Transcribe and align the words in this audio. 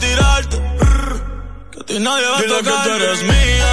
Tirarte. 0.00 0.56
Que 1.72 1.80
a 1.80 1.84
ti 1.84 1.98
nadie 1.98 2.26
va 2.32 2.38
a 2.38 2.42
Dile 2.42 2.58
que 2.68 2.74
tú 2.84 2.90
eres 2.98 3.22
mía, 3.22 3.72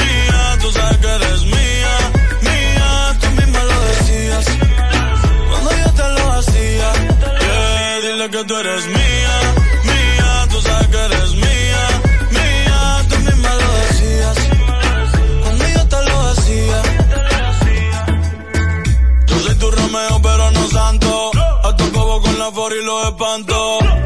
mía. 0.00 0.40
Tú 0.62 0.72
sabes 0.72 0.96
que 1.02 1.10
eres 1.18 1.42
mía, 1.44 1.92
mía. 2.48 3.18
Tú 3.20 3.26
misma 3.38 3.60
lo 3.70 3.76
decías. 3.90 4.46
Cuando 5.50 5.70
yo 5.82 5.90
te 6.00 6.06
lo 6.16 6.32
hacía. 6.32 6.88
Yeah, 7.44 8.00
dile 8.04 8.30
que 8.30 8.44
tú 8.44 8.56
eres 8.56 8.86
mía, 8.86 9.34
mía. 9.90 10.30
Tú 10.50 10.60
sabes 10.62 10.86
que 10.88 11.00
eres 11.08 11.30
mía, 11.44 11.82
mía. 12.36 12.80
Tú 13.10 13.16
misma 13.26 13.50
lo 13.62 13.68
decías. 13.84 14.36
Cuando 15.42 15.64
yo 15.76 15.82
te 15.92 16.00
lo 16.08 16.16
hacía. 16.30 16.78
Yo 19.26 19.38
soy 19.44 19.54
tu 19.56 19.70
Romeo, 19.70 20.22
pero 20.22 20.50
no 20.50 20.68
santo. 20.68 21.30
A 21.64 21.76
tu 21.76 21.92
cobo 21.92 22.22
con 22.22 22.38
la 22.38 22.50
for 22.50 22.72
y 22.72 22.84
los 22.84 23.06
espanto. 23.06 24.05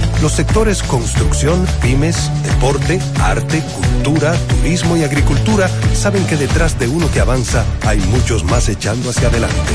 Los 0.21 0.33
sectores 0.33 0.83
construcción, 0.83 1.65
pymes, 1.81 2.29
deporte, 2.43 2.99
arte, 3.19 3.63
cultura, 3.75 4.33
turismo 4.47 4.95
y 4.95 5.03
agricultura 5.03 5.67
saben 5.95 6.27
que 6.27 6.35
detrás 6.35 6.77
de 6.77 6.87
uno 6.87 7.09
que 7.09 7.21
avanza 7.21 7.65
hay 7.87 7.97
muchos 8.01 8.43
más 8.43 8.69
echando 8.69 9.09
hacia 9.09 9.29
adelante. 9.29 9.73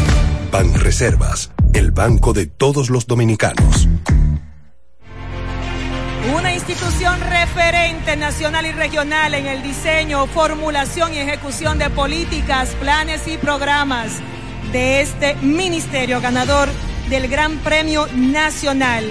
Banreservas, 0.52 1.50
el 1.74 1.90
banco 1.90 2.32
de 2.32 2.46
todos 2.46 2.90
los 2.90 3.08
dominicanos. 3.08 3.88
Una 6.38 6.54
institución 6.54 7.18
referente 7.28 8.16
nacional 8.16 8.66
y 8.66 8.72
regional 8.72 9.34
en 9.34 9.46
el 9.46 9.64
diseño, 9.64 10.28
formulación 10.28 11.12
y 11.12 11.18
ejecución 11.18 11.78
de 11.78 11.90
políticas, 11.90 12.68
planes 12.80 13.26
y 13.26 13.36
programas 13.36 14.12
de 14.70 15.00
este 15.00 15.34
ministerio 15.42 16.20
ganador 16.20 16.68
del 17.10 17.26
Gran 17.26 17.58
Premio 17.58 18.06
Nacional 18.14 19.10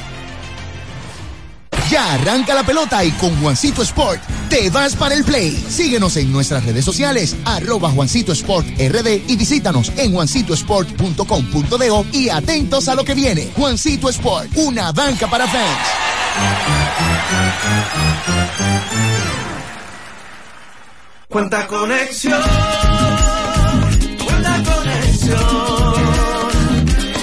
Ya 1.91 2.13
arranca 2.13 2.55
la 2.55 2.63
pelota 2.63 3.03
y 3.03 3.11
con 3.11 3.35
Juancito 3.41 3.81
Sport 3.81 4.21
te 4.49 4.69
vas 4.69 4.95
para 4.95 5.13
el 5.13 5.25
play. 5.25 5.51
Síguenos 5.51 6.15
en 6.15 6.31
nuestras 6.31 6.63
redes 6.63 6.85
sociales, 6.85 7.35
arroba 7.43 7.89
Juancito 7.89 8.31
Sport 8.31 8.65
RD 8.79 9.27
y 9.27 9.35
visítanos 9.35 9.91
en 9.97 10.13
juancitosport.com.de 10.13 12.05
y 12.13 12.29
atentos 12.29 12.87
a 12.87 12.95
lo 12.95 13.03
que 13.03 13.13
viene. 13.13 13.49
Juancito 13.57 14.07
Sport, 14.07 14.51
una 14.55 14.93
banca 14.93 15.29
para 15.29 15.45
fans. 15.47 15.79
Cuánta 21.27 21.67
conexión, 21.67 22.41
cuánta 24.25 24.63
conexión. 24.63 25.93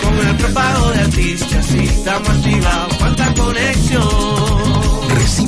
Con 0.02 0.28
el 0.28 0.36
prepago 0.36 0.90
de 0.90 1.00
artistas 1.00 1.74
y 1.74 1.78
estamos 1.86 2.28
activados. 2.28 2.96
Cuánta 2.96 3.34
conexión. 3.34 4.47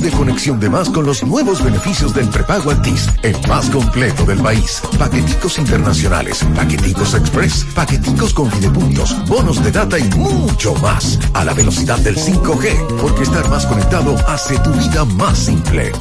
Con 0.01 0.11
conexión 0.11 0.59
de 0.59 0.69
más 0.69 0.89
con 0.89 1.05
los 1.05 1.23
nuevos 1.23 1.63
beneficios 1.63 2.13
del 2.13 2.27
prepago 2.29 2.71
Altis, 2.71 3.07
el 3.21 3.35
más 3.47 3.69
completo 3.69 4.25
del 4.25 4.39
país. 4.39 4.81
Paqueticos 4.97 5.59
internacionales, 5.59 6.43
paqueticos 6.55 7.13
express, 7.13 7.65
paqueticos 7.75 8.33
con 8.33 8.49
videopuntos, 8.49 9.15
bonos 9.27 9.63
de 9.63 9.71
data 9.71 9.99
y 9.99 10.03
mucho 10.17 10.73
más. 10.75 11.19
A 11.33 11.45
la 11.45 11.53
velocidad 11.53 11.99
del 11.99 12.17
5G, 12.17 12.99
porque 12.99 13.23
estar 13.23 13.47
más 13.49 13.65
conectado 13.67 14.15
hace 14.27 14.57
tu 14.59 14.71
vida 14.73 15.05
más 15.05 15.37
simple. 15.37 15.91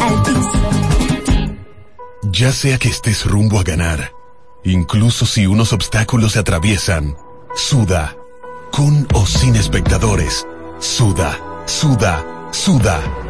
Altis. 0.00 0.46
Ya 2.32 2.52
sea 2.52 2.78
que 2.78 2.88
estés 2.88 3.24
rumbo 3.24 3.58
a 3.58 3.62
ganar, 3.62 4.12
incluso 4.64 5.24
si 5.26 5.46
unos 5.46 5.72
obstáculos 5.72 6.32
se 6.32 6.40
atraviesan, 6.40 7.16
suda, 7.54 8.16
con 8.70 9.06
o 9.14 9.26
sin 9.26 9.56
espectadores, 9.56 10.46
suda, 10.78 11.38
suda, 11.66 12.24
suda, 12.52 13.00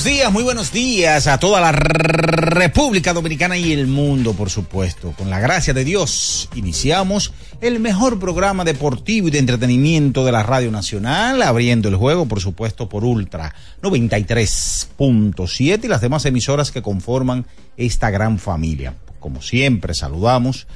Buenos 0.00 0.18
días, 0.18 0.32
muy 0.32 0.42
buenos 0.42 0.72
días 0.72 1.26
a 1.26 1.36
toda 1.36 1.60
la 1.60 1.72
República 1.72 3.12
Dominicana 3.12 3.58
y 3.58 3.74
el 3.74 3.86
mundo, 3.86 4.32
por 4.32 4.48
supuesto. 4.48 5.12
Con 5.12 5.28
la 5.28 5.40
gracia 5.40 5.74
de 5.74 5.84
Dios, 5.84 6.48
iniciamos 6.54 7.34
el 7.60 7.80
mejor 7.80 8.18
programa 8.18 8.64
deportivo 8.64 9.28
y 9.28 9.30
de 9.30 9.40
entretenimiento 9.40 10.24
de 10.24 10.32
la 10.32 10.42
Radio 10.42 10.70
Nacional, 10.70 11.42
abriendo 11.42 11.90
el 11.90 11.96
juego, 11.96 12.24
por 12.24 12.40
supuesto, 12.40 12.88
por 12.88 13.04
Ultra 13.04 13.54
93.7 13.82 15.84
y 15.84 15.88
las 15.88 16.00
demás 16.00 16.24
emisoras 16.24 16.70
que 16.70 16.80
conforman 16.80 17.44
esta 17.76 18.08
gran 18.08 18.38
familia. 18.38 18.94
Como 19.18 19.42
siempre, 19.42 19.92
saludamos 19.92 20.66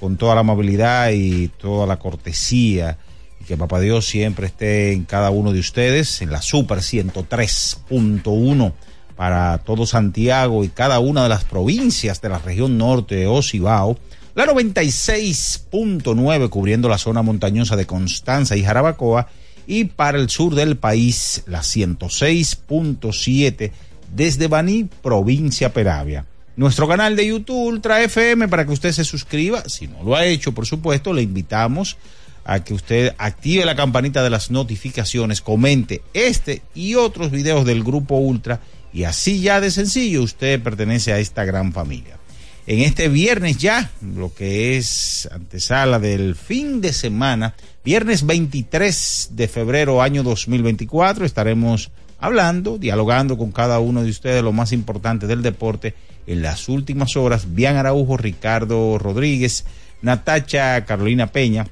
con 0.00 0.16
toda 0.16 0.34
la 0.34 0.40
amabilidad 0.40 1.12
y 1.12 1.46
toda 1.46 1.86
la 1.86 2.00
cortesía 2.00 2.98
y 3.42 3.44
que 3.44 3.56
Papá 3.56 3.80
Dios 3.80 4.06
siempre 4.06 4.46
esté 4.46 4.92
en 4.92 5.02
cada 5.04 5.30
uno 5.30 5.52
de 5.52 5.58
ustedes 5.58 6.22
en 6.22 6.30
la 6.30 6.40
Super 6.42 6.78
103.1 6.78 8.72
para 9.16 9.58
todo 9.58 9.84
Santiago 9.84 10.62
y 10.64 10.68
cada 10.68 11.00
una 11.00 11.24
de 11.24 11.28
las 11.28 11.42
provincias 11.44 12.20
de 12.20 12.28
la 12.28 12.38
región 12.38 12.78
norte 12.78 13.16
de 13.16 13.26
Ocibao, 13.26 13.98
la 14.36 14.46
96.9 14.46 16.48
cubriendo 16.48 16.88
la 16.88 16.98
zona 16.98 17.22
montañosa 17.22 17.74
de 17.76 17.86
Constanza 17.86 18.54
y 18.56 18.62
Jarabacoa 18.62 19.26
y 19.66 19.84
para 19.84 20.18
el 20.18 20.30
sur 20.30 20.54
del 20.54 20.76
país 20.76 21.42
la 21.46 21.62
106.7 21.62 23.72
desde 24.14 24.46
Baní, 24.46 24.88
provincia 25.02 25.72
Peravia. 25.72 26.26
Nuestro 26.54 26.86
canal 26.86 27.16
de 27.16 27.26
YouTube 27.26 27.56
Ultra 27.56 28.02
FM 28.02 28.46
para 28.48 28.66
que 28.66 28.72
usted 28.72 28.92
se 28.92 29.04
suscriba, 29.04 29.64
si 29.66 29.88
no 29.88 30.02
lo 30.02 30.14
ha 30.14 30.26
hecho, 30.26 30.52
por 30.52 30.66
supuesto, 30.66 31.10
le 31.12 31.22
invitamos 31.22 31.96
a 32.44 32.64
que 32.64 32.74
usted 32.74 33.14
active 33.18 33.64
la 33.64 33.76
campanita 33.76 34.22
de 34.22 34.30
las 34.30 34.50
notificaciones, 34.50 35.40
comente 35.40 36.02
este 36.14 36.62
y 36.74 36.94
otros 36.94 37.30
videos 37.30 37.64
del 37.64 37.84
Grupo 37.84 38.16
Ultra 38.16 38.60
y 38.92 39.04
así 39.04 39.40
ya 39.40 39.60
de 39.60 39.70
sencillo 39.70 40.22
usted 40.22 40.62
pertenece 40.62 41.12
a 41.12 41.18
esta 41.18 41.44
gran 41.44 41.72
familia. 41.72 42.18
En 42.66 42.80
este 42.80 43.08
viernes 43.08 43.58
ya, 43.58 43.90
lo 44.14 44.32
que 44.32 44.76
es 44.76 45.28
antesala 45.32 45.98
del 45.98 46.36
fin 46.36 46.80
de 46.80 46.92
semana, 46.92 47.54
viernes 47.84 48.24
23 48.24 49.30
de 49.32 49.48
febrero 49.48 50.00
año 50.00 50.22
2024, 50.22 51.24
estaremos 51.24 51.90
hablando, 52.20 52.78
dialogando 52.78 53.36
con 53.36 53.50
cada 53.50 53.80
uno 53.80 54.04
de 54.04 54.10
ustedes 54.10 54.44
lo 54.44 54.52
más 54.52 54.72
importante 54.72 55.26
del 55.26 55.42
deporte 55.42 55.94
en 56.28 56.42
las 56.42 56.68
últimas 56.68 57.16
horas. 57.16 57.52
Bian 57.52 57.76
Araujo, 57.76 58.16
Ricardo 58.16 58.96
Rodríguez, 58.96 59.64
Natacha 60.00 60.84
Carolina 60.84 61.26
Peña, 61.26 61.66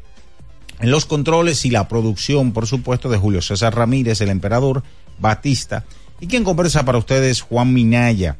en 0.80 0.90
los 0.90 1.04
controles 1.06 1.64
y 1.64 1.70
la 1.70 1.88
producción, 1.88 2.52
por 2.52 2.66
supuesto, 2.66 3.08
de 3.08 3.18
Julio 3.18 3.42
César 3.42 3.74
Ramírez, 3.74 4.20
el 4.20 4.30
emperador 4.30 4.82
Batista, 5.18 5.84
y 6.20 6.26
quien 6.26 6.44
conversa 6.44 6.84
para 6.84 6.98
ustedes, 6.98 7.42
Juan 7.42 7.72
Minaya. 7.72 8.36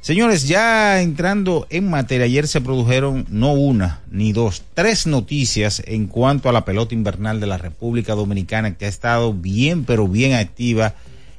Señores, 0.00 0.46
ya 0.46 1.00
entrando 1.00 1.66
en 1.70 1.90
materia, 1.90 2.26
ayer 2.26 2.46
se 2.46 2.60
produjeron 2.60 3.26
no 3.28 3.52
una 3.52 4.02
ni 4.10 4.32
dos, 4.32 4.62
tres 4.74 5.06
noticias 5.06 5.82
en 5.84 6.06
cuanto 6.06 6.48
a 6.48 6.52
la 6.52 6.64
pelota 6.64 6.94
invernal 6.94 7.40
de 7.40 7.48
la 7.48 7.58
República 7.58 8.14
Dominicana 8.14 8.76
que 8.76 8.84
ha 8.84 8.88
estado 8.88 9.32
bien, 9.32 9.84
pero 9.84 10.06
bien 10.06 10.34
activa 10.34 10.94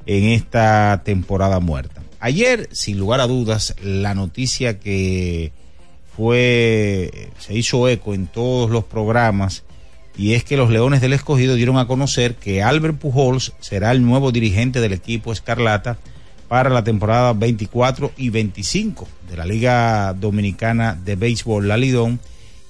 en 0.05 0.25
esta 0.25 1.01
temporada 1.05 1.61
muerta. 1.61 2.03
Ayer, 2.19 2.67
sin 2.71 2.99
lugar 2.99 3.21
a 3.21 3.27
dudas, 3.27 3.75
la 3.81 4.15
noticia 4.15 4.79
que 4.79 5.51
fue, 6.15 7.29
se 7.39 7.53
hizo 7.55 7.87
eco 7.87 8.13
en 8.13 8.27
todos 8.27 8.69
los 8.69 8.83
programas 8.83 9.63
y 10.17 10.33
es 10.33 10.43
que 10.43 10.57
los 10.57 10.71
Leones 10.71 10.99
del 10.99 11.13
Escogido 11.13 11.55
dieron 11.55 11.77
a 11.77 11.85
conocer 11.85 12.35
que 12.35 12.63
Albert 12.63 12.97
Pujols 12.97 13.53
será 13.59 13.91
el 13.91 14.03
nuevo 14.03 14.31
dirigente 14.31 14.81
del 14.81 14.93
equipo 14.93 15.31
Escarlata 15.31 15.97
para 16.47 16.69
la 16.71 16.83
temporada 16.83 17.33
24 17.33 18.13
y 18.17 18.31
25 18.31 19.07
de 19.29 19.37
la 19.37 19.45
Liga 19.45 20.13
Dominicana 20.13 20.95
de 20.95 21.15
Béisbol, 21.15 21.67
la 21.67 21.77
Lidón, 21.77 22.19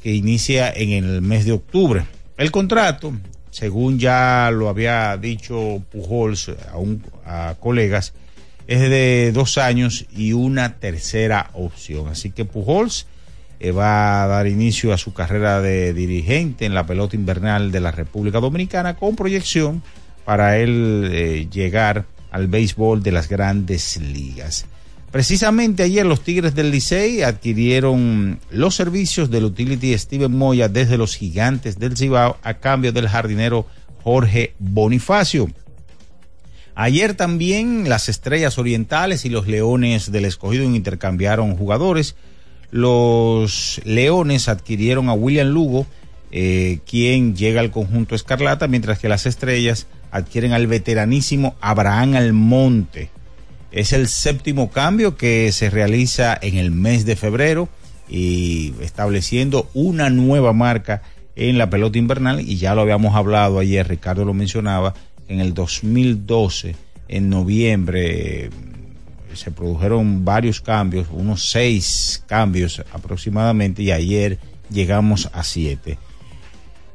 que 0.04 0.14
inicia 0.14 0.72
en 0.72 0.92
el 0.92 1.22
mes 1.22 1.46
de 1.46 1.54
octubre. 1.54 2.06
El 2.38 2.52
contrato, 2.52 3.14
según 3.50 3.98
ya 3.98 4.50
lo 4.52 4.68
había 4.68 5.16
dicho 5.16 5.82
Pujols 5.92 6.50
a, 7.26 7.50
a 7.50 7.56
colegas, 7.56 8.14
es 8.68 8.82
de 8.82 9.32
dos 9.32 9.58
años 9.58 10.06
y 10.12 10.34
una 10.34 10.80
tercera 10.80 11.52
opción. 11.54 12.10
Así 12.10 12.32
que 12.32 12.44
Pujols 12.44 13.08
eh, 13.60 13.72
va 13.72 14.24
a 14.24 14.28
dar 14.28 14.48
inicio 14.48 14.94
a 14.94 14.98
su 14.98 15.14
carrera 15.14 15.62
de 15.62 15.94
dirigente 15.94 16.66
en 16.66 16.74
la 16.74 16.86
pelota 16.86 17.16
invernal 17.16 17.72
de 17.72 17.80
la 17.80 17.92
República 17.92 18.40
Dominicana 18.40 18.96
con 18.96 19.16
proyección 19.16 19.82
para 20.26 20.58
él 20.58 21.10
eh, 21.12 21.48
llegar 21.52 22.06
al 22.32 22.48
béisbol 22.48 23.02
de 23.02 23.12
las 23.12 23.30
grandes 23.30 23.98
ligas. 23.98 24.66
Precisamente 25.12 25.84
ayer 25.84 26.06
los 26.06 26.22
Tigres 26.22 26.54
del 26.54 26.70
Licey 26.70 27.24
adquirieron 27.24 28.40
los 28.52 28.76
servicios 28.76 29.32
del 29.32 29.46
utility 29.46 29.98
Steven 29.98 30.38
Moya 30.38 30.68
desde 30.68 30.98
los 30.98 31.16
gigantes 31.16 31.80
del 31.80 31.96
Cibao 31.96 32.38
a 32.44 32.56
cambio 32.56 32.92
del 32.92 33.08
jardinero 33.08 33.66
Jorge 34.04 34.54
Bonifacio. 34.60 35.50
Ayer 36.76 37.16
también 37.16 37.90
las 37.90 38.10
estrellas 38.10 38.60
orientales 38.60 39.26
y 39.26 39.30
los 39.30 39.48
leones 39.48 40.12
del 40.12 40.26
escogido 40.26 40.64
intercambiaron 40.64 41.56
jugadores 41.56 42.16
Los 42.72 43.82
Leones 43.86 44.50
adquirieron 44.50 45.10
a 45.10 45.14
William 45.14 45.48
Lugo, 45.48 45.88
eh, 46.32 46.80
quien 46.86 47.36
llega 47.36 47.62
al 47.62 47.72
conjunto 47.72 48.16
Escarlata, 48.16 48.68
mientras 48.68 49.00
que 49.00 49.10
las 49.10 49.26
Estrellas 49.26 49.88
adquieren 50.12 50.54
al 50.54 50.68
veteranísimo 50.68 51.56
Abraham 51.62 52.16
Almonte. 52.16 53.10
Es 53.72 53.94
el 53.94 54.08
séptimo 54.08 54.70
cambio 54.72 55.18
que 55.18 55.52
se 55.52 55.70
realiza 55.70 56.38
en 56.42 56.58
el 56.58 56.72
mes 56.72 57.06
de 57.06 57.16
febrero 57.16 57.70
y 58.10 58.74
estableciendo 58.82 59.70
una 59.74 60.10
nueva 60.10 60.54
marca 60.54 61.02
en 61.36 61.58
la 61.58 61.70
pelota 61.70 61.98
invernal 61.98 62.40
y 62.42 62.58
ya 62.58 62.74
lo 62.74 62.82
habíamos 62.82 63.16
hablado 63.16 63.60
ayer, 63.60 63.88
Ricardo 63.88 64.26
lo 64.26 64.34
mencionaba, 64.34 64.94
en 65.28 65.40
el 65.40 65.54
2012, 65.54 66.76
en 67.10 67.30
noviembre, 67.30 68.50
se 69.38 69.52
produjeron 69.52 70.26
varios 70.26 70.62
cambios, 70.62 71.08
unos 71.12 71.50
seis 71.50 72.24
cambios 72.28 72.84
aproximadamente 72.92 73.84
y 73.84 73.92
ayer 73.92 74.40
llegamos 74.70 75.30
a 75.34 75.44
siete. 75.44 75.98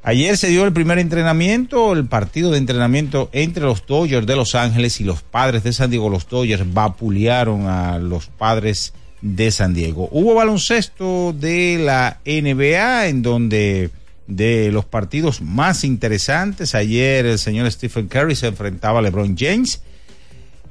Ayer 0.05 0.37
se 0.37 0.49
dio 0.49 0.65
el 0.65 0.73
primer 0.73 0.99
entrenamiento, 0.99 1.93
el 1.93 2.07
partido 2.07 2.51
de 2.51 2.59
entrenamiento 2.59 3.31
entre 3.33 3.63
los 3.63 3.87
Dodgers 3.87 4.27
de 4.27 4.35
Los 4.35 4.57
Ángeles 4.57 5.01
y 5.01 5.05
los 5.05 5.23
padres 5.23 5.63
de 5.63 5.73
San 5.73 5.91
Diego. 5.91 6.11
Los 6.11 6.29
Dodgers 6.29 6.65
vapulearon 6.73 7.69
a 7.69 8.01
los 8.01 8.27
padres 8.27 8.95
de 9.21 9.53
San 9.53 9.75
Diego. 9.75 10.09
Hubo 10.11 10.35
baloncesto 10.35 11.33
de 11.33 11.79
la 11.79 12.19
NBA 12.25 13.07
en 13.07 13.23
donde 13.23 13.91
de 14.27 14.71
los 14.73 14.85
partidos 14.85 15.41
más 15.41 15.85
interesantes, 15.85 16.75
ayer 16.75 17.27
el 17.27 17.39
señor 17.39 17.71
Stephen 17.71 18.09
Curry 18.09 18.35
se 18.35 18.49
enfrentaba 18.49 18.99
a 18.99 19.03
LeBron 19.03 19.37
James. 19.39 19.83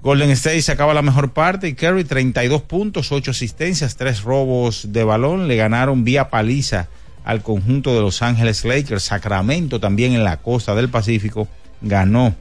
Golden 0.02 0.32
State 0.32 0.64
sacaba 0.64 0.96
la 0.96 1.04
mejor 1.04 1.32
parte 1.32 1.68
y 1.68 1.76
Curry 1.76 2.06
32 2.06 2.64
puntos, 2.64 3.12
8 3.12 3.32
asistencias, 3.32 3.98
3 3.98 4.24
robos 4.24 4.92
de 4.92 5.04
balón. 5.04 5.48
Le 5.48 5.56
ganaron 5.58 6.04
vía 6.04 6.32
paliza 6.32 6.88
al 7.24 7.44
conjunto 7.44 7.94
de 7.94 8.02
Los 8.02 8.24
Ángeles 8.24 8.66
Lakers. 8.66 9.04
Sacramento 9.04 9.80
también 9.80 10.14
en 10.14 10.24
la 10.24 10.38
costa 10.38 10.74
del 10.74 10.90
Pacífico 10.90 11.48
ganó 11.82 12.36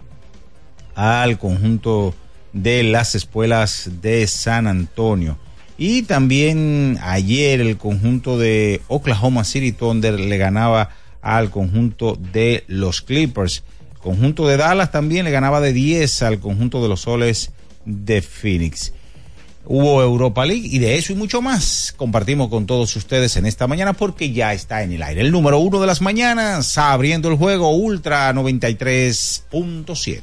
al 0.95 1.39
conjunto 1.39 2.15
de 2.55 2.83
las 2.83 3.15
escuelas 3.15 3.91
de 4.01 4.27
San 4.27 4.67
Antonio. 4.67 5.37
Y 5.77 6.03
también 6.03 6.99
ayer 7.03 7.61
el 7.61 7.77
conjunto 7.77 8.39
de 8.39 8.81
Oklahoma 8.89 9.45
City 9.45 9.73
Thunder 9.73 10.19
le 10.19 10.39
ganaba 10.39 10.91
al 11.21 11.51
conjunto 11.51 12.19
de 12.33 12.65
los 12.69 13.03
Clippers. 13.03 13.65
Conjunto 14.03 14.47
de 14.49 14.57
Dallas 14.57 14.91
también 14.91 15.25
le 15.25 15.31
ganaba 15.31 15.61
de 15.61 15.73
10 15.73 16.23
al 16.23 16.41
conjunto 16.41 16.83
de 16.83 16.89
los 16.89 17.03
soles 17.03 17.51
de 17.85 18.23
Phoenix. 18.23 18.93
Hubo 19.67 20.03
Europa 20.03 20.47
League 20.47 20.67
y 20.67 20.79
de 20.79 20.97
eso 20.97 21.13
y 21.13 21.17
mucho 21.17 21.43
más 21.43 21.93
compartimos 21.97 22.49
con 22.49 22.65
todos 22.67 22.97
ustedes 22.97 23.37
en 23.37 23.45
esta 23.45 23.67
mañana 23.67 23.93
porque 23.93 24.33
ya 24.33 24.55
está 24.55 24.83
en 24.83 24.93
el 24.93 25.03
aire. 25.03 25.21
El 25.21 25.31
número 25.31 25.59
uno 25.59 25.81
de 25.81 25.87
las 25.87 26.01
mañanas, 26.01 26.79
abriendo 26.79 27.29
el 27.29 27.37
juego 27.37 27.71
Ultra 27.71 28.33
93.7. 28.33 30.23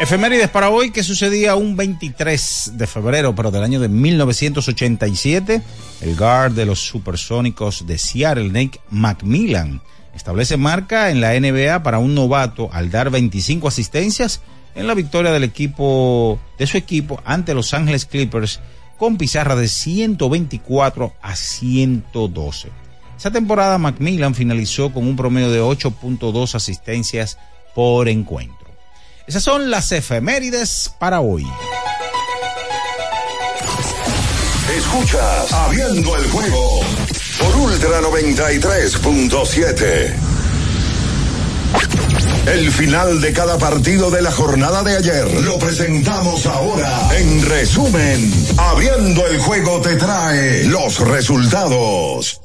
Efemérides 0.00 0.48
para 0.48 0.70
hoy 0.70 0.92
que 0.92 1.02
sucedía 1.02 1.56
un 1.56 1.76
23 1.76 2.72
de 2.72 2.86
febrero, 2.86 3.34
pero 3.34 3.50
del 3.50 3.62
año 3.62 3.80
de 3.80 3.90
1987. 3.90 5.60
El 6.00 6.16
guard 6.16 6.52
de 6.52 6.64
los 6.64 6.80
supersónicos 6.80 7.86
de 7.86 7.98
Seattle, 7.98 8.48
Nick 8.48 8.80
McMillan, 8.88 9.82
establece 10.14 10.56
marca 10.56 11.10
en 11.10 11.20
la 11.20 11.38
NBA 11.38 11.82
para 11.82 11.98
un 11.98 12.14
novato 12.14 12.70
al 12.72 12.90
dar 12.90 13.10
25 13.10 13.68
asistencias 13.68 14.40
en 14.74 14.86
la 14.86 14.94
victoria 14.94 15.32
del 15.32 15.44
equipo 15.44 16.40
de 16.58 16.66
su 16.66 16.78
equipo 16.78 17.20
ante 17.26 17.52
Los 17.52 17.74
Ángeles 17.74 18.06
Clippers 18.06 18.60
con 18.96 19.18
pizarra 19.18 19.54
de 19.54 19.68
124 19.68 21.12
a 21.20 21.36
112. 21.36 22.70
Esa 23.18 23.30
temporada 23.30 23.76
Macmillan 23.76 24.34
finalizó 24.34 24.94
con 24.94 25.06
un 25.06 25.16
promedio 25.16 25.50
de 25.50 25.60
8.2 25.60 26.54
asistencias 26.54 27.36
por 27.74 28.08
encuentro. 28.08 28.59
Esas 29.30 29.44
son 29.44 29.70
las 29.70 29.92
efemérides 29.92 30.90
para 30.98 31.20
hoy. 31.20 31.46
Escuchas 34.76 35.52
Abriendo 35.52 36.16
el 36.16 36.28
juego 36.30 36.80
por 37.38 37.54
Ultra 37.54 38.00
93.7. 38.00 40.16
El 42.46 42.72
final 42.72 43.20
de 43.20 43.32
cada 43.32 43.56
partido 43.56 44.10
de 44.10 44.20
la 44.20 44.32
jornada 44.32 44.82
de 44.82 44.96
ayer 44.96 45.32
lo 45.42 45.60
presentamos 45.60 46.46
ahora. 46.46 47.16
En 47.16 47.48
resumen, 47.48 48.34
abriendo 48.56 49.28
el 49.28 49.38
juego 49.38 49.80
te 49.80 49.94
trae 49.94 50.64
los 50.64 50.98
resultados. 50.98 52.40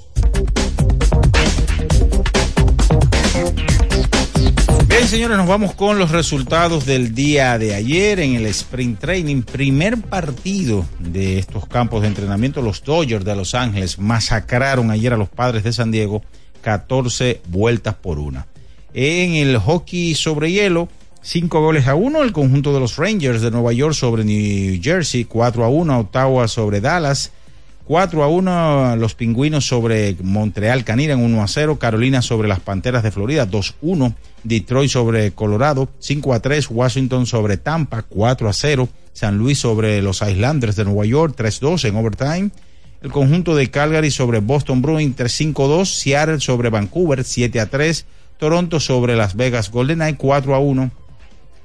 Bien, 4.96 5.10
señores, 5.10 5.36
nos 5.36 5.48
vamos 5.50 5.74
con 5.74 6.00
los 6.00 6.12
resultados 6.12 6.86
del 6.86 7.14
día 7.14 7.58
de 7.58 7.76
ayer 7.76 8.22
en 8.22 8.36
el 8.36 8.46
Sprint 8.46 8.98
Training. 8.98 9.42
Primer 9.42 9.98
partido 9.98 10.86
de 11.00 11.38
estos 11.38 11.68
campos 11.68 12.02
de 12.02 12.08
entrenamiento. 12.08 12.62
Los 12.62 12.82
Dodgers 12.82 13.26
de 13.26 13.36
Los 13.36 13.56
Ángeles 13.56 14.00
masacraron 14.00 14.92
ayer 14.92 15.12
a 15.12 15.18
los 15.18 15.28
padres 15.28 15.66
de 15.66 15.74
San 15.74 15.92
Diego 15.92 16.24
14 16.62 17.42
vueltas 17.50 17.96
por 17.96 18.20
una. 18.20 18.48
En 18.94 19.34
el 19.34 19.58
hockey 19.58 20.16
sobre 20.16 20.54
hielo, 20.54 20.88
cinco 21.22 21.60
goles 21.60 21.88
a 21.88 21.96
uno, 21.96 22.24
el 22.24 22.32
conjunto 22.32 22.74
de 22.74 22.80
los 22.80 22.96
Rangers 22.96 23.42
de 23.42 23.52
Nueva 23.52 23.74
York 23.74 23.96
sobre 23.96 24.24
New 24.24 24.80
Jersey, 24.82 25.26
4 25.26 25.66
a 25.66 25.68
1, 25.68 26.00
Ottawa 26.00 26.48
sobre 26.48 26.80
Dallas, 26.80 27.34
4 27.86 28.24
a 28.24 28.28
1 28.28 28.96
los 28.96 29.14
pingüinos 29.14 29.68
sobre 29.68 30.16
Montreal 30.22 30.84
Canira 30.84 31.16
1 31.16 31.44
a 31.44 31.48
0, 31.48 31.78
Carolina 31.78 32.22
sobre 32.22 32.48
las 32.48 32.60
Panteras 32.60 33.04
de 33.04 33.12
Florida 33.12 33.46
2 33.46 33.70
a 33.70 33.76
1, 33.82 34.16
Detroit 34.44 34.90
sobre 34.90 35.32
Colorado 35.32 35.90
5 36.00 36.34
a 36.34 36.40
3, 36.40 36.70
Washington 36.72 37.26
sobre 37.26 37.58
Tampa 37.58 38.02
4 38.02 38.50
a 38.50 38.54
0, 38.54 38.90
San 39.14 39.38
Luis 39.38 39.60
sobre 39.60 40.02
los 40.02 40.22
Islanders 40.22 40.76
de 40.76 40.86
Nueva 40.86 41.06
York 41.06 41.36
3 41.38 41.58
a 41.58 41.66
2 41.66 41.86
en 41.86 41.96
overtime, 41.96 42.50
el 43.02 43.12
conjunto 43.12 43.56
de 43.56 43.70
Calgary 43.70 44.10
sobre 44.10 44.40
Boston 44.40 44.82
Bruins 44.82 45.16
3 45.16 45.32
a 45.32 45.36
5 45.36 45.68
2, 45.68 45.90
Seattle 45.90 46.40
sobre 46.40 46.70
Vancouver 46.72 47.24
7 47.24 47.60
a 47.60 47.68
3, 47.68 48.06
Toronto 48.38 48.80
sobre 48.80 49.16
Las 49.16 49.36
Vegas 49.36 49.70
Golden 49.70 50.00
Knight 50.00 50.18
4 50.18 50.56
a 50.56 50.60
1. 50.60 50.92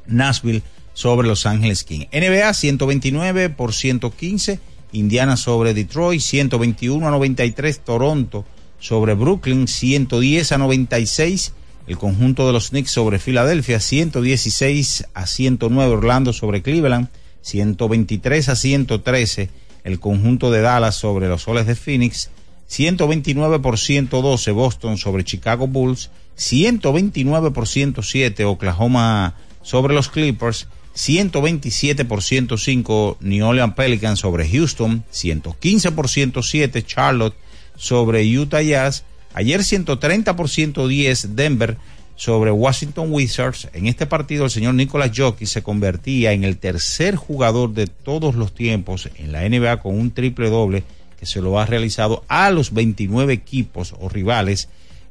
Nashville 0.07 0.63
sobre 0.93 1.27
Los 1.27 1.47
Ángeles 1.47 1.85
King. 1.85 2.07
NBA 2.13 2.53
129 2.53 3.51
por 3.51 3.73
115. 3.73 4.61
Indiana 4.93 5.37
sobre 5.37 5.75
Detroit 5.75 6.21
121 6.21 7.07
a 7.07 7.11
93. 7.11 7.81
Toronto 7.81 8.45
sobre 8.79 9.15
Brooklyn 9.15 9.69
110 9.69 10.53
a 10.53 10.59
96. 10.59 11.53
El 11.87 11.99
conjunto 11.99 12.47
de 12.47 12.53
los 12.53 12.71
Knicks 12.71 12.91
sobre 12.91 13.19
Filadelfia 13.19 13.81
116 13.81 15.09
a 15.15 15.27
109. 15.27 15.93
Orlando 15.93 16.33
sobre 16.33 16.63
Cleveland 16.63 17.09
123 17.43 18.49
a 18.49 18.57
113. 18.57 19.51
El 19.85 20.01
conjunto 20.01 20.51
de 20.51 20.61
Dallas 20.61 20.97
sobre 20.97 21.29
los 21.29 21.43
Soles 21.43 21.67
de 21.67 21.75
Phoenix 21.75 22.31
129 22.67 23.59
por 23.61 23.79
112. 23.79 24.51
Boston 24.53 24.99
sobre 24.99 25.25
Chicago 25.25 25.67
Bulls 25.67 26.11
129 26.41 27.51
por 27.51 27.69
107 27.69 28.45
Oklahoma 28.47 29.35
sobre 29.63 29.95
los 29.95 30.09
Clippers, 30.09 30.69
127 31.01 32.05
por 32.05 32.23
105 32.23 33.17
New 33.21 33.47
Orleans 33.47 33.73
Pelicans 33.73 34.19
sobre 34.19 34.47
Houston, 34.47 35.03
115 35.09 35.93
por 35.93 36.11
107 36.11 36.83
Charlotte 36.85 37.35
sobre 37.75 38.23
Utah 38.39 38.61
Jazz, 38.61 39.05
ayer 39.33 39.65
130 39.65 40.37
por 40.37 40.51
110 40.51 41.35
Denver 41.35 41.79
sobre 42.17 42.51
Washington 42.51 43.07
Wizards. 43.11 43.69
En 43.73 43.87
este 43.87 44.05
partido 44.05 44.45
el 44.45 44.51
señor 44.51 44.75
Nicolas 44.75 45.13
Jockey 45.17 45.47
se 45.47 45.63
convertía 45.63 46.33
en 46.33 46.45
el 46.45 46.59
tercer 46.59 47.17
jugador 47.17 47.73
de 47.73 47.87
todos 47.87 48.35
los 48.35 48.55
tiempos 48.55 49.09
en 49.17 49.33
la 49.33 49.49
NBA 49.49 49.81
con 49.81 49.99
un 49.99 50.11
triple 50.11 50.51
doble 50.51 50.83
que 51.19 51.25
se 51.25 51.41
lo 51.41 51.59
ha 51.59 51.65
realizado 51.65 52.25
a 52.29 52.51
los 52.51 52.75
29 52.75 53.33
equipos 53.33 53.95
o 53.99 54.11
rivales 54.11 54.69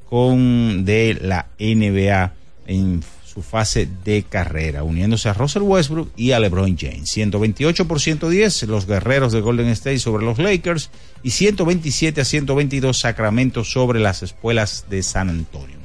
con 0.07 0.85
de 0.85 1.17
la 1.19 1.47
NBA 1.57 2.33
en 2.67 3.01
su 3.31 3.43
fase 3.43 3.87
de 4.03 4.23
carrera, 4.23 4.83
uniéndose 4.83 5.29
a 5.29 5.33
Russell 5.33 5.61
Westbrook 5.61 6.09
y 6.15 6.31
a 6.31 6.39
LeBron 6.39 6.75
James. 6.77 7.09
128 7.09 7.87
por 7.87 8.01
110 8.01 8.63
los 8.63 8.87
guerreros 8.87 9.31
de 9.31 9.41
Golden 9.41 9.67
State 9.67 9.99
sobre 9.99 10.25
los 10.25 10.39
Lakers 10.39 10.89
y 11.21 11.29
127 11.31 12.21
a 12.21 12.25
122 12.25 12.97
Sacramento 12.97 13.63
sobre 13.63 13.99
las 13.99 14.23
espuelas 14.23 14.85
de 14.89 15.03
San 15.03 15.29
Antonio. 15.29 15.77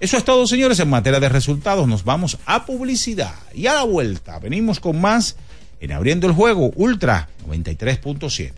Eso 0.00 0.18
es 0.18 0.24
todo, 0.24 0.46
señores, 0.46 0.78
en 0.80 0.90
materia 0.90 1.20
de 1.20 1.30
resultados. 1.30 1.88
Nos 1.88 2.04
vamos 2.04 2.36
a 2.44 2.66
publicidad 2.66 3.34
y 3.54 3.66
a 3.66 3.74
la 3.74 3.84
vuelta. 3.84 4.38
Venimos 4.38 4.80
con 4.80 5.00
más 5.00 5.36
en 5.80 5.92
Abriendo 5.92 6.26
el 6.26 6.34
Juego 6.34 6.72
Ultra 6.76 7.30
93.7. 7.48 8.52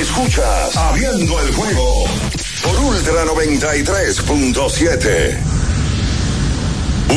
Escuchas 0.00 0.76
Abriendo 0.76 1.40
el 1.40 1.54
Juego 1.54 2.06
por 2.64 2.76
Ultra 2.80 3.24
93.7. 3.24 5.65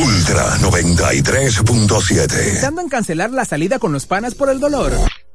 Ultra 0.02 0.56
93.7. 0.60 2.28
Pensando 2.28 2.80
en 2.80 2.88
cancelar 2.88 3.32
la 3.32 3.44
salida 3.44 3.78
con 3.78 3.92
los 3.92 4.06
panas 4.06 4.34
por 4.34 4.48
el 4.48 4.58
dolor. 4.58 4.92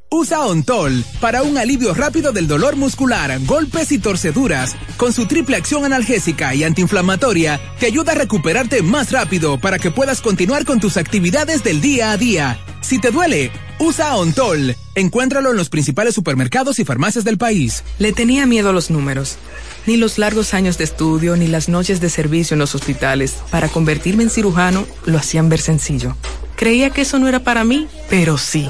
Usa 0.10 0.42
Ontol 0.42 1.04
para 1.22 1.44
un 1.44 1.60
alivio 1.60 1.94
rápido 1.94 2.32
del 2.32 2.48
dolor 2.48 2.76
muscular, 2.76 3.38
golpes 3.46 3.92
y 3.92 4.00
torceduras. 4.00 4.76
Con 4.98 5.14
su 5.14 5.28
triple 5.28 5.58
acción 5.58 5.86
analgésica 5.86 6.56
y 6.56 6.64
antiinflamatoria, 6.64 7.60
te 7.80 7.86
ayuda 7.86 8.14
a 8.14 8.16
recuperarte 8.16 8.82
más 8.82 9.12
rápido 9.12 9.60
para 9.60 9.78
que 9.78 9.92
puedas 9.92 10.22
continuar 10.22 10.66
con 10.66 10.80
tus 10.80 10.98
actividades 10.98 11.64
del 11.64 11.80
día 11.80 12.10
a 12.12 12.18
día. 12.18 12.60
Si 12.82 13.00
te 13.00 13.12
duele, 13.12 13.52
usa 13.80 14.16
Ontol. 14.16 14.76
Encuéntralo 14.96 15.52
en 15.52 15.58
los 15.58 15.70
principales 15.70 16.16
supermercados 16.16 16.80
y 16.80 16.86
farmacias 16.86 17.24
del 17.24 17.38
país. 17.38 17.84
Le 18.00 18.14
tenía 18.14 18.46
miedo 18.46 18.70
a 18.70 18.74
los 18.74 18.90
números. 18.90 19.38
Ni 19.86 19.98
los 19.98 20.18
largos 20.18 20.54
años 20.54 20.78
de 20.78 20.84
estudio, 20.84 21.36
ni 21.36 21.48
las 21.48 21.70
noches 21.70 22.02
de 22.02 22.10
servicio 22.10 22.56
en 22.56 22.60
los 22.60 22.76
hospitales 22.76 23.36
para 23.52 23.70
convertirme 23.70 24.24
en 24.24 24.30
cirujano 24.30 24.86
lo 25.06 25.18
hacían 25.18 25.50
ver 25.50 25.62
sencillo. 25.62 26.16
Creía 26.56 26.90
que 26.90 27.02
eso 27.02 27.20
no 27.20 27.28
era 27.28 27.42
para 27.42 27.64
mí, 27.64 27.88
pero 28.10 28.38
sí. 28.38 28.70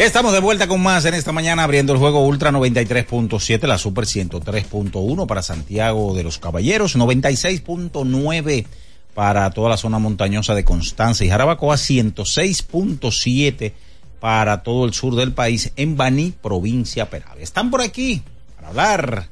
Estamos 0.00 0.32
de 0.32 0.40
vuelta 0.40 0.66
con 0.66 0.80
más 0.80 1.04
en 1.04 1.12
esta 1.12 1.30
mañana 1.30 1.62
abriendo 1.62 1.92
el 1.92 1.98
juego 1.98 2.24
Ultra 2.24 2.50
93.7, 2.52 3.66
la 3.66 3.76
Super 3.76 4.06
103.1 4.06 5.26
para 5.26 5.42
Santiago 5.42 6.14
de 6.14 6.22
los 6.22 6.38
Caballeros, 6.38 6.96
96.9 6.96 8.64
para 9.12 9.50
toda 9.50 9.68
la 9.68 9.76
zona 9.76 9.98
montañosa 9.98 10.54
de 10.54 10.64
Constanza 10.64 11.22
y 11.26 11.28
Jarabacoa, 11.28 11.76
106.7 11.76 13.74
para 14.20 14.62
todo 14.62 14.86
el 14.86 14.94
sur 14.94 15.16
del 15.16 15.34
país 15.34 15.70
en 15.76 15.98
Baní, 15.98 16.32
provincia 16.32 17.10
Peravia. 17.10 17.44
Están 17.44 17.70
por 17.70 17.82
aquí 17.82 18.22
para 18.56 18.68
hablar 18.68 19.28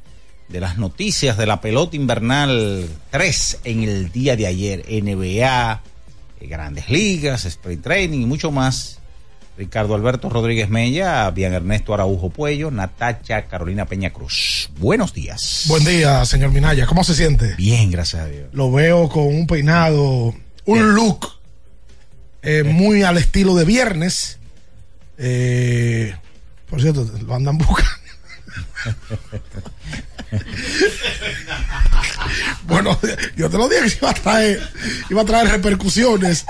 de 0.48 0.60
las 0.60 0.76
noticias 0.76 1.38
de 1.38 1.46
la 1.46 1.62
pelota 1.62 1.96
invernal 1.96 2.86
3 3.08 3.60
en 3.64 3.84
el 3.84 4.12
día 4.12 4.36
de 4.36 4.46
ayer, 4.46 4.84
NBA, 4.86 5.80
eh, 6.40 6.46
grandes 6.46 6.90
ligas, 6.90 7.46
sprint 7.46 7.82
training 7.82 8.20
y 8.20 8.26
mucho 8.26 8.50
más. 8.52 8.97
Ricardo 9.58 9.96
Alberto 9.96 10.30
Rodríguez 10.30 10.68
Mella, 10.68 11.28
Bien 11.32 11.52
Ernesto 11.52 11.92
Araujo 11.92 12.30
Puello, 12.30 12.70
Natacha 12.70 13.46
Carolina 13.48 13.86
Peña 13.86 14.10
Cruz. 14.10 14.70
Buenos 14.78 15.12
días. 15.12 15.64
Buen 15.66 15.84
día, 15.84 16.24
señor 16.24 16.52
Minaya. 16.52 16.86
¿Cómo 16.86 17.02
se 17.02 17.12
siente? 17.12 17.56
Bien, 17.56 17.90
gracias 17.90 18.22
a 18.22 18.26
Dios. 18.26 18.46
Lo 18.52 18.70
veo 18.70 19.08
con 19.08 19.26
un 19.26 19.48
peinado, 19.48 20.32
un 20.64 20.94
look 20.94 21.26
eh, 22.42 22.62
muy 22.62 23.02
al 23.02 23.18
estilo 23.18 23.56
de 23.56 23.64
viernes. 23.64 24.38
Eh, 25.18 26.14
por 26.70 26.80
cierto, 26.80 27.04
lo 27.26 27.34
andan 27.34 27.58
buscando. 27.58 27.90
bueno, 32.64 32.98
yo 33.36 33.50
te 33.50 33.58
lo 33.58 33.68
dije 33.68 33.90
que 33.90 33.98
iba 34.00 34.10
a 34.10 34.14
traer, 34.14 34.60
iba 35.10 35.22
a 35.22 35.24
traer 35.24 35.48
repercusiones. 35.48 36.44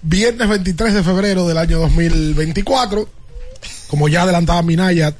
Viernes 0.00 0.48
23 0.48 0.94
de 0.94 1.02
febrero 1.02 1.48
del 1.48 1.58
año 1.58 1.80
2024, 1.80 3.08
como 3.88 4.08
ya 4.08 4.22
adelantaba 4.22 4.62
Minaya 4.62 5.14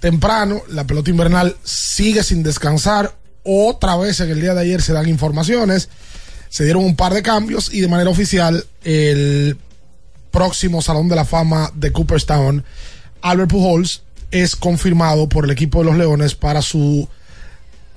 temprano, 0.00 0.62
la 0.68 0.86
pelota 0.86 1.10
invernal 1.10 1.56
sigue 1.64 2.22
sin 2.22 2.42
descansar. 2.42 3.14
Otra 3.42 3.96
vez 3.96 4.20
en 4.20 4.30
el 4.30 4.40
día 4.40 4.54
de 4.54 4.62
ayer 4.62 4.82
se 4.82 4.92
dan 4.92 5.08
informaciones, 5.08 5.88
se 6.48 6.64
dieron 6.64 6.84
un 6.84 6.96
par 6.96 7.14
de 7.14 7.22
cambios 7.22 7.72
y 7.72 7.80
de 7.80 7.88
manera 7.88 8.10
oficial 8.10 8.64
el 8.84 9.56
próximo 10.30 10.82
Salón 10.82 11.08
de 11.08 11.16
la 11.16 11.24
Fama 11.24 11.70
de 11.74 11.92
Cooperstown, 11.92 12.64
Albert 13.22 13.50
Pujols, 13.50 14.02
es 14.30 14.56
confirmado 14.56 15.28
por 15.28 15.44
el 15.44 15.50
equipo 15.50 15.78
de 15.78 15.86
los 15.86 15.96
Leones 15.96 16.34
para 16.34 16.62
su 16.62 17.08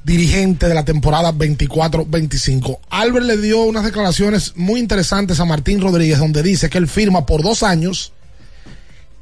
dirigente 0.04 0.68
de 0.68 0.74
la 0.74 0.86
temporada 0.86 1.34
24-25. 1.34 2.80
Albert 2.90 3.26
le 3.26 3.38
dio 3.38 3.62
unas 3.64 3.84
declaraciones 3.84 4.54
muy 4.56 4.80
interesantes 4.80 5.40
a 5.40 5.46
Martín 5.46 5.82
Rodríguez 5.82 6.20
donde 6.20 6.44
dice 6.44 6.70
que 6.70 6.78
él 6.78 6.88
firma 6.88 7.26
por 7.26 7.44
dos 7.44 7.64
años 7.64 8.14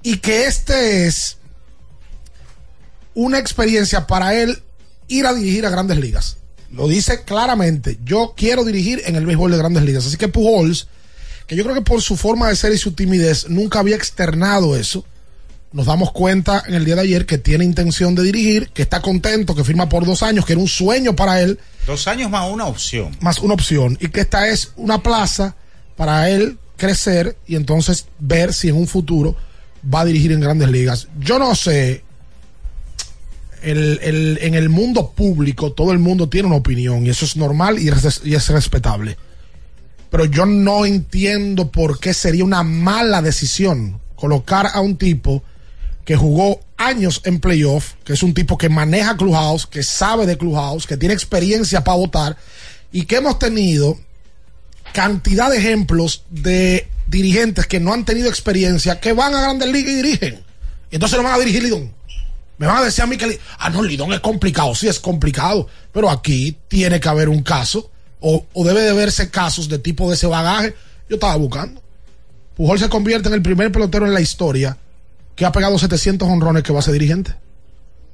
y 0.03 0.17
que 0.17 0.45
este 0.45 1.07
es 1.07 1.37
una 3.13 3.39
experiencia 3.39 4.07
para 4.07 4.35
él 4.35 4.61
ir 5.07 5.25
a 5.25 5.33
dirigir 5.33 5.65
a 5.65 5.69
grandes 5.69 5.97
ligas. 5.97 6.37
Lo 6.71 6.87
dice 6.87 7.23
claramente, 7.23 7.97
yo 8.03 8.33
quiero 8.35 8.63
dirigir 8.63 9.01
en 9.05 9.15
el 9.15 9.25
béisbol 9.25 9.51
de 9.51 9.57
grandes 9.57 9.83
ligas. 9.83 10.05
Así 10.05 10.17
que 10.17 10.27
Pujols, 10.27 10.87
que 11.47 11.55
yo 11.55 11.63
creo 11.63 11.75
que 11.75 11.81
por 11.81 12.01
su 12.01 12.17
forma 12.17 12.49
de 12.49 12.55
ser 12.55 12.73
y 12.73 12.77
su 12.77 12.91
timidez 12.91 13.49
nunca 13.49 13.79
había 13.79 13.95
externado 13.95 14.75
eso, 14.75 15.05
nos 15.73 15.85
damos 15.85 16.11
cuenta 16.11 16.63
en 16.67 16.75
el 16.75 16.85
día 16.85 16.95
de 16.95 17.01
ayer 17.01 17.25
que 17.25 17.37
tiene 17.37 17.65
intención 17.65 18.15
de 18.15 18.23
dirigir, 18.23 18.69
que 18.69 18.81
está 18.81 19.01
contento, 19.01 19.55
que 19.55 19.63
firma 19.63 19.89
por 19.89 20.05
dos 20.05 20.23
años, 20.23 20.45
que 20.45 20.53
era 20.53 20.61
un 20.61 20.67
sueño 20.67 21.15
para 21.15 21.41
él. 21.41 21.59
Dos 21.85 22.07
años 22.07 22.29
más 22.29 22.49
una 22.49 22.65
opción. 22.65 23.15
Más 23.21 23.39
una 23.39 23.53
opción. 23.53 23.97
Y 23.99 24.07
que 24.09 24.21
esta 24.21 24.47
es 24.47 24.73
una 24.77 25.03
plaza 25.03 25.55
para 25.95 26.29
él 26.29 26.57
crecer 26.77 27.37
y 27.47 27.55
entonces 27.55 28.05
ver 28.19 28.53
si 28.53 28.69
en 28.69 28.75
un 28.75 28.87
futuro 28.87 29.35
va 29.93 30.01
a 30.01 30.05
dirigir 30.05 30.31
en 30.31 30.39
grandes 30.39 30.69
ligas. 30.69 31.07
Yo 31.19 31.39
no 31.39 31.55
sé. 31.55 32.03
El, 33.63 33.99
el, 34.03 34.37
en 34.41 34.53
el 34.53 34.69
mundo 34.69 35.13
público 35.15 35.73
todo 35.73 35.91
el 35.91 35.97
mundo 35.97 36.29
tiene 36.29 36.47
una 36.47 36.57
opinión 36.57 37.05
y 37.05 37.09
eso 37.09 37.25
es 37.25 37.35
normal 37.35 37.79
y 37.79 37.89
es, 37.89 38.21
y 38.23 38.35
es 38.35 38.49
respetable. 38.49 39.17
Pero 40.11 40.25
yo 40.25 40.45
no 40.45 40.85
entiendo 40.85 41.69
por 41.71 41.99
qué 41.99 42.13
sería 42.13 42.45
una 42.45 42.63
mala 42.63 43.21
decisión 43.21 43.99
colocar 44.15 44.67
a 44.73 44.79
un 44.79 44.95
tipo 44.95 45.43
que 46.07 46.15
jugó 46.15 46.61
años 46.77 47.19
en 47.25 47.41
playoff, 47.41 47.95
que 48.05 48.13
es 48.13 48.23
un 48.23 48.33
tipo 48.33 48.57
que 48.57 48.69
maneja 48.69 49.17
Clubhouse, 49.17 49.67
que 49.67 49.83
sabe 49.83 50.25
de 50.25 50.37
Clubhouse, 50.37 50.87
que 50.87 50.95
tiene 50.95 51.13
experiencia 51.13 51.83
para 51.83 51.97
votar 51.97 52.37
y 52.93 53.03
que 53.03 53.17
hemos 53.17 53.37
tenido 53.39 53.99
cantidad 54.93 55.51
de 55.51 55.57
ejemplos 55.57 56.23
de 56.29 56.87
dirigentes 57.07 57.67
que 57.67 57.81
no 57.81 57.91
han 57.91 58.05
tenido 58.05 58.29
experiencia, 58.29 59.01
que 59.01 59.11
van 59.11 59.35
a 59.35 59.41
Grandes 59.41 59.69
Ligas 59.69 59.91
y 59.91 59.95
dirigen. 59.95 60.43
Y 60.89 60.95
entonces 60.95 61.17
no 61.17 61.25
van 61.25 61.33
a 61.33 61.39
dirigir 61.39 61.63
Lidón. 61.63 61.93
Me 62.57 62.67
van 62.67 62.77
a 62.77 62.85
decir 62.85 63.03
a 63.03 63.07
mí 63.07 63.17
que, 63.17 63.37
ah, 63.59 63.69
no, 63.69 63.83
Lidón 63.83 64.13
es 64.13 64.21
complicado, 64.21 64.73
sí 64.75 64.87
es 64.87 65.01
complicado, 65.01 65.67
pero 65.91 66.09
aquí 66.09 66.55
tiene 66.69 67.01
que 67.01 67.09
haber 67.09 67.27
un 67.27 67.43
caso, 67.43 67.91
o, 68.21 68.45
o 68.53 68.63
debe 68.63 68.79
de 68.83 68.93
verse 68.93 69.29
casos 69.29 69.67
de 69.67 69.77
tipo 69.77 70.07
de 70.07 70.15
ese 70.15 70.27
bagaje. 70.27 70.73
Yo 71.09 71.15
estaba 71.17 71.35
buscando. 71.35 71.81
Pujol 72.55 72.79
se 72.79 72.87
convierte 72.87 73.27
en 73.27 73.33
el 73.33 73.41
primer 73.41 73.73
pelotero 73.73 74.05
en 74.05 74.13
la 74.13 74.21
historia 74.21 74.77
que 75.37 75.45
ha 75.45 75.51
pegado 75.51 75.77
700 75.77 76.27
honrones 76.27 76.63
que 76.63 76.73
va 76.73 76.79
a 76.79 76.81
ser 76.81 76.93
dirigente. 76.93 77.35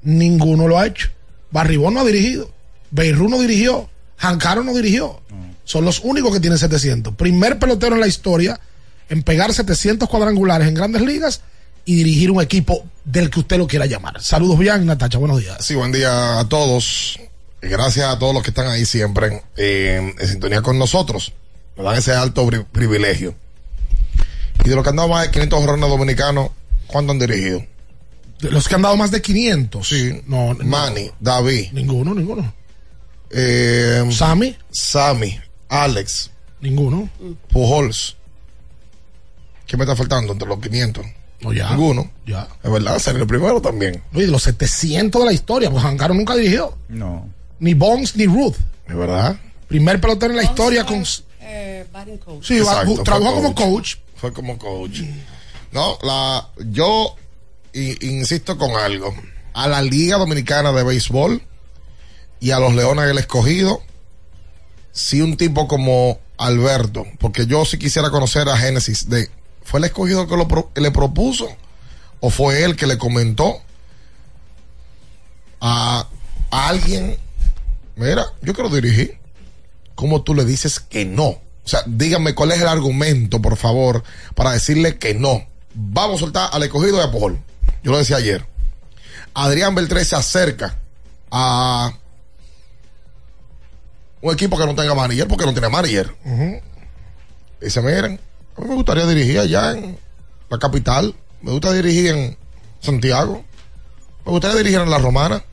Ninguno 0.03 0.67
lo 0.67 0.77
ha 0.77 0.85
hecho. 0.85 1.09
Barribón 1.51 1.93
no 1.93 2.01
ha 2.01 2.03
dirigido. 2.03 2.51
Beirú 2.91 3.29
no 3.29 3.39
dirigió. 3.39 3.89
Jancaro 4.17 4.61
no 4.63 4.73
dirigió. 4.73 5.21
Son 5.63 5.85
los 5.85 6.01
únicos 6.01 6.33
que 6.33 6.41
tienen 6.41 6.59
700. 6.59 7.15
Primer 7.15 7.57
pelotero 7.57 7.95
en 7.95 8.01
la 8.01 8.07
historia 8.07 8.59
en 9.07 9.23
pegar 9.23 9.53
700 9.53 10.09
cuadrangulares 10.09 10.67
en 10.67 10.73
grandes 10.73 11.01
ligas 11.01 11.41
y 11.85 11.95
dirigir 11.95 12.29
un 12.29 12.41
equipo 12.41 12.85
del 13.05 13.29
que 13.29 13.39
usted 13.39 13.57
lo 13.57 13.67
quiera 13.67 13.85
llamar. 13.85 14.21
Saludos 14.21 14.59
bien, 14.59 14.85
Natacha. 14.85 15.17
Buenos 15.17 15.39
días. 15.39 15.65
Sí, 15.65 15.75
buen 15.75 15.93
día 15.93 16.39
a 16.39 16.49
todos. 16.49 17.19
Gracias 17.61 18.05
a 18.05 18.19
todos 18.19 18.33
los 18.33 18.43
que 18.43 18.49
están 18.49 18.67
ahí 18.67 18.85
siempre 18.85 19.43
eh, 19.55 20.13
en 20.19 20.27
sintonía 20.27 20.61
con 20.61 20.77
nosotros. 20.77 21.31
Nos 21.77 21.85
dan 21.85 21.95
ese 21.95 22.11
alto 22.11 22.45
privilegio. 22.73 23.33
Y 24.65 24.69
de 24.69 24.75
los 24.75 24.83
que 24.83 24.89
han 24.89 24.97
dado 24.97 25.07
más 25.07 25.23
de 25.23 25.31
500 25.31 25.59
honrones 25.59 25.89
dominicanos, 25.89 26.49
¿cuánto 26.87 27.11
han 27.11 27.19
dirigido? 27.19 27.63
De 28.39 28.51
los 28.51 28.67
que 28.67 28.75
han 28.75 28.81
dado 28.81 28.97
más 28.97 29.11
de 29.11 29.21
500. 29.21 29.87
Sí. 29.87 30.21
No, 30.27 30.55
Manny, 30.63 31.09
David. 31.19 31.71
Ninguno, 31.71 32.13
ninguno. 32.13 32.53
Eh, 33.29 34.03
Sammy. 34.11 34.55
Sammy. 34.71 35.39
Alex. 35.69 36.29
Ninguno. 36.61 37.09
Pujols. 37.49 38.15
¿Qué 39.65 39.77
me 39.77 39.83
está 39.83 39.95
faltando 39.95 40.33
entre 40.33 40.47
los 40.47 40.59
500? 40.59 41.05
No, 41.41 41.53
ya. 41.53 41.69
Ninguno. 41.71 42.11
Ya. 42.25 42.47
Es 42.61 42.71
verdad, 42.71 42.99
ser 42.99 43.15
el 43.15 43.27
primero 43.27 43.61
también. 43.61 44.03
Oye, 44.13 44.25
de 44.25 44.31
los 44.31 44.43
700 44.43 45.21
de 45.21 45.25
la 45.25 45.33
historia, 45.33 45.71
pues 45.71 45.83
Jancaro 45.83 46.13
nunca 46.13 46.35
dirigió. 46.35 46.77
No. 46.89 47.27
Ni 47.59 47.73
Bones 47.73 48.15
ni 48.15 48.25
Ruth. 48.25 48.55
Es 48.87 48.95
verdad. 48.95 49.37
Primer 49.67 49.99
pelotero 49.99 50.31
en 50.31 50.37
la 50.37 50.43
historia 50.43 50.85
con. 50.85 51.03
Eh, 51.41 51.85
coach. 52.23 52.45
Sí, 52.45 52.57
Exacto, 52.57 53.03
trabajó 53.03 53.35
como 53.35 53.55
coach. 53.55 53.95
Fue 54.15 54.31
como 54.31 54.57
coach. 54.57 55.01
No, 55.73 55.97
la, 56.03 56.49
yo 56.69 57.15
insisto 57.73 58.57
con 58.59 58.75
algo. 58.75 59.13
A 59.53 59.67
la 59.67 59.81
Liga 59.81 60.17
Dominicana 60.17 60.71
de 60.71 60.83
Béisbol 60.83 61.41
y 62.39 62.51
a 62.51 62.59
los 62.59 62.75
Leones 62.75 63.07
del 63.07 63.17
Escogido, 63.17 63.81
si 64.91 65.21
un 65.21 65.35
tipo 65.35 65.67
como 65.67 66.19
Alberto, 66.37 67.05
porque 67.19 67.47
yo 67.47 67.65
sí 67.65 67.79
quisiera 67.79 68.11
conocer 68.11 68.47
a 68.49 68.57
Génesis 68.57 69.09
de, 69.09 69.31
¿fue 69.63 69.79
el 69.79 69.85
escogido 69.85 70.27
que 70.27 70.37
lo 70.37 70.71
le 70.75 70.91
propuso? 70.91 71.49
¿O 72.19 72.29
fue 72.29 72.63
él 72.63 72.75
que 72.75 72.85
le 72.85 72.99
comentó 72.99 73.57
a, 75.59 76.07
a 76.51 76.67
alguien, 76.67 77.17
mira, 77.95 78.27
yo 78.43 78.53
quiero 78.53 78.69
dirigir? 78.69 79.17
¿Cómo 79.95 80.21
tú 80.21 80.35
le 80.35 80.45
dices 80.45 80.79
que 80.79 81.03
no? 81.05 81.25
O 81.25 81.41
sea, 81.67 81.81
díganme 81.87 82.35
cuál 82.35 82.51
es 82.51 82.61
el 82.61 82.67
argumento, 82.67 83.41
por 83.41 83.57
favor, 83.57 84.03
para 84.35 84.51
decirle 84.51 84.99
que 84.99 85.15
no. 85.15 85.47
Vamos 85.73 86.17
a 86.17 86.19
soltar 86.19 86.49
al 86.51 86.63
escogido 86.63 86.97
de 86.97 87.03
Apol. 87.03 87.39
Yo 87.83 87.91
lo 87.91 87.97
decía 87.97 88.17
ayer. 88.17 88.45
Adrián 89.33 89.73
Beltré 89.75 90.05
se 90.05 90.15
acerca 90.15 90.77
a 91.31 91.91
un 94.21 94.33
equipo 94.33 94.57
que 94.57 94.65
no 94.65 94.75
tenga 94.75 94.93
manager 94.93 95.27
porque 95.27 95.45
no 95.45 95.53
tiene 95.53 95.69
manager. 95.69 96.15
Dice, 97.59 97.81
miren, 97.81 98.19
a 98.55 98.61
mí 98.61 98.67
me 98.67 98.75
gustaría 98.75 99.05
dirigir 99.05 99.39
allá 99.39 99.71
en 99.71 99.97
la 100.49 100.59
capital. 100.59 101.15
Me 101.41 101.51
gusta 101.51 101.73
dirigir 101.73 102.07
en 102.07 102.37
Santiago. 102.79 103.43
Me 104.25 104.31
gustaría 104.31 104.57
dirigir 104.57 104.79
en 104.79 104.89
La 104.89 104.99
Romana. 104.99 105.43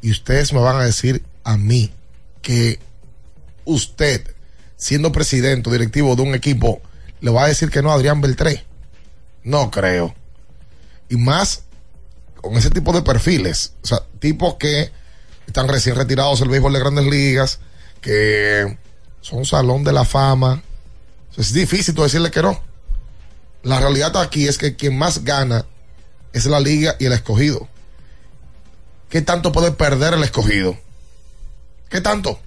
Y 0.00 0.10
ustedes 0.10 0.52
me 0.52 0.60
van 0.60 0.76
a 0.76 0.84
decir 0.84 1.24
a 1.42 1.56
mí 1.56 1.92
que 2.42 2.78
usted, 3.64 4.34
siendo 4.76 5.10
presidente 5.10 5.68
o 5.68 5.72
directivo 5.72 6.14
de 6.14 6.22
un 6.22 6.34
equipo, 6.34 6.80
le 7.20 7.30
va 7.30 7.44
a 7.44 7.48
decir 7.48 7.70
que 7.70 7.82
no 7.82 7.90
a 7.90 7.94
Adrián 7.94 8.20
Beltré. 8.20 8.65
No 9.46 9.70
creo. 9.70 10.12
Y 11.08 11.16
más 11.16 11.62
con 12.34 12.56
ese 12.56 12.68
tipo 12.68 12.92
de 12.92 13.02
perfiles. 13.02 13.74
O 13.84 13.86
sea, 13.86 14.02
tipos 14.18 14.56
que 14.56 14.90
están 15.46 15.68
recién 15.68 15.94
retirados 15.94 16.40
del 16.40 16.48
béisbol 16.48 16.72
de 16.72 16.80
grandes 16.80 17.06
ligas, 17.06 17.60
que 18.00 18.76
son 19.20 19.46
salón 19.46 19.84
de 19.84 19.92
la 19.92 20.04
fama. 20.04 20.64
Es 21.36 21.52
difícil 21.52 21.94
tú 21.94 22.02
decirle 22.02 22.32
que 22.32 22.42
no. 22.42 22.60
La 23.62 23.78
realidad 23.78 24.16
aquí 24.16 24.48
es 24.48 24.58
que 24.58 24.74
quien 24.74 24.98
más 24.98 25.22
gana 25.22 25.64
es 26.32 26.46
la 26.46 26.58
liga 26.58 26.96
y 26.98 27.04
el 27.04 27.12
escogido. 27.12 27.68
¿Qué 29.08 29.22
tanto 29.22 29.52
puede 29.52 29.70
perder 29.70 30.14
el 30.14 30.24
escogido? 30.24 30.76
¿Qué 31.88 32.00
tanto? 32.00 32.40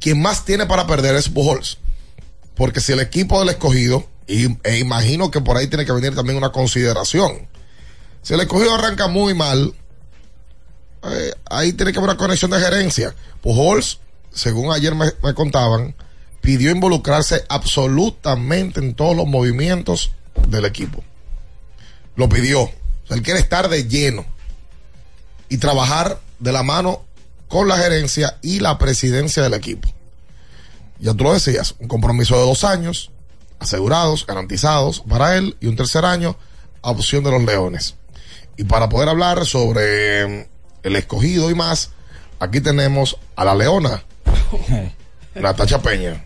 Quien 0.00 0.20
más 0.20 0.44
tiene 0.44 0.66
para 0.66 0.88
perder 0.88 1.14
es 1.14 1.28
Pujols. 1.28 1.78
Porque 2.56 2.80
si 2.80 2.92
el 2.92 3.00
equipo 3.00 3.38
del 3.38 3.50
escogido 3.50 4.08
Y, 4.28 4.58
e 4.64 4.78
imagino 4.78 5.30
que 5.30 5.40
por 5.40 5.56
ahí 5.56 5.68
tiene 5.68 5.86
que 5.86 5.92
venir 5.92 6.14
también 6.14 6.36
una 6.36 6.50
consideración. 6.50 7.46
Si 8.22 8.34
el 8.34 8.40
escogido 8.40 8.74
arranca 8.74 9.06
muy 9.06 9.34
mal, 9.34 9.72
eh, 11.04 11.32
ahí 11.48 11.72
tiene 11.74 11.92
que 11.92 11.98
haber 11.98 12.10
una 12.10 12.18
conexión 12.18 12.50
de 12.50 12.58
gerencia. 12.58 13.14
Pujols, 13.40 14.00
según 14.32 14.72
ayer 14.72 14.94
me, 14.96 15.12
me 15.22 15.34
contaban, 15.34 15.94
pidió 16.40 16.72
involucrarse 16.72 17.44
absolutamente 17.48 18.80
en 18.80 18.94
todos 18.94 19.16
los 19.16 19.26
movimientos 19.26 20.10
del 20.48 20.64
equipo. 20.64 21.04
Lo 22.16 22.28
pidió. 22.28 22.68
Él 23.10 23.22
quiere 23.22 23.38
estar 23.38 23.68
de 23.68 23.86
lleno 23.86 24.26
y 25.48 25.58
trabajar 25.58 26.20
de 26.40 26.52
la 26.52 26.64
mano 26.64 27.04
con 27.46 27.68
la 27.68 27.76
gerencia 27.76 28.38
y 28.42 28.58
la 28.58 28.76
presidencia 28.78 29.44
del 29.44 29.54
equipo. 29.54 29.88
Ya 30.98 31.14
tú 31.14 31.24
lo 31.24 31.32
decías, 31.34 31.74
un 31.78 31.88
compromiso 31.88 32.34
de 32.36 32.42
dos 32.42 32.64
años, 32.64 33.10
asegurados, 33.58 34.26
garantizados 34.26 35.00
para 35.08 35.36
él, 35.36 35.56
y 35.60 35.66
un 35.66 35.76
tercer 35.76 36.04
año 36.04 36.36
a 36.82 36.90
opción 36.90 37.22
de 37.24 37.30
los 37.30 37.42
Leones. 37.42 37.96
Y 38.56 38.64
para 38.64 38.88
poder 38.88 39.08
hablar 39.10 39.44
sobre 39.46 40.26
mm, 40.26 40.46
el 40.84 40.96
escogido 40.96 41.50
y 41.50 41.54
más, 41.54 41.90
aquí 42.40 42.60
tenemos 42.60 43.18
a 43.36 43.44
la 43.44 43.54
Leona, 43.54 44.02
Natacha 45.34 45.82
Peña. 45.82 46.24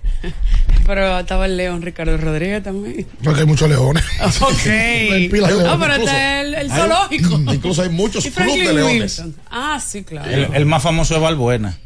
Pero 0.86 1.18
estaba 1.18 1.46
el 1.46 1.56
León 1.56 1.82
Ricardo 1.82 2.16
Rodríguez 2.16 2.62
también. 2.62 3.06
Porque 3.24 3.40
hay 3.40 3.46
muchos 3.46 3.68
leones. 3.68 4.04
Ok. 4.40 4.66
Hay 4.66 5.28
No, 5.28 5.46
leones. 5.46 5.76
pero 5.80 5.94
está 5.94 6.40
el, 6.42 6.54
el 6.54 6.70
hay- 6.70 6.78
zoológico. 6.78 7.52
Incluso 7.54 7.82
hay 7.82 7.88
muchos 7.88 8.26
Y 8.26 8.30
clubes 8.30 8.66
de 8.68 8.72
leones. 8.74 9.00
Wilson. 9.18 9.36
Ah, 9.50 9.80
sí, 9.84 10.04
claro. 10.04 10.30
El, 10.30 10.54
el 10.54 10.66
más 10.66 10.82
famoso 10.82 11.14
es 11.16 11.20
Balbuena. 11.22 11.78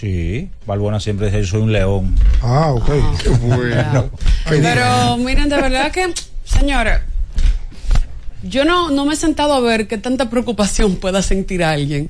Sí, 0.00 0.48
Balbuena 0.64 0.98
siempre 0.98 1.26
dice, 1.26 1.40
yo 1.42 1.46
soy 1.46 1.60
un 1.60 1.72
león. 1.72 2.14
Ah, 2.40 2.72
ok. 2.72 2.88
Qué 3.22 3.28
bueno. 3.28 4.10
Pero 4.48 5.16
miren, 5.18 5.50
de 5.50 5.56
verdad 5.56 5.92
que, 5.92 6.10
señores, 6.44 7.00
yo 8.42 8.64
no, 8.64 8.90
no 8.90 9.04
me 9.04 9.12
he 9.12 9.16
sentado 9.16 9.52
a 9.52 9.60
ver 9.60 9.86
qué 9.86 9.98
tanta 9.98 10.30
preocupación 10.30 10.96
pueda 10.96 11.20
sentir 11.20 11.62
alguien. 11.62 12.08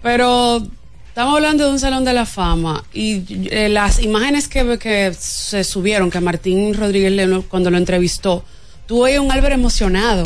Pero 0.00 0.64
estamos 1.08 1.34
hablando 1.34 1.64
de 1.66 1.70
un 1.72 1.80
salón 1.80 2.04
de 2.04 2.12
la 2.12 2.24
fama 2.24 2.84
y 2.92 3.24
eh, 3.50 3.68
las 3.68 4.00
imágenes 4.00 4.46
que, 4.46 4.78
que 4.78 5.12
se 5.18 5.64
subieron, 5.64 6.10
que 6.12 6.20
Martín 6.20 6.72
Rodríguez 6.74 7.10
León, 7.10 7.44
cuando 7.48 7.70
lo 7.70 7.78
entrevistó, 7.78 8.44
tuvo 8.86 9.06
ahí 9.06 9.18
un 9.18 9.32
Álvaro 9.32 9.54
emocionado. 9.54 10.22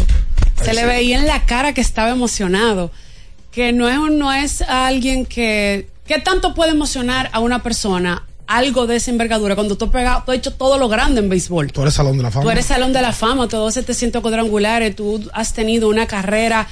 Se 0.62 0.74
le 0.74 0.84
veía 0.84 1.18
en 1.18 1.26
la 1.26 1.46
cara 1.46 1.72
que 1.72 1.80
estaba 1.80 2.10
emocionado. 2.10 2.90
Que 3.50 3.72
no 3.72 3.88
es, 3.88 3.96
un- 3.96 4.18
no 4.18 4.30
es 4.32 4.60
alguien 4.62 5.24
que... 5.24 5.88
¿Qué 6.06 6.18
tanto 6.20 6.54
puede 6.54 6.72
emocionar 6.72 7.30
a 7.32 7.40
una 7.40 7.62
persona 7.62 8.26
algo 8.46 8.86
de 8.86 8.96
esa 8.96 9.10
envergadura 9.10 9.54
cuando 9.54 9.76
tú, 9.76 9.84
has 9.86 9.90
pegado, 9.92 10.22
tú 10.26 10.32
has 10.32 10.38
hecho 10.38 10.52
todo 10.52 10.76
lo 10.78 10.88
grande 10.88 11.20
en 11.20 11.28
béisbol? 11.28 11.72
Tú 11.72 11.82
eres 11.82 11.94
Salón 11.94 12.16
de 12.16 12.22
la 12.24 12.30
Fama. 12.30 12.44
Tú 12.44 12.50
eres 12.50 12.66
Salón 12.66 12.92
de 12.92 13.00
la 13.02 13.12
Fama, 13.12 13.48
todos 13.48 13.74
700 13.74 14.20
cuadrangulares, 14.20 14.94
tú 14.96 15.28
has 15.32 15.52
tenido 15.54 15.88
una 15.88 16.06
carrera 16.06 16.66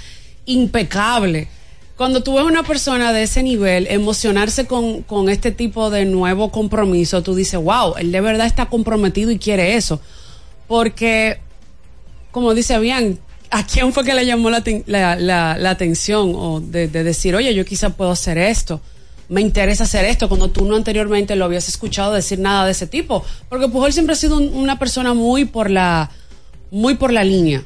impecable. 0.47 1.49
Cuando 1.97 2.23
tú 2.23 2.35
ves 2.35 2.45
una 2.45 2.63
persona 2.63 3.13
de 3.13 3.23
ese 3.25 3.43
nivel 3.43 3.87
emocionarse 3.89 4.67
con, 4.67 5.03
con 5.03 5.29
este 5.29 5.53
tipo 5.53 5.91
de 5.91 6.07
nuevo 6.07 6.51
compromiso, 6.51 7.23
tú 7.23 7.35
dices, 7.35 7.61
wow, 7.63 7.95
él 7.99 8.11
de 8.11 8.21
verdad 8.21 8.47
está 8.47 8.67
comprometido 8.67 9.31
y 9.31 9.39
quiere 9.39 9.77
eso. 9.77 10.01
Porque, 10.67 11.39
como 12.31 12.55
dice 12.55 12.79
bien, 12.79 13.21
¿a 13.51 13.67
quién 13.67 13.93
fue 13.93 14.03
que 14.05 14.15
le 14.15 14.25
llamó 14.25 14.49
la, 14.51 14.63
ten- 14.63 14.83
la- 14.87 15.17
la- 15.17 15.59
la 15.59 15.71
atención? 15.71 16.33
O 16.35 16.61
de, 16.61 16.89
de 16.89 17.05
decir, 17.05 17.35
oye, 17.35 17.55
yo 17.55 17.65
quizá 17.67 17.91
puedo 17.91 18.11
hacer 18.11 18.39
esto. 18.39 18.81
Me 19.31 19.41
interesa 19.41 19.85
hacer 19.85 20.05
esto 20.05 20.29
cuando 20.29 20.51
tú 20.51 20.65
no 20.67 20.77
anteriormente 20.77 21.35
lo 21.37 21.47
habías 21.47 21.69
escuchado 21.69 22.13
decir 22.13 22.39
nada 22.39 22.67
de 22.67 22.73
ese 22.73 22.87
tipo. 22.87 23.25
Porque 23.49 23.69
Pujol 23.69 23.93
siempre 23.95 24.13
ha 24.13 24.17
sido 24.17 24.37
un- 24.37 24.53
una 24.53 24.79
persona 24.79 25.15
muy 25.15 25.47
por 25.47 25.71
la, 25.71 26.11
muy 26.71 26.95
por 26.97 27.13
la 27.13 27.25
línea 27.25 27.65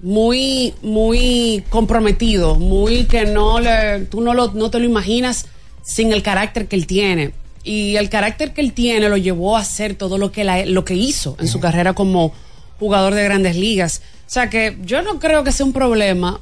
muy, 0.00 0.74
muy 0.80 1.64
comprometido, 1.70 2.54
muy 2.54 3.06
que 3.06 3.24
no 3.24 3.58
le, 3.58 4.00
tú 4.08 4.20
no, 4.20 4.32
lo, 4.32 4.52
no 4.52 4.70
te 4.70 4.78
lo 4.78 4.84
imaginas 4.84 5.46
sin 5.82 6.12
el 6.12 6.22
carácter 6.22 6.68
que 6.68 6.76
él 6.76 6.86
tiene. 6.86 7.32
Y 7.64 7.96
el 7.96 8.08
carácter 8.08 8.52
que 8.54 8.60
él 8.60 8.72
tiene 8.74 9.08
lo 9.08 9.16
llevó 9.16 9.56
a 9.56 9.60
hacer 9.60 9.94
todo 9.96 10.16
lo 10.16 10.30
que, 10.30 10.44
la- 10.44 10.64
lo 10.66 10.84
que 10.84 10.94
hizo 10.94 11.36
en 11.40 11.48
su 11.48 11.58
carrera 11.58 11.94
como 11.94 12.32
jugador 12.78 13.14
de 13.14 13.24
grandes 13.24 13.56
ligas. 13.56 14.02
O 14.24 14.30
sea 14.30 14.48
que 14.50 14.78
yo 14.84 15.02
no 15.02 15.18
creo 15.18 15.42
que 15.42 15.50
sea 15.50 15.66
un 15.66 15.72
problema, 15.72 16.40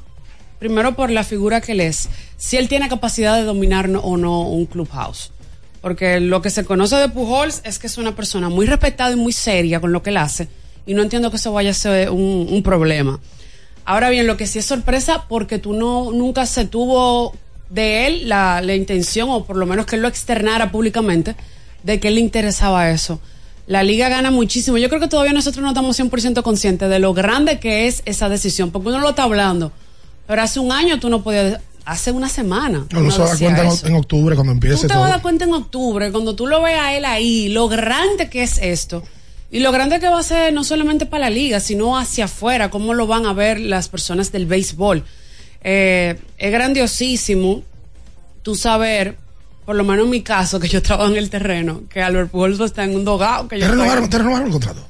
primero 0.59 0.95
por 0.95 1.11
la 1.11 1.23
figura 1.23 1.61
que 1.61 1.73
él 1.73 1.81
es, 1.81 2.09
si 2.37 2.57
él 2.57 2.67
tiene 2.67 2.89
capacidad 2.89 3.35
de 3.35 3.43
dominar 3.43 3.89
o 4.01 4.17
no 4.17 4.41
un 4.41 4.65
clubhouse. 4.65 5.31
Porque 5.81 6.19
lo 6.19 6.41
que 6.41 6.49
se 6.49 6.65
conoce 6.65 6.95
de 6.95 7.09
Pujols 7.09 7.61
es 7.63 7.79
que 7.79 7.87
es 7.87 7.97
una 7.97 8.15
persona 8.15 8.49
muy 8.49 8.65
respetada 8.65 9.11
y 9.11 9.15
muy 9.15 9.31
seria 9.31 9.79
con 9.79 9.91
lo 9.91 10.01
que 10.03 10.09
él 10.09 10.17
hace. 10.17 10.47
Y 10.85 10.93
no 10.93 11.01
entiendo 11.01 11.29
que 11.29 11.37
eso 11.37 11.53
vaya 11.53 11.71
a 11.71 11.73
ser 11.73 12.09
un, 12.09 12.61
problema. 12.63 13.19
Ahora 13.85 14.09
bien, 14.09 14.27
lo 14.27 14.37
que 14.37 14.47
sí 14.47 14.59
es 14.59 14.65
sorpresa 14.65 15.25
porque 15.29 15.59
tú 15.59 15.73
no 15.73 16.11
nunca 16.11 16.45
se 16.45 16.65
tuvo 16.65 17.35
de 17.69 18.07
él 18.07 18.29
la, 18.29 18.61
la 18.61 18.75
intención, 18.75 19.29
o 19.29 19.45
por 19.45 19.57
lo 19.57 19.65
menos 19.65 19.85
que 19.85 19.97
él 19.97 20.01
lo 20.01 20.07
externara 20.07 20.71
públicamente, 20.71 21.35
de 21.83 21.99
que 21.99 22.07
él 22.07 22.15
le 22.15 22.21
interesaba 22.21 22.89
eso. 22.89 23.19
La 23.67 23.83
liga 23.83 24.07
gana 24.09 24.31
muchísimo. 24.31 24.77
Yo 24.77 24.87
creo 24.87 25.01
que 25.01 25.09
todavía 25.09 25.33
nosotros 25.33 25.61
no 25.61 25.69
estamos 25.69 25.99
100% 25.99 26.41
conscientes 26.41 26.89
de 26.89 26.99
lo 26.99 27.13
grande 27.13 27.59
que 27.59 27.87
es 27.87 28.01
esa 28.05 28.29
decisión, 28.29 28.71
porque 28.71 28.89
uno 28.89 28.99
lo 28.99 29.09
está 29.09 29.23
hablando. 29.23 29.71
Pero 30.27 30.41
hace 30.41 30.59
un 30.59 30.71
año 30.71 30.99
tú 30.99 31.09
no 31.09 31.23
podías, 31.23 31.59
hace 31.85 32.11
una 32.11 32.27
semana. 32.29 32.85
No, 32.91 32.99
uno 32.99 33.11
se 33.11 33.21
da 33.21 33.37
cuenta 33.37 33.61
en, 33.63 33.67
eso. 33.69 33.87
en 33.87 33.95
octubre 33.95 34.35
cuando 34.35 34.51
empiece 34.53 34.75
Tú 34.75 34.81
te 34.83 34.87
todo. 34.89 34.99
vas 35.01 35.09
a 35.09 35.13
dar 35.13 35.21
cuenta 35.21 35.45
en 35.45 35.53
octubre, 35.53 36.11
cuando 36.11 36.35
tú 36.35 36.45
lo 36.47 36.61
veas 36.61 36.81
a 36.85 36.93
él 36.93 37.05
ahí, 37.05 37.47
lo 37.49 37.67
grande 37.69 38.29
que 38.29 38.43
es 38.43 38.57
esto. 38.61 39.03
Y 39.49 39.61
lo 39.61 39.71
grande 39.71 40.01
que 40.01 40.09
va 40.09 40.19
a 40.19 40.23
ser 40.23 40.51
no 40.53 40.65
solamente 40.65 41.05
para 41.05 41.25
la 41.25 41.29
liga, 41.29 41.61
sino 41.61 41.97
hacia 41.97 42.25
afuera, 42.25 42.69
cómo 42.69 42.93
lo 42.93 43.07
van 43.07 43.25
a 43.25 43.31
ver 43.31 43.59
las 43.61 43.87
personas 43.87 44.33
del 44.33 44.45
béisbol. 44.45 45.05
Eh, 45.63 46.19
es 46.37 46.51
grandiosísimo 46.51 47.63
tú 48.43 48.55
saber, 48.55 49.15
por 49.65 49.75
lo 49.77 49.83
menos 49.85 50.03
en 50.05 50.11
mi 50.11 50.21
caso, 50.21 50.59
que 50.59 50.67
yo 50.67 50.81
trabajo 50.83 51.09
en 51.11 51.17
el 51.17 51.29
terreno, 51.29 51.83
que 51.89 52.01
Albert 52.01 52.29
Pujols 52.31 52.59
está 52.59 52.83
en 52.83 52.95
un 52.95 53.05
dogado. 53.05 53.47
Que 53.47 53.57
yo 53.59 53.65
¿Te 53.65 53.71
renovaron, 53.71 54.03
estoy- 54.03 54.09
¿Te 54.09 54.17
renovaron 54.17 54.47
el 54.47 54.51
contrato? 54.51 54.81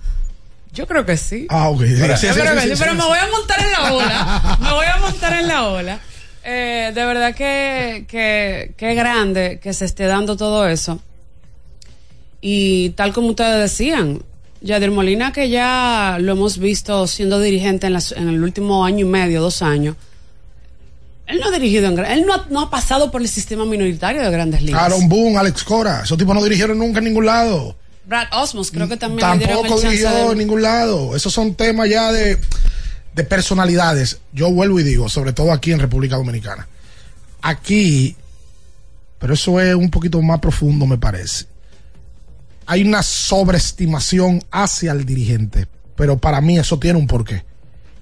Yo 0.77 0.85
creo 0.87 1.05
que 1.05 1.17
sí. 1.17 1.47
Ah, 1.49 1.69
ok. 1.69 1.81
Yo 1.81 1.85
sí, 2.17 2.27
sí, 2.27 2.33
creo 2.39 2.53
que 2.55 2.61
sí, 2.61 2.69
sí, 2.69 2.75
sí, 2.75 2.83
pero 2.83 2.91
sí, 2.91 2.97
me 2.97 3.03
sí. 3.03 3.09
voy 3.09 3.17
a 3.19 3.27
montar 3.31 3.59
en 3.59 3.71
la 3.71 3.93
ola. 3.93 4.57
Me 4.61 4.71
voy 4.73 4.85
a 4.85 4.97
montar 4.99 5.33
en 5.33 5.47
la 5.47 5.67
ola. 5.67 5.99
Eh, 6.43 6.91
de 6.93 7.05
verdad 7.05 7.33
que, 7.35 8.05
que, 8.07 8.73
que 8.77 8.93
grande 8.93 9.59
que 9.61 9.73
se 9.73 9.85
esté 9.85 10.05
dando 10.05 10.37
todo 10.37 10.67
eso. 10.67 10.99
Y 12.41 12.91
tal 12.91 13.11
como 13.13 13.29
ustedes 13.29 13.59
decían, 13.71 14.21
Yadir 14.61 14.91
Molina, 14.91 15.31
que 15.33 15.49
ya 15.49 16.17
lo 16.21 16.33
hemos 16.33 16.57
visto 16.59 17.07
siendo 17.07 17.39
dirigente 17.39 17.87
en, 17.87 17.93
las- 17.93 18.11
en 18.11 18.29
el 18.29 18.41
último 18.43 18.85
año 18.85 19.05
y 19.05 19.09
medio, 19.09 19.41
dos 19.41 19.61
años, 19.61 19.95
él 21.25 21.39
no 21.41 21.47
ha 21.47 21.51
dirigido 21.51 21.87
en 21.87 21.99
él 22.05 22.25
no 22.25 22.33
ha, 22.35 22.45
no 22.49 22.61
ha 22.61 22.69
pasado 22.69 23.11
por 23.11 23.21
el 23.21 23.27
sistema 23.27 23.65
minoritario 23.65 24.21
de 24.21 24.31
grandes 24.31 24.61
ligas. 24.61 24.81
Aaron 24.81 25.09
Boone, 25.09 25.37
Alex 25.37 25.63
Cora. 25.63 26.01
Esos 26.03 26.17
tipos 26.17 26.33
no 26.33 26.41
dirigieron 26.43 26.77
nunca 26.77 26.99
en 26.99 27.05
ningún 27.05 27.25
lado. 27.25 27.75
Brad 28.07 28.27
Osmos, 28.31 28.71
creo 28.71 28.87
que 28.87 28.95
también 28.97 29.19
Tampoco 29.19 29.79
dirigió 29.81 30.09
de- 30.09 30.31
en 30.31 30.37
ningún 30.37 30.61
lado. 30.61 31.15
Esos 31.15 31.33
son 31.33 31.55
temas 31.55 31.89
ya 31.89 32.11
de, 32.11 32.37
de 33.13 33.23
personalidades. 33.25 34.19
Yo 34.33 34.49
vuelvo 34.51 34.79
y 34.79 34.83
digo, 34.83 35.09
sobre 35.09 35.33
todo 35.33 35.51
aquí 35.51 35.73
en 35.73 35.79
República 35.79 36.15
Dominicana. 36.15 36.67
Aquí, 37.41 38.15
pero 39.19 39.33
eso 39.33 39.59
es 39.59 39.75
un 39.75 39.89
poquito 39.91 40.21
más 40.21 40.39
profundo, 40.39 40.85
me 40.85 40.97
parece. 40.97 41.45
Hay 42.65 42.83
una 42.83 43.03
sobreestimación 43.03 44.43
hacia 44.51 44.91
el 44.91 45.05
dirigente, 45.05 45.67
pero 45.95 46.17
para 46.17 46.41
mí 46.41 46.57
eso 46.57 46.79
tiene 46.79 46.99
un 46.99 47.07
porqué. 47.07 47.43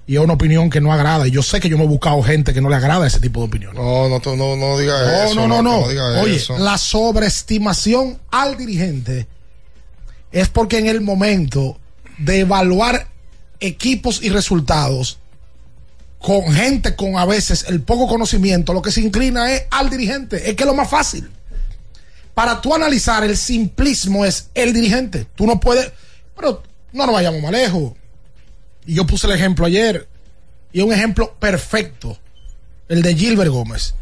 Y 0.08 0.14
es 0.16 0.20
una 0.22 0.34
opinión 0.34 0.70
que 0.70 0.80
no 0.80 0.92
agrada. 0.92 1.26
Y 1.26 1.32
yo 1.32 1.42
sé 1.42 1.58
que 1.58 1.68
yo 1.68 1.76
me 1.78 1.84
he 1.84 1.88
buscado 1.88 2.22
gente 2.22 2.54
que 2.54 2.60
no 2.60 2.68
le 2.68 2.76
agrada 2.76 3.06
ese 3.08 3.18
tipo 3.18 3.40
de 3.40 3.46
opiniones. 3.46 3.76
No, 3.76 4.08
no, 4.08 4.20
no, 4.36 4.56
no 4.56 4.78
digas 4.78 5.00
No, 5.04 5.22
eso. 5.24 5.34
no, 5.34 5.48
no, 5.48 5.62
no. 5.62 5.88
digas 5.88 6.22
Oye, 6.22 6.36
eso. 6.36 6.56
la 6.58 6.78
sobreestimación 6.78 8.18
al 8.30 8.56
dirigente 8.56 9.26
es 10.36 10.50
porque 10.50 10.76
en 10.76 10.86
el 10.86 11.00
momento 11.00 11.80
de 12.18 12.40
evaluar 12.40 13.08
equipos 13.58 14.22
y 14.22 14.28
resultados 14.28 15.18
con 16.18 16.52
gente 16.52 16.94
con 16.94 17.16
a 17.16 17.24
veces 17.24 17.64
el 17.68 17.80
poco 17.80 18.06
conocimiento, 18.06 18.74
lo 18.74 18.82
que 18.82 18.90
se 18.90 19.00
inclina 19.00 19.50
es 19.54 19.62
al 19.70 19.88
dirigente. 19.88 20.50
Es 20.50 20.54
que 20.54 20.64
es 20.64 20.66
lo 20.66 20.74
más 20.74 20.90
fácil. 20.90 21.30
Para 22.34 22.60
tú 22.60 22.74
analizar 22.74 23.24
el 23.24 23.34
simplismo 23.34 24.26
es 24.26 24.50
el 24.52 24.74
dirigente. 24.74 25.26
Tú 25.36 25.46
no 25.46 25.58
puedes, 25.58 25.90
pero 26.36 26.62
no 26.92 27.06
nos 27.06 27.14
vayamos 27.14 27.40
más 27.40 27.52
lejos. 27.52 27.94
Y 28.84 28.94
yo 28.94 29.06
puse 29.06 29.26
el 29.28 29.32
ejemplo 29.32 29.64
ayer. 29.64 30.06
Y 30.70 30.82
un 30.82 30.92
ejemplo 30.92 31.34
perfecto. 31.38 32.18
El 32.90 33.00
de 33.00 33.14
Gilbert 33.14 33.50
Gómez. 33.50 33.94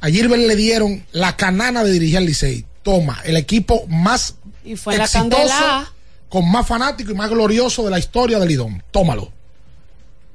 A 0.00 0.08
Gilbert 0.08 0.44
le 0.44 0.56
dieron 0.56 1.04
la 1.12 1.36
canana 1.36 1.84
de 1.84 1.92
dirigir 1.92 2.16
al 2.16 2.24
Licey. 2.24 2.64
Toma, 2.82 3.20
el 3.26 3.36
equipo 3.36 3.86
más 3.88 4.36
Y 4.64 4.76
fue 4.76 4.96
la 4.96 5.06
candela. 5.06 5.90
con 6.28 6.50
más 6.50 6.66
fanático 6.66 7.12
y 7.12 7.14
más 7.14 7.30
glorioso 7.30 7.84
de 7.84 7.90
la 7.90 7.98
historia 7.98 8.38
del 8.38 8.48
Lidón. 8.48 8.82
Tómalo. 8.90 9.30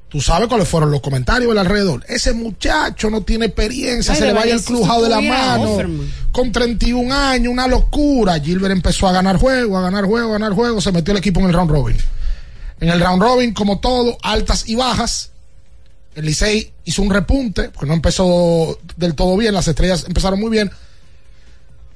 Tú 0.10 0.22
sabes 0.22 0.48
cuáles 0.48 0.68
fueron 0.68 0.90
los 0.90 1.02
comentarios 1.02 1.50
del 1.50 1.60
alrededor. 1.60 2.04
Ese 2.08 2.34
muchacho 2.34 3.12
no 3.12 3.22
tiene 3.22 3.46
experiencia, 3.46 4.14
Ay, 4.14 4.20
se 4.20 4.26
le 4.26 4.34
vaya 4.34 4.56
el 4.56 4.64
crujado 4.64 5.04
de 5.04 5.10
la 5.10 5.22
mano. 5.22 5.74
Offerman. 5.74 6.12
Con 6.32 6.52
31 6.52 7.14
años, 7.14 7.54
una 7.54 7.68
locura. 7.68 8.40
Gilbert 8.40 8.72
empezó 8.72 9.08
a 9.08 9.12
ganar 9.12 9.38
juego, 9.38 9.78
a 9.78 9.82
ganar 9.82 10.06
juego, 10.06 10.30
a 10.30 10.34
ganar 10.34 10.54
juego. 10.54 10.82
Se 10.82 10.92
metió 10.92 11.12
el 11.12 11.20
equipo 11.20 11.40
en 11.42 11.48
el 11.48 11.54
round 11.54 11.70
robin. 11.70 11.98
En 12.80 12.90
el 12.90 13.00
round 13.00 13.22
robin, 13.22 13.54
como 13.54 13.80
todo, 13.80 14.18
altas 14.24 14.68
y 14.68 14.76
bajas. 14.76 15.32
El 16.16 16.26
Licey 16.26 16.74
hizo 16.86 17.04
un 17.04 17.12
repunte, 17.12 17.70
porque 17.70 17.86
no 17.86 17.94
empezó 17.94 18.80
del 18.96 19.14
todo 19.14 19.38
bien. 19.38 19.54
Las 19.54 19.68
estrellas 19.68 20.06
empezaron 20.08 20.40
muy 20.40 20.50
bien. 20.50 20.72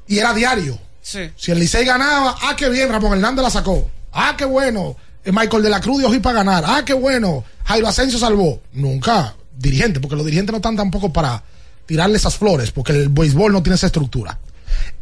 Y 0.07 0.19
era 0.19 0.35
diario. 0.35 0.77
Sí. 1.03 1.29
Si 1.35 1.51
el 1.51 1.59
Licey 1.59 1.85
ganaba, 1.85 2.35
ah, 2.41 2.55
qué 2.57 2.69
bien, 2.69 2.89
Ramón 2.89 3.13
Hernández 3.13 3.43
la 3.43 3.49
sacó. 3.51 3.87
Ah, 4.11 4.33
qué 4.35 4.45
bueno. 4.45 4.95
Eh, 5.23 5.31
Michael 5.31 5.61
de 5.61 5.69
la 5.69 5.79
Cruz 5.81 5.99
dio 5.99 6.07
hoy 6.07 6.19
para 6.19 6.37
ganar. 6.37 6.63
Ah, 6.65 6.83
qué 6.85 6.93
bueno. 6.93 7.43
Jairo 7.65 7.87
Asensio 7.87 8.17
salvó. 8.17 8.59
Nunca 8.73 9.35
dirigente, 9.55 9.99
porque 9.99 10.15
los 10.15 10.25
dirigentes 10.25 10.51
no 10.51 10.57
están 10.57 10.75
tampoco 10.75 11.13
para 11.13 11.43
tirarle 11.85 12.17
esas 12.17 12.35
flores, 12.37 12.71
porque 12.71 12.93
el 12.93 13.09
béisbol 13.09 13.51
no 13.51 13.61
tiene 13.61 13.75
esa 13.75 13.85
estructura. 13.85 14.39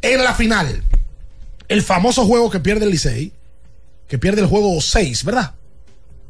En 0.02 0.24
la 0.24 0.34
final, 0.34 0.84
el 1.68 1.82
famoso 1.82 2.26
juego 2.26 2.50
que 2.50 2.60
pierde 2.60 2.86
el 2.86 2.92
Licey, 2.92 3.32
que 4.08 4.18
pierde 4.18 4.42
el 4.42 4.48
juego 4.48 4.82
6, 4.82 5.24
¿verdad? 5.24 5.54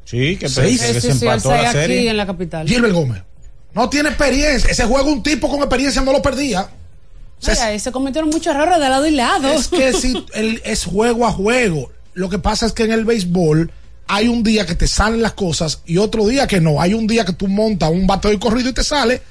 Sí, 0.06 0.36
que, 0.38 0.50
Seis. 0.50 0.82
que 0.82 0.88
Sí, 0.88 0.94
se 0.94 1.02
sí, 1.02 1.08
sí, 1.20 1.26
el 1.26 1.32
empató 1.32 1.52
la 1.52 1.62
aquí 1.70 1.72
serie. 1.72 2.10
en 2.10 2.18
la 2.18 2.26
capital. 2.28 2.68
Gilbert 2.68 2.94
Gómez. 2.94 3.24
No 3.74 3.90
tiene 3.90 4.10
experiencia. 4.10 4.70
Ese 4.70 4.84
juego 4.86 5.10
un 5.12 5.24
tipo 5.24 5.50
con 5.50 5.60
experiencia 5.60 6.02
no 6.02 6.12
lo 6.12 6.22
perdía. 6.22 6.68
O 7.41 7.56
sea, 7.56 7.80
se 7.80 7.91
cometieron 7.91 8.30
muchos 8.30 8.54
errores 8.54 8.80
de 8.80 8.89
lado 8.89 9.08
y 9.08 9.12
lado. 9.12 9.51
Es 9.51 9.67
que 9.67 9.93
si 9.99 10.25
el, 10.34 10.62
es 10.63 10.86
juego 10.86 11.25
a 11.25 11.32
juego. 11.32 11.91
Lo 12.13 12.30
que 12.30 12.39
pasa 12.39 12.65
es 12.65 12.73
que 12.73 12.84
en 12.84 12.91
el 12.91 13.06
béisbol 13.06 13.71
hay 14.08 14.27
un 14.27 14.43
día 14.43 14.65
que 14.65 14.75
te 14.75 14.88
salen 14.88 15.21
las 15.21 15.34
cosas 15.34 15.82
y 15.86 15.97
otro 15.97 16.27
día 16.27 16.45
que 16.47 16.60
no. 16.62 16.82
Hay 16.82 16.93
un 16.93 17.08
día 17.08 17.25
que 17.25 17.34
tú 17.34 17.47
montas 17.47 17.89
un 17.89 18.06
bateo 18.06 18.32
y 18.34 18.38
corrido 18.39 18.69
y 18.69 18.73
te 18.73 18.84
sale. 18.84 19.21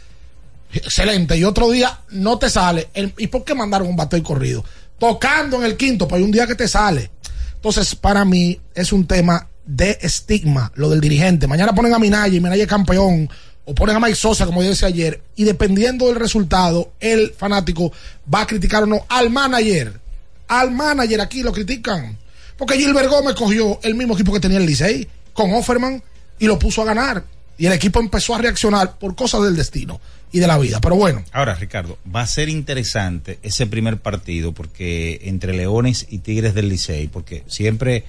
Excelente. 0.72 1.36
Y 1.36 1.44
otro 1.44 1.70
día 1.70 2.00
no 2.10 2.38
te 2.38 2.48
sale. 2.48 2.88
El- 2.94 3.12
¿Y 3.18 3.26
por 3.26 3.44
qué 3.44 3.54
mandaron 3.54 3.88
un 3.88 3.96
bateo 3.96 4.18
y 4.18 4.22
corrido? 4.22 4.64
Tocando 4.98 5.56
en 5.58 5.64
el 5.64 5.76
quinto, 5.76 6.06
pues 6.06 6.18
hay 6.18 6.24
un 6.24 6.30
día 6.30 6.46
que 6.46 6.54
te 6.54 6.68
sale. 6.68 7.10
Entonces, 7.54 7.94
para 7.94 8.24
mí 8.24 8.58
es 8.74 8.92
un 8.92 9.06
tema 9.06 9.48
de 9.66 9.98
estigma, 10.00 10.72
lo 10.74 10.88
del 10.88 11.00
dirigente. 11.00 11.46
Mañana 11.46 11.74
ponen 11.74 11.92
a 11.94 11.98
Minaya 11.98 12.34
y 12.34 12.40
Minaya 12.40 12.62
es 12.64 12.68
campeón. 12.68 13.28
O 13.64 13.74
ponen 13.74 13.96
a 13.96 14.00
Mike 14.00 14.14
Sosa, 14.14 14.46
como 14.46 14.62
yo 14.62 14.70
decía 14.70 14.88
ayer. 14.88 15.20
Y 15.36 15.44
dependiendo 15.44 16.06
del 16.06 16.16
resultado, 16.16 16.92
el 17.00 17.32
fanático 17.36 17.92
va 18.32 18.42
a 18.42 18.46
criticar 18.46 18.82
o 18.84 18.86
no 18.86 19.04
al 19.08 19.30
manager. 19.30 20.00
Al 20.48 20.70
manager 20.70 21.20
aquí 21.20 21.42
lo 21.42 21.52
critican. 21.52 22.18
Porque 22.56 22.76
Gilbert 22.76 23.08
Gómez 23.08 23.34
cogió 23.34 23.78
el 23.82 23.94
mismo 23.94 24.14
equipo 24.14 24.32
que 24.32 24.40
tenía 24.40 24.58
el 24.58 24.66
Licey, 24.66 25.08
con 25.32 25.52
Offerman, 25.52 26.02
y 26.38 26.46
lo 26.46 26.58
puso 26.58 26.82
a 26.82 26.86
ganar. 26.86 27.24
Y 27.56 27.66
el 27.66 27.72
equipo 27.72 28.00
empezó 28.00 28.34
a 28.34 28.38
reaccionar 28.38 28.98
por 28.98 29.14
cosas 29.14 29.42
del 29.42 29.54
destino 29.54 30.00
y 30.32 30.40
de 30.40 30.46
la 30.46 30.58
vida. 30.58 30.80
Pero 30.80 30.96
bueno, 30.96 31.24
Ahora, 31.32 31.54
Ricardo, 31.54 31.98
va 32.14 32.22
a 32.22 32.26
ser 32.26 32.48
interesante 32.48 33.38
ese 33.42 33.66
primer 33.66 33.98
partido 33.98 34.52
porque 34.52 35.20
entre 35.24 35.54
Leones 35.54 36.06
y 36.08 36.18
Tigres 36.18 36.54
del 36.54 36.68
Licey, 36.68 37.08
porque 37.08 37.44
siempre 37.46 38.04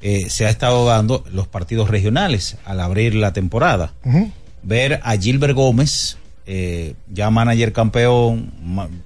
eh, 0.00 0.30
se 0.30 0.46
ha 0.46 0.50
estado 0.50 0.86
dando 0.86 1.24
los 1.32 1.48
partidos 1.48 1.90
regionales 1.90 2.56
al 2.64 2.80
abrir 2.80 3.14
la 3.14 3.32
temporada. 3.32 3.94
Ver 4.62 5.00
a 5.02 5.16
Gilbert 5.16 5.54
Gómez, 5.54 6.16
eh, 6.46 6.94
ya 7.12 7.30
manager 7.30 7.72
campeón 7.72 8.52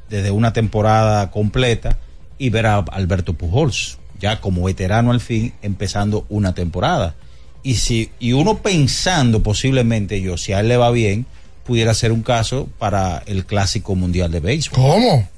desde 0.09 0.31
una 0.31 0.53
temporada 0.53 1.31
completa, 1.31 1.99
y 2.38 2.51
ver 2.51 2.67
a 2.67 2.79
Alberto 2.79 3.35
Pujols, 3.35 3.99
ya 4.21 4.41
como 4.41 4.65
veterano 4.65 5.11
al 5.12 5.21
fin, 5.21 5.53
empezando 5.62 6.27
una 6.29 6.55
temporada. 6.55 7.15
Y 7.62 7.77
si 7.77 8.11
y 8.19 8.33
uno 8.33 8.59
pensando 8.59 9.43
posiblemente 9.43 10.21
yo, 10.21 10.37
si 10.37 10.53
a 10.53 10.61
él 10.61 10.69
le 10.69 10.77
va 10.77 10.91
bien, 10.91 11.27
pudiera 11.65 11.95
ser 11.95 12.11
un 12.11 12.23
caso 12.23 12.69
para 12.79 13.23
el 13.27 13.45
clásico 13.47 13.95
mundial 13.95 14.33
de 14.33 14.41
béisbol. 14.41 14.77
¿Cómo? 14.79 15.29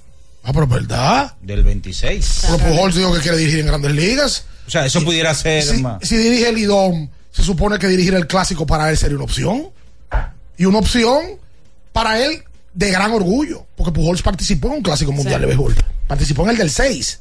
Ah, 0.43 0.53
pero 0.53 0.67
verdad. 0.67 1.35
Del 1.43 1.63
26. 1.65 2.43
Pero 2.47 2.59
Pujols 2.59 2.95
dijo 2.95 3.13
que 3.15 3.21
quiere 3.21 3.37
dirigir 3.39 3.61
en 3.61 3.67
grandes 3.67 3.93
ligas. 3.93 4.47
O 4.67 4.71
sea, 4.71 4.87
eso 4.87 5.03
pudiera 5.05 5.35
ser 5.35 5.63
Si, 5.63 5.83
más. 5.83 5.99
si 6.07 6.17
dirige 6.17 6.49
el 6.49 6.59
IDOM, 6.59 7.09
se 7.31 7.43
supone 7.43 7.79
que 7.79 7.87
dirigir 7.89 8.15
el 8.15 8.27
clásico 8.27 8.67
para 8.67 8.89
él 8.91 8.97
sería 8.97 9.17
una 9.17 9.25
opción. 9.25 9.69
Y 10.57 10.65
una 10.67 10.79
opción 10.79 11.23
para 11.93 12.21
él 12.25 12.43
de 12.75 12.91
gran 12.91 13.13
orgullo. 13.13 13.67
Porque 13.77 13.93
Pujols 13.93 14.23
participó 14.23 14.69
en 14.69 14.75
un 14.75 14.83
clásico 14.83 15.13
mundial 15.13 15.41
de 15.41 15.47
béisbol. 15.47 15.75
Participó 16.07 16.45
en 16.45 16.51
el 16.51 16.57
del 16.57 16.71
6. 16.71 17.21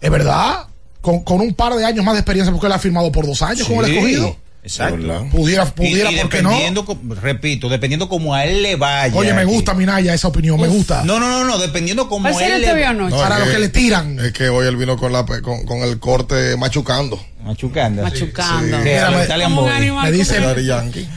Es 0.00 0.10
verdad. 0.10 0.66
Con, 1.00 1.20
con 1.22 1.40
un 1.40 1.52
par 1.54 1.74
de 1.74 1.84
años 1.84 2.04
más 2.04 2.14
de 2.14 2.20
experiencia, 2.20 2.50
porque 2.50 2.66
él 2.66 2.72
ha 2.72 2.78
firmado 2.78 3.12
por 3.12 3.26
dos 3.26 3.42
años 3.42 3.66
con 3.68 3.78
el 3.78 3.86
Sí, 3.86 3.92
escogido. 3.96 4.36
Exacto. 4.62 4.96
Pudiera, 5.30 5.66
pudiera, 5.66 6.10
y, 6.10 6.14
y 6.16 6.20
¿por 6.20 6.30
qué 6.30 6.40
no? 6.42 6.48
dependiendo, 6.48 6.86
co- 6.86 6.98
repito, 7.20 7.68
dependiendo 7.68 8.08
como 8.08 8.32
a 8.34 8.46
él 8.46 8.62
le 8.62 8.76
vaya. 8.76 9.14
Oye, 9.14 9.34
me 9.34 9.44
gusta, 9.44 9.74
Minaya, 9.74 10.14
esa 10.14 10.28
opinión, 10.28 10.58
me 10.58 10.68
gusta. 10.68 11.04
No, 11.04 11.20
no, 11.20 11.28
no, 11.28 11.44
no, 11.44 11.58
dependiendo 11.58 12.08
como 12.08 12.30
¿Cuál 12.30 12.34
sería 12.42 12.56
él 12.56 12.62
le 12.78 12.84
anoche? 12.86 13.14
Para 13.14 13.40
los 13.40 13.48
que 13.50 13.58
le 13.58 13.68
tiran. 13.68 14.18
Es 14.18 14.32
que 14.32 14.48
hoy 14.48 14.66
él 14.66 14.76
vino 14.78 14.96
con, 14.96 15.12
la, 15.12 15.26
con, 15.26 15.66
con 15.66 15.80
el 15.80 15.98
corte 15.98 16.56
machucando. 16.56 17.22
Machucando. 17.42 18.02
Machucando. 18.04 18.82
Sí, 18.82 18.92
a 18.94 19.10
me- 19.10 19.44
Como 19.44 19.60
un 19.64 19.66
Boy. 19.68 19.76
animal 19.76 20.04
Me 20.10 20.16
dice, 20.16 20.40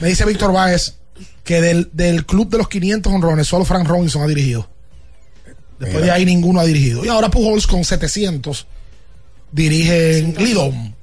me 0.02 0.08
dice 0.10 0.26
Víctor 0.26 0.52
Báez 0.52 0.96
que 1.44 1.62
del, 1.62 1.90
del 1.94 2.26
club 2.26 2.50
de 2.50 2.58
los 2.58 2.68
500 2.70 3.12
honrones, 3.14 3.48
solo 3.48 3.66
Frank 3.66 3.88
Robinson 3.88 4.22
ha 4.24 4.28
dirigido. 4.28 4.70
Después 5.80 6.04
de 6.04 6.12
ahí 6.12 6.26
ninguno 6.26 6.60
ha 6.60 6.66
dirigido. 6.66 7.06
Y 7.06 7.08
ahora 7.08 7.30
Pujols 7.30 7.68
con 7.68 7.84
700 7.84 8.66
dirige 9.52 10.20
en 10.20 10.36
Lidom. 10.36 10.94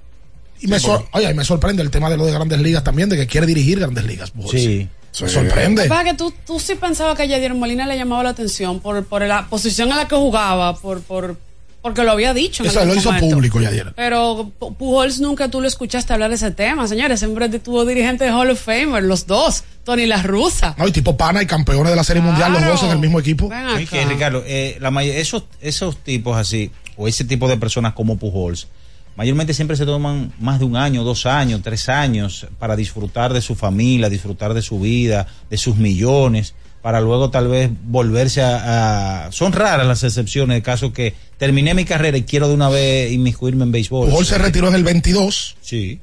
Y 0.61 0.67
me, 0.67 0.81
sor- 0.81 1.07
oye, 1.13 1.31
y 1.31 1.35
me 1.35 1.45
sorprende 1.45 1.83
el 1.83 1.91
tema 1.91 2.09
de 2.11 2.17
lo 2.17 2.25
de 2.27 2.33
grandes 2.33 2.59
ligas 2.61 2.83
también, 2.83 3.09
de 3.09 3.17
que 3.17 3.27
quiere 3.27 3.47
dirigir 3.47 3.79
grandes 3.81 4.05
ligas. 4.05 4.31
Pujols. 4.31 4.51
Sí. 4.53 4.89
Me 5.21 5.29
sorprende. 5.29 5.87
Para 5.87 6.11
que 6.11 6.15
tú, 6.17 6.33
tú 6.45 6.59
sí 6.59 6.75
pensabas 6.75 7.17
que 7.17 7.23
a 7.23 7.27
Yadier 7.27 7.55
Molina 7.55 7.87
le 7.87 7.97
llamaba 7.97 8.25
la 8.25 8.31
atención 8.31 8.81
por, 8.81 9.05
por 9.05 9.23
la 9.23 9.47
posición 9.49 9.91
en 9.91 9.97
la 9.97 10.09
que 10.09 10.17
jugaba, 10.17 10.75
por, 10.77 11.03
por, 11.03 11.37
porque 11.85 12.03
lo 12.03 12.13
había 12.13 12.33
dicho. 12.33 12.63
en 12.63 12.71
Eso 12.71 12.81
algún 12.81 12.95
lo 12.95 13.01
hizo 13.01 13.13
momento. 13.13 13.35
público 13.37 13.61
ya 13.61 13.69
ayer. 13.69 13.93
Pero 13.95 14.51
Pu- 14.59 14.75
Pujols 14.75 15.21
nunca 15.21 15.51
tú 15.51 15.61
lo 15.61 15.69
escuchaste 15.69 16.15
hablar 16.15 16.31
de 16.31 16.37
ese 16.37 16.51
tema, 16.51 16.89
señores. 16.89 17.19
Siempre 17.21 17.47
tuvo 17.59 17.85
dirigente 17.85 18.25
de 18.25 18.31
Hall 18.31 18.49
of 18.49 18.59
Famer, 18.59 19.03
los 19.03 19.27
dos, 19.27 19.65
Tony 19.85 20.07
La 20.07 20.23
Russa. 20.23 20.75
No, 20.79 20.89
y 20.89 20.93
tipo 20.93 21.15
pana 21.19 21.43
y 21.43 21.47
campeones 21.47 21.91
de 21.91 21.97
la 21.97 22.03
Serie 22.03 22.23
Mundial, 22.23 22.55
los 22.55 22.65
dos 22.65 22.83
en 22.85 22.91
el 22.93 22.99
mismo 22.99 23.21
equipo. 23.21 23.51
Que, 23.51 23.55
acá. 23.55 24.09
Ricardo, 24.09 24.43
eh, 24.47 24.79
la 24.81 24.89
esos, 25.05 25.45
esos 25.61 25.99
tipos 25.99 26.39
así, 26.39 26.71
o 26.97 27.07
ese 27.07 27.25
tipo 27.27 27.49
de 27.49 27.59
personas 27.59 27.93
como 27.93 28.17
Pujols, 28.17 28.67
mayormente 29.15 29.53
siempre 29.53 29.77
se 29.77 29.85
toman 29.85 30.33
más 30.41 30.61
de 30.61 30.65
un 30.65 30.77
año, 30.79 31.05
dos 31.05 31.27
años, 31.27 31.61
tres 31.63 31.91
años 31.91 32.47
para 32.59 32.77
disfrutar 32.77 33.35
de 33.35 33.43
su 33.43 33.55
familia, 33.57 34.09
disfrutar 34.09 34.55
de 34.55 34.63
su 34.63 34.81
vida, 34.81 35.27
de 35.51 35.59
sus 35.59 35.77
millones, 35.77 36.55
para 36.85 37.01
luego 37.01 37.31
tal 37.31 37.49
vez 37.49 37.71
volverse 37.87 38.43
a... 38.43 39.25
a- 39.29 39.33
son 39.33 39.53
raras 39.55 39.87
las 39.87 40.03
excepciones 40.05 40.55
de 40.59 40.63
caso 40.63 40.93
que 40.93 41.15
terminé 41.39 41.73
mi 41.73 41.87
carrera 41.87 42.19
y 42.19 42.25
quiero 42.25 42.47
de 42.47 42.53
una 42.53 42.69
vez 42.69 43.11
inmiscuirme 43.11 43.65
en 43.65 43.73
béisbol. 43.73 44.11
Pujols 44.11 44.29
se 44.29 44.37
retiró 44.37 44.69
en 44.69 44.75
el 44.75 44.85
22 44.85 45.57
Sí. 45.63 45.99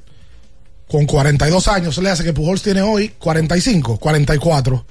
con 0.88 1.06
42 1.06 1.68
años. 1.68 1.96
Le 1.98 2.10
hace 2.10 2.24
que 2.24 2.32
Pujols 2.32 2.62
tiene 2.62 2.82
hoy 2.82 3.10
45, 3.16 3.98
44. 3.98 4.84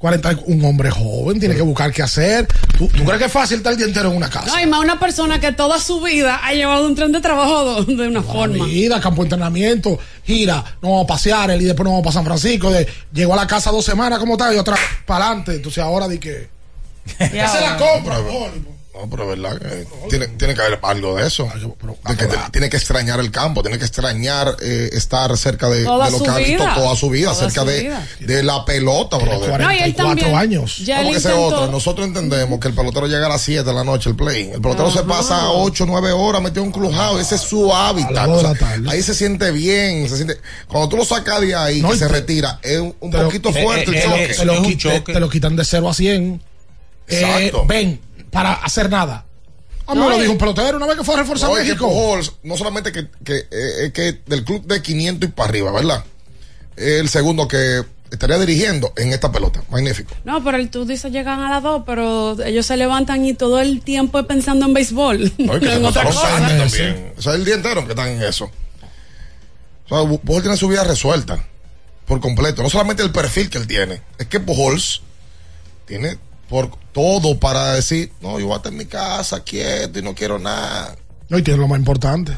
40, 0.00 0.38
un 0.46 0.64
hombre 0.64 0.90
joven 0.90 1.38
tiene 1.38 1.54
que 1.54 1.60
buscar 1.60 1.92
qué 1.92 2.02
hacer. 2.02 2.48
¿Tú, 2.78 2.88
tú 2.88 3.04
crees 3.04 3.18
que 3.18 3.26
es 3.26 3.32
fácil 3.32 3.58
estar 3.58 3.72
el 3.72 3.76
día 3.76 3.86
entero 3.86 4.10
en 4.10 4.16
una 4.16 4.30
casa? 4.30 4.46
No, 4.46 4.58
y 4.58 4.64
más 4.64 4.80
una 4.80 4.98
persona 4.98 5.38
que 5.38 5.52
toda 5.52 5.78
su 5.78 6.00
vida 6.00 6.40
ha 6.42 6.54
llevado 6.54 6.86
un 6.86 6.94
tren 6.94 7.12
de 7.12 7.20
trabajo 7.20 7.84
de 7.84 8.08
una 8.08 8.22
forma. 8.22 8.64
Vida, 8.64 8.98
campo 8.98 9.20
de 9.20 9.26
entrenamiento, 9.26 9.98
gira, 10.24 10.64
nos 10.80 10.90
vamos 10.90 11.04
a 11.04 11.06
pasear, 11.06 11.50
él 11.50 11.60
y 11.60 11.66
después 11.66 11.84
nos 11.84 11.92
vamos 11.92 12.04
para 12.04 12.14
San 12.14 12.24
Francisco. 12.24 12.70
De, 12.70 12.88
llegó 13.12 13.34
a 13.34 13.36
la 13.36 13.46
casa 13.46 13.70
dos 13.70 13.84
semanas, 13.84 14.18
¿cómo 14.18 14.34
está? 14.34 14.54
Y 14.54 14.56
otra 14.56 14.74
para 15.04 15.26
adelante. 15.26 15.56
Entonces 15.56 15.84
ahora 15.84 16.08
di 16.08 16.18
que. 16.18 16.48
Ya, 17.18 17.44
es 17.44 17.60
la 17.60 17.76
compra, 17.76 18.16
amor. 18.16 18.79
No, 19.00 19.08
pero 19.10 19.32
es 19.32 19.40
verdad 19.40 19.58
que 19.58 19.86
tiene, 20.08 20.28
tiene 20.28 20.54
que 20.54 20.60
haber 20.60 20.78
algo 20.82 21.16
de 21.16 21.26
eso. 21.26 21.48
De 22.08 22.16
que 22.16 22.26
te- 22.26 22.36
tiene 22.52 22.68
que 22.68 22.76
extrañar 22.76 23.18
el 23.20 23.30
campo, 23.30 23.62
tiene 23.62 23.78
que 23.78 23.84
extrañar 23.84 24.56
eh, 24.62 24.90
estar 24.92 25.36
cerca 25.38 25.68
de, 25.68 25.84
Toda 25.84 26.06
de 26.06 26.12
lo 26.12 26.18
su 26.18 26.24
que 26.24 26.30
ha 26.30 26.36
visto 26.36 26.52
vida. 26.64 26.74
toda 26.74 26.96
su 26.96 27.10
vida, 27.10 27.30
Toda 27.32 27.40
cerca 27.48 27.60
su 27.62 27.66
de, 27.68 27.80
vida. 27.80 28.06
de 28.20 28.42
la 28.42 28.64
pelota. 28.64 29.16
No, 29.18 29.24
él 29.24 29.38
44 29.50 30.06
también. 30.06 30.34
años. 30.34 30.78
Ya 30.78 30.96
Como 30.98 31.08
él 31.08 31.14
que 31.14 31.18
esa 31.18 31.30
es 31.30 31.34
intentó- 31.36 31.56
otra. 31.56 31.66
Nosotros 31.72 32.06
entendemos 32.06 32.60
que 32.60 32.68
el 32.68 32.74
pelotero 32.74 33.06
llega 33.06 33.26
a 33.26 33.30
las 33.30 33.42
7 33.42 33.64
de 33.64 33.72
la 33.72 33.84
noche 33.84 34.10
el 34.10 34.16
play. 34.16 34.50
El 34.52 34.60
pelotero 34.60 34.90
se 34.90 35.02
pasa 35.04 35.50
8, 35.50 35.84
9 35.86 36.12
horas 36.12 36.42
metido 36.42 36.62
en 36.62 36.68
un 36.68 36.72
clubhouse. 36.72 37.20
Ese 37.20 37.36
es 37.36 37.40
su 37.42 37.72
hábitat. 37.74 38.28
O 38.28 38.40
sea, 38.40 38.54
ahí 38.88 39.02
se 39.02 39.14
siente 39.14 39.50
bien. 39.52 40.08
Se 40.08 40.16
siente... 40.16 40.38
Cuando 40.68 40.88
tú 40.88 40.96
lo 40.96 41.04
sacas 41.04 41.40
de 41.40 41.54
ahí, 41.54 41.80
No, 41.80 41.90
que 41.90 41.96
se 41.98 42.06
te- 42.06 42.12
retira, 42.12 42.58
es 42.62 42.78
un, 42.78 42.92
poquito 43.10 43.48
eh, 43.50 43.62
fuerte 43.62 43.90
eh, 43.92 44.32
el 44.40 44.50
eh, 44.50 44.76
choque. 44.76 45.00
te, 45.00 45.12
te- 45.14 45.20
lo 45.20 45.28
quitan 45.30 45.56
de 45.56 45.64
0 45.64 45.88
a 45.88 45.94
100. 45.94 46.42
Eh, 47.08 47.20
Exacto. 47.20 47.64
ven, 47.66 48.00
para 48.30 48.52
hacer 48.54 48.90
nada. 48.90 49.26
A 49.86 49.94
mí 49.94 50.00
No, 50.00 50.08
me 50.08 50.14
lo 50.16 50.20
dijo 50.20 50.32
un 50.32 50.38
pelotero 50.38 50.76
una 50.76 50.86
vez 50.86 50.96
que 50.98 51.04
fue 51.04 51.14
a 51.14 51.18
reforzar 51.18 51.48
No, 51.50 51.56
es 51.56 51.62
que 51.64 51.68
México. 51.70 51.88
Pujols, 51.88 52.32
no 52.44 52.56
solamente 52.56 52.92
que, 52.92 53.08
que, 53.24 53.46
eh, 53.50 53.90
que 53.92 54.20
del 54.26 54.44
club 54.44 54.64
de 54.66 54.80
500 54.82 55.28
y 55.28 55.32
para 55.32 55.48
arriba, 55.48 55.72
¿verdad? 55.72 56.04
Es 56.76 57.00
el 57.00 57.08
segundo 57.08 57.48
que 57.48 57.82
estaría 58.10 58.38
dirigiendo 58.38 58.92
en 58.96 59.12
esta 59.12 59.30
pelota. 59.32 59.62
Magnífico. 59.70 60.14
No, 60.24 60.42
pero 60.44 60.58
el- 60.58 60.70
tú 60.70 60.84
dices 60.84 61.10
llegan 61.12 61.40
a 61.40 61.50
las 61.50 61.62
dos, 61.62 61.82
pero 61.86 62.40
ellos 62.44 62.66
se 62.66 62.76
levantan 62.76 63.24
y 63.24 63.34
todo 63.34 63.60
el 63.60 63.82
tiempo 63.82 64.22
pensando 64.26 64.66
en 64.66 64.74
béisbol. 64.74 65.32
No, 65.38 65.56
y 65.56 65.60
que 65.60 65.72
en 65.72 65.84
otra 65.84 66.04
pasaron 66.04 66.12
cosa. 66.40 66.46
años 66.46 66.70
también. 66.72 67.12
O 67.18 67.22
sea, 67.22 67.34
el 67.34 67.44
día 67.44 67.54
entero 67.54 67.84
que 67.84 67.90
están 67.92 68.08
en 68.08 68.22
eso. 68.22 68.50
O 69.88 69.88
sea, 69.88 70.18
Pujols 70.20 70.42
tiene 70.42 70.56
su 70.56 70.68
vida 70.68 70.84
resuelta. 70.84 71.44
por 72.06 72.20
completo. 72.20 72.62
No 72.62 72.70
solamente 72.70 73.02
el 73.02 73.10
perfil 73.12 73.50
que 73.50 73.58
él 73.58 73.66
tiene, 73.66 74.02
es 74.18 74.26
que 74.26 74.40
Pujols 74.40 75.02
tiene 75.86 76.18
por 76.48 76.70
todo 76.92 77.38
para 77.38 77.74
decir, 77.74 78.12
no, 78.20 78.38
yo 78.38 78.46
voy 78.46 78.54
a 78.54 78.56
estar 78.58 78.72
en 78.72 78.78
mi 78.78 78.86
casa 78.86 79.42
quieto 79.44 79.98
y 79.98 80.02
no 80.02 80.14
quiero 80.14 80.38
nada. 80.38 80.96
No, 81.28 81.38
y 81.38 81.42
tiene 81.42 81.60
lo 81.60 81.68
más 81.68 81.78
importante. 81.78 82.32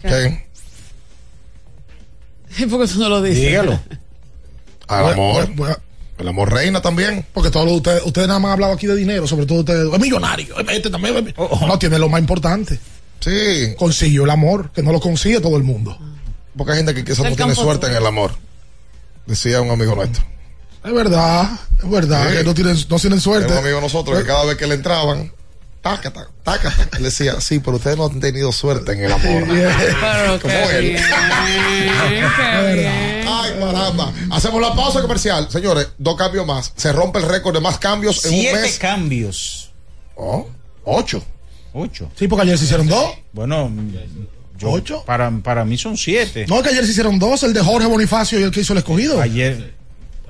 ¿Qué? 0.00 0.44
¿Por 2.68 2.80
qué 2.86 2.92
tú 2.92 2.98
no 3.00 3.08
lo 3.08 3.22
dices? 3.22 3.44
Dígalo. 3.44 3.78
Al 4.88 5.02
Bueno, 5.04 5.22
amor. 5.30 5.50
bueno. 5.54 5.76
El 6.18 6.28
amor 6.28 6.52
reina 6.52 6.82
también. 6.82 7.24
Porque 7.32 7.50
todos 7.50 7.64
los- 7.64 7.76
ustedes, 7.76 8.02
ustedes 8.04 8.28
nada 8.28 8.38
más 8.40 8.48
han 8.50 8.52
hablado 8.54 8.72
aquí 8.74 8.86
de 8.86 8.94
dinero, 8.94 9.26
sobre 9.26 9.46
todo 9.46 9.60
ustedes. 9.60 9.90
Es 9.90 9.98
millonario, 10.00 10.58
este 10.68 10.90
también. 10.90 11.16
es 11.16 11.24
mi- 11.24 11.34
No, 11.66 11.78
tiene 11.78 11.98
lo 11.98 12.08
más 12.10 12.20
importante. 12.20 12.78
Sí. 13.20 13.74
Consiguió 13.78 14.24
el 14.24 14.30
amor, 14.30 14.70
que 14.72 14.82
no 14.82 14.92
lo 14.92 15.00
consigue 15.00 15.40
todo 15.40 15.56
el 15.56 15.62
mundo. 15.62 15.96
Porque 16.56 16.72
hay 16.72 16.78
gente 16.78 16.94
que 16.94 17.04
quizás 17.04 17.24
no 17.30 17.34
tiene 17.36 17.54
suerte 17.54 17.86
en 17.86 17.94
el 17.94 18.04
amor. 18.06 18.32
Decía 19.26 19.62
un 19.62 19.70
amigo 19.70 19.94
nuestro. 19.94 20.22
Es 20.84 20.92
verdad, 20.92 21.50
es 21.82 21.90
verdad, 21.90 22.30
Sí. 22.30 22.36
que 22.38 22.44
no 22.44 22.54
tienen, 22.54 22.76
no 22.88 22.98
tienen 22.98 23.20
suerte. 23.20 23.46
Era 23.48 23.60
un 23.60 23.64
amigo 23.66 23.80
nosotros 23.80 24.18
que 24.18 24.24
cada 24.26 24.44
vez 24.46 24.56
que 24.56 24.66
le 24.66 24.74
entraban, 24.76 25.30
taca, 25.82 26.10
taca, 26.10 26.30
taca, 26.42 26.70
taca, 26.70 26.96
él 26.96 27.02
decía, 27.02 27.38
sí, 27.40 27.58
pero 27.60 27.76
ustedes 27.76 27.96
no 27.98 28.06
han 28.06 28.18
tenido 28.20 28.50
suerte 28.50 28.92
en 28.92 29.04
el 29.04 29.12
amor. 29.12 29.44
Pero 29.48 30.40
Como 30.40 30.54
qué 30.68 30.78
él. 30.78 30.84
bien, 30.84 31.02
qué 32.36 32.72
bien. 32.74 33.28
Ay, 33.28 33.52
caramba. 33.58 34.12
Hacemos 34.30 34.60
la 34.60 34.74
pausa 34.74 35.02
comercial. 35.02 35.48
Señores, 35.50 35.88
dos 35.98 36.16
cambios 36.16 36.46
más. 36.46 36.72
Se 36.76 36.92
rompe 36.92 37.18
el 37.18 37.28
récord 37.28 37.54
de 37.54 37.60
más 37.60 37.78
cambios 37.78 38.24
en 38.24 38.34
un 38.34 38.40
Siete 38.40 38.60
mes. 38.62 38.78
cambios. 38.78 39.70
Oh, 40.16 40.46
ocho. 40.84 41.22
Ocho. 41.72 42.10
Sí, 42.18 42.26
porque 42.26 42.42
ayer 42.44 42.58
se 42.58 42.64
hicieron 42.64 42.86
dos. 42.88 43.12
Bueno, 43.32 43.70
yo, 44.58 44.70
¿Ocho? 44.70 45.04
Para, 45.06 45.30
para 45.42 45.64
mí 45.64 45.78
son 45.78 45.96
siete. 45.96 46.46
No, 46.48 46.62
que 46.62 46.70
ayer 46.70 46.84
se 46.84 46.90
hicieron 46.90 47.18
dos, 47.18 47.42
el 47.44 47.52
de 47.54 47.60
Jorge 47.60 47.86
Bonifacio 47.86 48.38
y 48.40 48.42
el 48.42 48.50
que 48.50 48.60
hizo 48.60 48.72
el 48.72 48.78
escogido. 48.80 49.20
Ayer. 49.20 49.74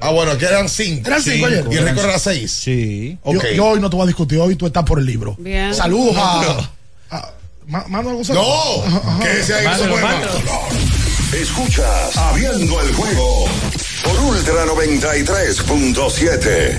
Ah, 0.01 0.11
bueno, 0.11 0.33
aquí 0.33 0.45
eran 0.45 0.69
cinco. 0.69 1.07
Eran 1.09 1.23
cinco 1.23 1.47
ayer. 1.47 1.65
Y 1.71 1.77
el 1.77 1.85
récord 1.85 2.05
era 2.07 2.19
seis. 2.19 2.51
Sí. 2.53 3.17
Yo, 3.25 3.39
Ok. 3.39 3.45
yo 3.55 3.67
hoy 3.67 3.81
no 3.81 3.89
te 3.91 3.97
voy 3.97 4.05
a 4.05 4.07
discutir, 4.07 4.39
hoy 4.39 4.57
tú 4.57 4.67
estás 4.67 4.85
por 4.85 4.99
el 4.99 5.07
libro. 5.07 5.37
Bien. 5.39 5.75
Saludos 5.75 6.17
a. 6.17 6.71
a 7.11 7.31
Ma- 7.67 7.85
Mano 7.89 8.15
González. 8.15 8.43
No, 8.43 8.83
que 9.23 9.41
ese 9.41 9.55
ahí. 9.55 9.67
Escuchas 11.41 12.17
Abriendo 12.17 12.81
el 12.81 12.93
juego 12.95 13.45
por 14.03 14.19
Ultra 14.21 14.65
93.7. 14.67 16.79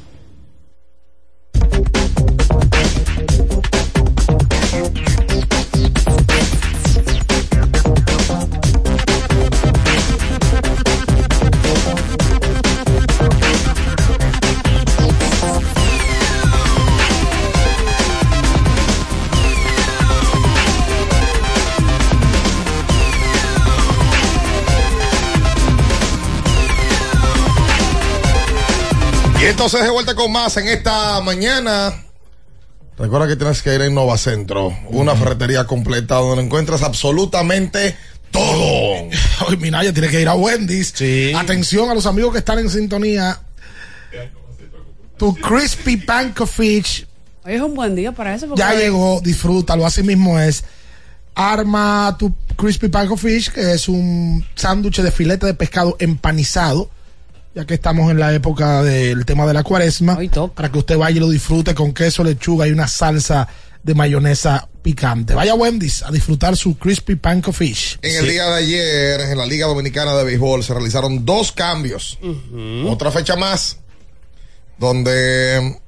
Y 29.41 29.45
entonces 29.45 29.81
de 29.81 29.89
vuelta 29.89 30.13
con 30.13 30.31
más 30.31 30.55
en 30.57 30.67
esta 30.67 31.19
mañana. 31.21 31.93
Recuerda 32.95 33.27
que 33.27 33.35
tienes 33.35 33.63
que 33.63 33.73
ir 33.73 33.81
en 33.81 33.95
Nova 33.95 34.15
Centro, 34.15 34.71
una 34.89 35.15
ferretería 35.15 35.65
completa 35.65 36.15
donde 36.15 36.43
encuentras 36.43 36.83
absolutamente 36.83 37.95
todo. 38.29 39.09
Hoy 39.47 39.57
Minaya 39.57 39.91
tiene 39.91 40.09
que 40.09 40.21
ir 40.21 40.27
a 40.27 40.35
Wendy's. 40.35 40.93
Atención 41.35 41.89
a 41.89 41.95
los 41.95 42.05
amigos 42.05 42.33
que 42.33 42.37
están 42.37 42.59
en 42.59 42.69
sintonía. 42.69 43.39
Tu 45.17 45.35
crispy 45.35 45.97
panko 45.97 46.45
fish 46.45 47.07
Hoy 47.43 47.53
es 47.53 47.61
un 47.61 47.73
buen 47.73 47.95
día 47.95 48.11
para 48.11 48.35
eso. 48.35 48.53
ya 48.55 48.75
llegó, 48.75 49.21
disfrútalo. 49.21 49.87
Así 49.87 50.03
mismo 50.03 50.39
es. 50.39 50.63
Arma 51.33 52.15
tu 52.19 52.31
crispy 52.55 52.89
panko 52.89 53.17
fish, 53.17 53.49
que 53.49 53.73
es 53.73 53.89
un 53.89 54.45
sándwich 54.53 55.01
de 55.01 55.09
filete 55.09 55.47
de 55.47 55.55
pescado 55.55 55.95
empanizado. 55.99 56.91
Ya 57.53 57.65
que 57.65 57.73
estamos 57.73 58.09
en 58.09 58.19
la 58.19 58.33
época 58.33 58.81
del 58.81 59.25
tema 59.25 59.45
de 59.45 59.53
la 59.53 59.63
cuaresma. 59.63 60.17
Para 60.55 60.71
que 60.71 60.79
usted 60.79 60.97
vaya 60.97 61.17
y 61.17 61.19
lo 61.19 61.29
disfrute 61.29 61.75
con 61.75 61.93
queso, 61.93 62.23
lechuga 62.23 62.67
y 62.67 62.71
una 62.71 62.87
salsa 62.87 63.47
de 63.83 63.93
mayonesa 63.93 64.69
picante. 64.81 65.33
Vaya 65.33 65.53
Wendy's 65.53 66.03
a 66.03 66.11
disfrutar 66.11 66.55
su 66.55 66.77
crispy 66.77 67.15
panko 67.15 67.51
fish. 67.51 67.99
En 68.01 68.23
el 68.23 68.31
día 68.31 68.45
de 68.45 68.55
ayer, 68.55 69.21
en 69.21 69.37
la 69.37 69.45
Liga 69.45 69.67
Dominicana 69.67 70.15
de 70.15 70.23
Béisbol, 70.23 70.63
se 70.63 70.73
realizaron 70.73 71.25
dos 71.25 71.51
cambios. 71.51 72.19
Otra 72.85 73.11
fecha 73.11 73.35
más, 73.35 73.77
donde 74.77 75.79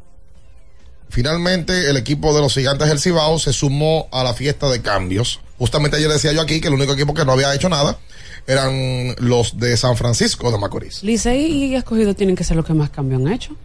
finalmente 1.13 1.91
el 1.91 1.97
equipo 1.97 2.33
de 2.33 2.41
los 2.41 2.55
gigantes 2.55 2.87
del 2.87 2.99
Cibao 2.99 3.37
se 3.37 3.53
sumó 3.53 4.07
a 4.11 4.23
la 4.23 4.33
fiesta 4.33 4.67
de 4.67 4.81
cambios. 4.81 5.41
Justamente 5.59 5.97
ayer 5.97 6.09
decía 6.09 6.31
yo 6.31 6.41
aquí 6.41 6.59
que 6.59 6.69
el 6.69 6.73
único 6.73 6.93
equipo 6.93 7.13
que 7.13 7.23
no 7.23 7.33
había 7.33 7.53
hecho 7.53 7.69
nada 7.69 7.99
eran 8.47 9.15
los 9.19 9.59
de 9.59 9.77
San 9.77 9.95
Francisco 9.95 10.51
de 10.51 10.57
Macorís. 10.57 11.03
Licey 11.03 11.65
y 11.65 11.75
Escogido 11.75 12.15
tienen 12.15 12.35
que 12.35 12.43
ser 12.43 12.57
los 12.57 12.65
que 12.65 12.73
más 12.73 12.89
cambio 12.89 13.17
han 13.17 13.31
hecho. 13.31 13.55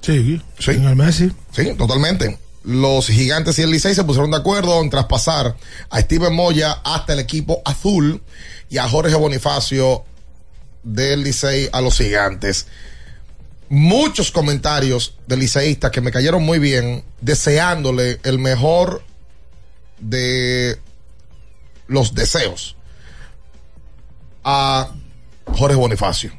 Sí, 0.00 0.42
sí. 0.58 0.72
En 0.72 0.84
el 0.84 0.96
Messi. 0.96 1.30
Sí, 1.52 1.74
totalmente. 1.78 2.36
Los 2.64 3.06
gigantes 3.06 3.56
y 3.60 3.62
el 3.62 3.70
Licey 3.70 3.94
se 3.94 4.02
pusieron 4.02 4.32
de 4.32 4.38
acuerdo 4.38 4.82
en 4.82 4.90
traspasar 4.90 5.56
a 5.90 6.00
Steven 6.00 6.34
Moya 6.34 6.72
hasta 6.84 7.12
el 7.12 7.20
equipo 7.20 7.62
azul 7.64 8.20
y 8.68 8.78
a 8.78 8.88
Jorge 8.88 9.14
Bonifacio 9.14 10.02
del 10.82 11.22
Licey 11.22 11.68
a 11.72 11.80
los 11.80 11.96
gigantes. 11.96 12.66
Muchos 13.70 14.30
comentarios 14.30 15.16
de 15.26 15.36
liceístas 15.36 15.90
que 15.90 16.00
me 16.00 16.10
cayeron 16.10 16.42
muy 16.42 16.58
bien, 16.58 17.04
deseándole 17.20 18.18
el 18.24 18.38
mejor 18.38 19.02
de 20.00 20.76
los 21.86 22.14
deseos 22.14 22.76
a 24.44 24.90
Jorge 25.46 25.76
Bonifacio. 25.76 26.32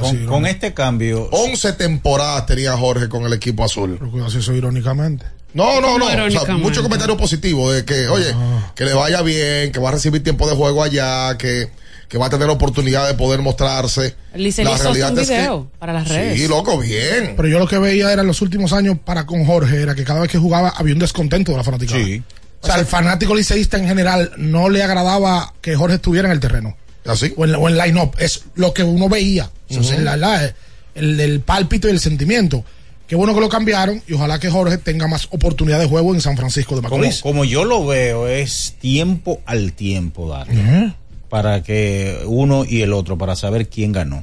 Con, 0.00 0.26
con 0.26 0.46
este 0.46 0.72
cambio. 0.72 1.28
11 1.30 1.74
temporadas 1.74 2.46
tenía 2.46 2.76
Jorge 2.76 3.08
con 3.08 3.24
el 3.24 3.32
equipo 3.34 3.64
azul. 3.64 3.96
Pero 3.98 4.10
cuidado 4.10 4.30
si 4.30 4.38
eso 4.38 4.54
irónicamente. 4.54 5.26
No, 5.52 5.80
no, 5.80 5.98
no. 5.98 6.06
¿Cómo 6.06 6.06
O 6.06 6.08
sea, 6.08 6.14
irónicamente? 6.14 6.62
mucho 6.62 6.82
comentario 6.82 7.16
positivo 7.16 7.70
de 7.70 7.84
que, 7.84 8.08
oye, 8.08 8.34
que 8.74 8.84
le 8.84 8.94
vaya 8.94 9.22
bien, 9.22 9.70
que 9.72 9.78
va 9.78 9.90
a 9.90 9.92
recibir 9.92 10.24
tiempo 10.24 10.48
de 10.48 10.56
juego 10.56 10.82
allá, 10.82 11.36
que, 11.38 11.70
que 12.08 12.18
va 12.18 12.26
a 12.26 12.30
tener 12.30 12.48
oportunidad 12.48 13.06
de 13.08 13.14
poder 13.14 13.40
mostrarse. 13.42 14.14
La 14.34 14.48
hizo 14.48 14.62
hasta 14.62 14.88
un 14.90 14.94
realidad 14.96 15.18
es 15.18 15.28
que- 15.28 15.34
video 15.38 15.70
para 15.78 15.92
las 15.92 16.08
redes. 16.08 16.40
Sí, 16.40 16.48
loco, 16.48 16.78
bien. 16.78 17.34
Pero 17.36 17.48
yo 17.48 17.58
lo 17.58 17.66
que 17.66 17.78
veía 17.78 18.12
era 18.12 18.22
en 18.22 18.28
los 18.28 18.40
últimos 18.42 18.72
años 18.72 18.96
para 19.04 19.26
con 19.26 19.44
Jorge 19.44 19.80
era 19.82 19.94
que 19.94 20.04
cada 20.04 20.20
vez 20.20 20.30
que 20.30 20.38
jugaba 20.38 20.70
había 20.76 20.92
un 20.94 21.00
descontento 21.00 21.52
de 21.52 21.58
la 21.58 21.64
fanática. 21.64 21.96
O 22.60 22.66
sea, 22.66 22.76
al 22.76 22.86
fanático 22.86 23.34
liceísta 23.34 23.76
en 23.78 23.86
general 23.86 24.32
no 24.38 24.68
le 24.70 24.82
agradaba 24.82 25.52
que 25.60 25.76
Jorge 25.76 25.96
estuviera 25.96 26.28
en 26.28 26.32
el 26.32 26.40
terreno. 26.40 26.76
¿Así? 27.04 27.34
O 27.36 27.44
en, 27.44 27.54
o 27.56 27.68
en 27.68 27.76
line-up. 27.76 28.14
Es 28.18 28.44
lo 28.54 28.72
que 28.72 28.82
uno 28.82 29.08
veía. 29.10 29.50
O 29.76 29.82
sea, 29.82 29.98
la- 30.00 30.16
la- 30.16 30.54
el, 30.94 31.20
el 31.20 31.40
pálpito 31.40 31.88
y 31.88 31.90
el 31.90 32.00
sentimiento. 32.00 32.64
Qué 33.06 33.16
bueno 33.16 33.34
que 33.34 33.40
lo 33.42 33.50
cambiaron 33.50 34.02
y 34.08 34.14
ojalá 34.14 34.38
que 34.38 34.48
Jorge 34.48 34.78
tenga 34.78 35.06
más 35.06 35.28
oportunidad 35.30 35.78
de 35.78 35.84
juego 35.86 36.14
en 36.14 36.22
San 36.22 36.38
Francisco 36.38 36.74
de 36.74 36.80
Como, 36.80 36.96
Macorís. 36.96 37.20
como 37.20 37.44
yo 37.44 37.64
lo 37.66 37.84
veo, 37.84 38.26
es 38.28 38.76
tiempo 38.80 39.42
al 39.44 39.74
tiempo 39.74 40.26
darle. 40.30 40.94
Para 41.34 41.64
que 41.64 42.22
uno 42.26 42.64
y 42.64 42.82
el 42.82 42.92
otro, 42.92 43.18
para 43.18 43.34
saber 43.34 43.68
quién 43.68 43.90
ganó. 43.90 44.22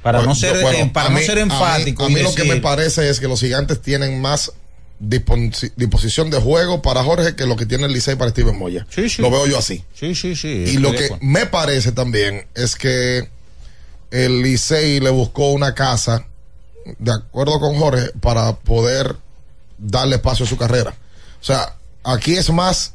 Para 0.00 0.22
no 0.22 0.32
ser, 0.36 0.62
Bueno, 0.62 0.78
eh, 0.78 0.90
para 0.94 1.08
no 1.10 1.16
mí- 1.18 1.24
ser 1.24 1.40
a 1.40 1.44
mí- 1.44 1.52
enfático. 1.52 2.04
A 2.04 2.08
mí, 2.08 2.22
lo 2.22 2.32
que 2.32 2.44
me 2.44 2.56
parece 2.56 3.10
es 3.10 3.18
que 3.18 3.26
los 3.26 3.40
gigantes 3.40 3.82
tienen 3.82 4.20
más 4.20 4.52
disposición 5.00 6.30
de 6.30 6.38
juego 6.38 6.82
para 6.82 7.02
Jorge 7.02 7.34
que 7.34 7.46
lo 7.46 7.56
que 7.56 7.66
tiene 7.66 7.86
el 7.86 7.92
Licey 7.92 8.14
para 8.14 8.30
Steven 8.30 8.56
Moya. 8.56 8.86
Lo 9.18 9.28
veo 9.28 9.48
yo 9.48 9.58
así. 9.58 9.84
Sí, 9.92 10.14
sí, 10.14 10.36
sí. 10.36 10.48
Y 10.68 10.76
lo 10.78 10.92
que 10.92 11.06
acuerdo. 11.06 11.24
me 11.26 11.46
parece 11.46 11.90
también 11.90 12.46
es 12.54 12.76
que 12.76 13.28
el 14.12 14.40
Licey 14.42 15.00
le 15.00 15.10
buscó 15.10 15.50
una 15.50 15.74
casa, 15.74 16.26
de 16.98 17.12
acuerdo 17.12 17.58
con 17.58 17.74
Jorge, 17.76 18.10
para 18.20 18.54
poder 18.54 19.16
darle 19.78 20.14
espacio 20.16 20.44
a 20.44 20.48
su 20.48 20.56
carrera. 20.56 20.94
O 21.40 21.44
sea, 21.44 21.74
aquí 22.04 22.34
es 22.36 22.50
más 22.50 22.92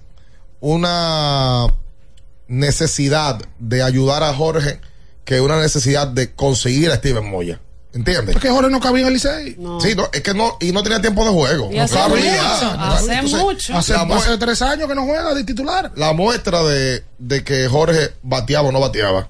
una 0.61 1.67
necesidad 2.47 3.39
de 3.59 3.83
ayudar 3.83 4.23
a 4.23 4.33
Jorge 4.33 4.79
que 5.23 5.41
una 5.41 5.59
necesidad 5.59 6.07
de 6.07 6.33
conseguir 6.33 6.91
a 6.91 6.95
Steven 6.95 7.29
Moya. 7.29 7.59
¿Entiendes? 7.95 8.33
Porque 8.33 8.49
Jorge 8.49 8.69
no 8.69 8.81
cabía 8.81 9.03
en 9.03 9.07
el 9.07 9.13
Licey. 9.13 9.55
Sí, 9.79 9.95
no, 9.95 10.09
es 10.11 10.21
que 10.21 10.33
no, 10.33 10.57
y 10.59 10.73
no 10.73 10.83
tenía 10.83 11.01
tiempo 11.01 11.23
de 11.23 11.31
juego. 11.31 11.69
Y 11.71 11.77
no 11.77 11.83
hace 11.83 11.95
cabía. 11.95 12.43
mucho, 12.43 12.71
hace 12.77 13.13
Entonces, 13.13 13.39
mucho. 13.39 13.77
Hace, 13.77 14.37
tres 14.37 14.61
años 14.61 14.89
que 14.89 14.95
no 14.95 15.05
juega 15.05 15.33
de 15.33 15.45
titular. 15.45 15.93
la 15.95 16.11
muestra 16.11 16.61
de, 16.63 17.05
de 17.19 17.43
que 17.45 17.69
Jorge 17.69 18.11
bateaba 18.21 18.67
o 18.67 18.71
no 18.73 18.81
bateaba. 18.81 19.29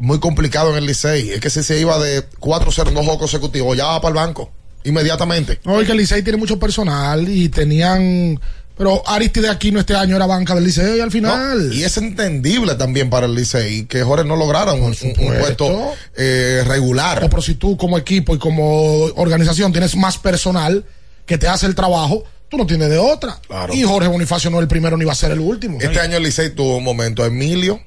Muy 0.00 0.18
complicado 0.18 0.70
en 0.72 0.78
el 0.78 0.86
Licey. 0.86 1.30
Es 1.30 1.40
que 1.40 1.48
si 1.48 1.62
se 1.62 1.78
iba 1.78 1.96
de 2.00 2.28
4-0 2.28 2.88
en 2.88 2.94
dos 2.94 3.04
juegos 3.04 3.18
consecutivos, 3.20 3.76
ya 3.76 3.86
va 3.86 4.00
para 4.00 4.10
el 4.10 4.16
banco. 4.16 4.50
Inmediatamente. 4.82 5.60
No, 5.64 5.80
y 5.80 5.86
que 5.86 5.92
el 5.92 5.98
Licey 5.98 6.22
tiene 6.22 6.38
mucho 6.38 6.58
personal 6.58 7.28
y 7.28 7.48
tenían. 7.50 8.40
Pero 8.78 9.02
Aristide 9.06 9.48
Aquino 9.48 9.80
este 9.80 9.96
año 9.96 10.14
era 10.14 10.24
banca 10.26 10.54
del 10.54 10.62
Licey 10.62 11.00
al 11.00 11.10
final. 11.10 11.68
No, 11.68 11.74
y 11.74 11.82
es 11.82 11.96
entendible 11.96 12.76
también 12.76 13.10
para 13.10 13.26
el 13.26 13.34
Licey 13.34 13.86
que 13.86 14.04
Jorge 14.04 14.24
no 14.24 14.36
lograra 14.36 14.72
un, 14.72 14.94
puesto 15.14 15.94
eh, 16.16 16.62
regular. 16.64 17.20
No, 17.20 17.28
pero 17.28 17.42
si 17.42 17.56
tú 17.56 17.76
como 17.76 17.98
equipo 17.98 18.36
y 18.36 18.38
como 18.38 19.02
organización 19.16 19.72
tienes 19.72 19.96
más 19.96 20.16
personal 20.16 20.84
que 21.26 21.38
te 21.38 21.48
hace 21.48 21.66
el 21.66 21.74
trabajo, 21.74 22.22
tú 22.48 22.56
no 22.56 22.66
tienes 22.66 22.88
de 22.88 22.98
otra. 22.98 23.40
Claro. 23.48 23.74
Y 23.74 23.82
Jorge 23.82 24.08
Bonifacio 24.08 24.48
no 24.48 24.58
es 24.58 24.62
el 24.62 24.68
primero 24.68 24.96
ni 24.96 25.04
va 25.04 25.12
a 25.12 25.16
ser 25.16 25.32
el 25.32 25.40
último. 25.40 25.78
Este 25.80 25.98
año 25.98 26.16
el 26.16 26.22
Licey 26.22 26.54
tuvo 26.54 26.76
un 26.76 26.84
momento 26.84 27.24
a 27.24 27.26
Emilio, 27.26 27.80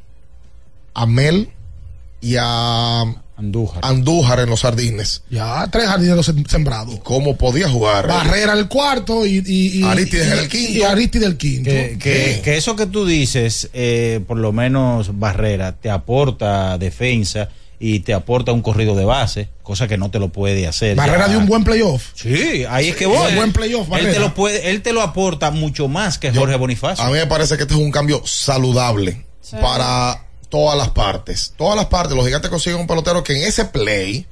a 0.94 1.06
Mel 1.06 1.50
y 2.20 2.36
a 2.38 3.06
Andújar, 3.84 4.40
en 4.40 4.50
los 4.50 4.62
jardines. 4.62 5.24
Ya, 5.30 5.68
tres 5.72 5.88
jardineros 5.88 6.30
sem- 6.30 6.48
sembrados. 6.48 7.00
¿Cómo 7.04 7.36
podía 7.38 7.70
jugar? 7.70 8.08
Barrera 8.08 8.54
el 8.54 8.68
cuarto 8.68 9.26
y, 9.26 9.44
y, 9.46 9.80
y 9.80 9.84
Aristides 9.84 10.32
el 10.32 10.48
quinto. 10.48 10.72
Y 10.72 10.82
Aristides 10.84 11.28
el 11.28 11.38
quinto. 11.38 11.70
Que, 11.70 11.98
que- 12.00 12.42
que 12.44 12.58
eso 12.58 12.76
que 12.76 12.86
tú 12.86 13.06
dices, 13.06 13.70
eh, 13.74 14.22
por 14.28 14.38
lo 14.38 14.52
menos 14.52 15.20
Barrera, 15.20 15.74
te 15.74 15.90
aporta 15.90 16.78
defensa 16.78 17.50
y 17.84 18.02
te 18.02 18.14
aporta 18.14 18.52
un 18.52 18.62
corrido 18.62 18.96
de 18.96 19.06
base, 19.06 19.50
cosa 19.64 19.88
que 19.88 19.98
no 19.98 20.12
te 20.12 20.20
lo 20.20 20.30
puede 20.30 20.68
hacer. 20.68 20.96
Barrera 20.96 21.28
de 21.28 21.38
un 21.38 21.48
buen 21.48 21.64
playoff. 21.64 22.10
Sí, 22.14 22.64
ahí 22.70 22.90
es 22.90 22.96
que 22.96 23.08
voy. 23.08 23.30
un 23.32 23.36
buen 23.36 23.54
playoff, 23.54 23.88
él 23.98 24.12
te 24.12 24.20
lo 24.20 24.36
puede, 24.36 24.70
él 24.70 24.84
te 24.84 24.94
lo 24.94 25.02
aporta 25.02 25.50
mucho 25.50 25.88
más 25.88 26.20
que 26.20 26.32
Jorge 26.32 26.58
Bonifacio. 26.58 27.04
A 27.04 27.08
mí 27.08 27.14
me 27.14 27.26
parece 27.26 27.58
que 27.58 27.64
este 27.64 27.74
es 27.74 27.80
un 27.80 27.90
cambio 27.92 28.22
saludable 28.24 29.26
para 29.60 30.26
todas 30.52 30.78
las 30.78 30.90
partes. 30.90 31.56
Todas 31.58 31.76
las 31.76 31.88
partes, 31.88 32.16
los 32.16 32.26
gigantes 32.26 32.52
consiguen 32.52 32.82
un 32.82 32.86
pelotero 32.86 33.24
que 33.24 33.36
en 33.36 33.48
ese 33.48 33.66
play, 33.66 34.28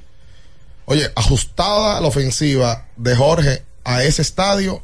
oye, 0.84 1.10
ajustada 1.16 2.00
la 2.00 2.06
ofensiva 2.06 2.86
de 2.96 3.16
Jorge 3.16 3.64
a 3.82 4.04
ese 4.04 4.22
estadio, 4.22 4.82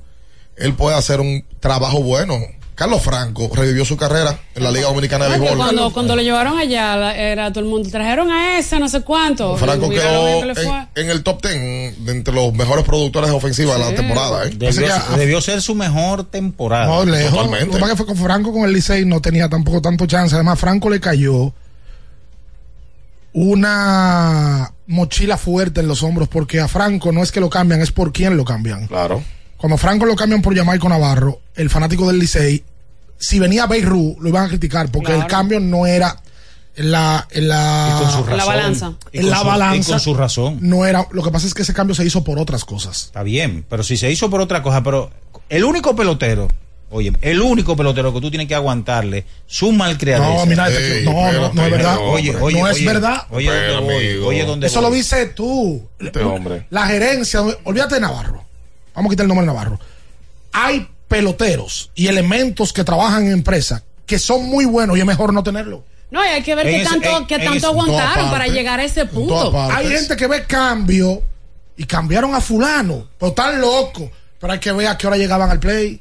él 0.57 0.75
puede 0.75 0.97
hacer 0.97 1.21
un 1.21 1.47
trabajo 1.61 2.03
bueno. 2.03 2.35
Carlos 2.77 3.03
Franco 3.03 3.51
revivió 3.55 3.87
su 3.87 3.97
carrera 3.97 4.39
en 4.55 4.63
la 4.63 4.71
Liga 4.71 4.89
Dominicana 4.89 5.25
de 5.25 5.33
que 5.33 5.41
Béisbol. 5.41 5.57
cuando, 5.57 5.93
cuando 5.95 6.15
lo 6.15 6.21
llevaron 6.21 6.59
allá, 6.59 7.17
era 7.17 7.51
todo 7.51 7.65
el 7.65 7.71
mundo, 7.71 7.89
trajeron 7.91 8.31
a 8.31 8.59
ese, 8.59 8.79
no 8.79 8.87
sé 8.91 9.01
cuánto. 9.01 9.57
Franco 9.57 9.87
lo 9.87 9.89
quedó 9.89 10.55
que 10.55 10.61
en, 10.61 11.05
en 11.07 11.11
el 11.11 11.23
top 11.23 11.41
10 11.41 12.05
de 12.05 12.13
entre 12.13 12.35
los 12.35 12.53
mejores 12.53 12.85
productores 12.85 13.31
de 13.31 13.37
ofensiva 13.37 13.79
de 13.79 13.79
la 13.81 13.95
temporada. 13.95 14.45
¿eh? 14.45 14.51
Debió, 14.55 14.89
debió 15.17 15.41
ser 15.41 15.63
su 15.63 15.75
mejor 15.75 16.25
temporada. 16.25 16.87
No, 16.87 17.07
lejos. 17.07 17.47
Lo 17.47 17.51
que 17.51 17.79
pasa 17.79 17.85
es 17.87 17.91
que 17.93 17.97
fue 17.97 18.07
con 18.07 18.17
Franco 18.19 18.53
con 18.53 18.67
el 18.67 18.75
Licey 18.75 19.07
no 19.07 19.23
tenía 19.23 19.49
tampoco 19.49 19.81
tanto 19.81 20.05
chance. 20.05 20.35
Además, 20.35 20.61
Franco 20.61 20.91
le 20.91 21.01
cayó 21.01 21.55
una 23.33 24.71
mochila 24.87 25.39
fuerte 25.39 25.81
en 25.81 25.89
los 25.89 26.03
hombros 26.03 26.29
porque 26.29 26.61
a 26.61 26.69
Franco 26.69 27.11
no 27.11 27.23
es 27.23 27.33
que 27.33 27.41
lo 27.41 27.49
cambian, 27.49 27.81
es 27.81 27.91
por 27.91 28.13
quién 28.13 28.37
lo 28.37 28.45
cambian. 28.45 28.87
Claro. 28.87 29.23
Cuando 29.57 29.77
Franco 29.79 30.05
lo 30.07 30.15
cambian 30.17 30.43
por 30.43 30.55
Jamaico 30.57 30.89
Navarro, 30.89 31.41
el 31.55 31.71
fanático 31.71 32.07
del 32.09 32.19
Licey, 32.19 32.63
si 33.19 33.39
venía 33.39 33.67
Beirut, 33.67 34.19
lo 34.21 34.29
iban 34.29 34.45
a 34.45 34.49
criticar 34.49 34.91
porque 34.91 35.15
el 35.15 35.27
cambio 35.27 35.59
no 35.61 35.87
era 35.87 36.21
en 36.77 36.91
la, 36.91 37.27
en 37.31 37.49
la, 37.49 37.89
Y 37.99 38.03
con 38.03 38.13
su 38.13 38.31
En 38.31 38.37
la 38.37 38.45
balanza. 38.45 38.93
Y 39.13 39.17
En 39.19 39.23
con 39.23 39.31
la 39.31 39.39
su- 39.41 39.47
balanza. 39.47 39.77
y 39.77 39.93
con 39.93 40.01
su 40.01 40.15
razón. 40.15 40.59
No 40.61 40.85
era, 40.85 41.07
lo 41.11 41.23
que 41.23 41.31
pasa 41.31 41.47
es 41.47 41.55
que 41.55 41.63
ese 41.63 41.73
cambio 41.73 41.95
se 41.95 42.05
hizo 42.05 42.23
por 42.23 42.39
otras 42.39 42.65
cosas. 42.67 43.05
Está 43.07 43.23
bien, 43.23 43.65
pero 43.69 43.83
si 43.83 43.97
se 43.97 44.11
hizo 44.11 44.29
por 44.29 44.41
otra 44.43 44.63
cosa, 44.63 44.83
pero 44.83 45.11
el 45.49 45.65
único 45.65 45.97
pelotero, 45.97 46.49
oye, 46.91 47.15
el 47.23 47.41
único 47.41 47.75
pelotero 47.77 48.13
que 48.13 48.21
tú 48.21 48.29
tienes 48.29 48.47
que 48.49 48.55
aguantarle 48.55 49.25
su 49.47 49.73
malcriadeza. 49.73 50.41
No, 50.41 50.45
mira, 50.45 50.69
este- 50.69 51.03
no, 51.05 51.33
no, 51.33 51.53
no 51.55 51.65
es 51.65 51.71
verdad. 51.71 51.97
Oye, 52.03 52.37
oye, 52.37 52.61
no 52.61 52.69
es 52.69 52.77
oye, 52.77 52.87
verdad. 52.87 53.23
Oye, 53.31 53.67
¿dónde 53.69 53.95
voy? 53.95 54.17
Oye, 54.27 54.45
¿dónde 54.45 54.67
Eso 54.67 54.83
lo 54.83 54.91
dices 54.91 55.35
tú. 55.35 55.89
Este 55.99 56.21
hombre. 56.23 56.67
La 56.69 56.87
gerencia, 56.87 57.41
olvídate 57.65 57.95
de 57.95 58.01
Navarro. 58.03 58.45
Vamos 58.97 59.11
a 59.11 59.13
quitar 59.13 59.25
el 59.25 59.29
nombre 59.29 59.47
de 59.47 59.53
Navarro. 59.53 59.79
Hay 60.53 60.89
peloteros 61.09 61.91
y 61.95 62.09
elementos 62.09 62.73
que 62.73 62.83
trabajan 62.83 63.27
en 63.27 63.33
empresas 63.33 63.83
que 64.07 64.19
son 64.19 64.47
muy 64.47 64.65
buenos 64.65 64.97
y 64.97 65.01
es 65.01 65.07
mejor 65.07 65.33
no 65.33 65.43
tenerlo. 65.43 65.85
No, 66.11 66.25
y 66.25 66.29
hay 66.29 66.43
que 66.43 66.55
ver 66.55 66.67
qué 66.67 66.85
tanto, 66.85 67.09
en- 67.19 67.27
tanto 67.27 67.53
ese- 67.55 67.67
aguantaron 67.67 68.31
para 68.31 68.47
llegar 68.47 68.79
a 68.81 68.85
ese 68.85 69.05
punto. 69.07 69.61
Hay 69.71 69.89
gente 69.89 70.17
que 70.17 70.27
ve 70.27 70.45
cambio 70.45 71.23
y 71.77 71.85
cambiaron 71.85 72.35
a 72.35 72.41
fulano, 72.41 73.07
pero 73.19 73.31
están 73.31 73.61
locos. 73.61 74.09
Pero 74.41 74.53
hay 74.53 74.59
que 74.61 74.71
ver 74.73 74.87
a 74.87 74.97
qué 74.97 75.07
hora 75.07 75.17
llegaban 75.17 75.51
al 75.51 75.59
play, 75.59 76.01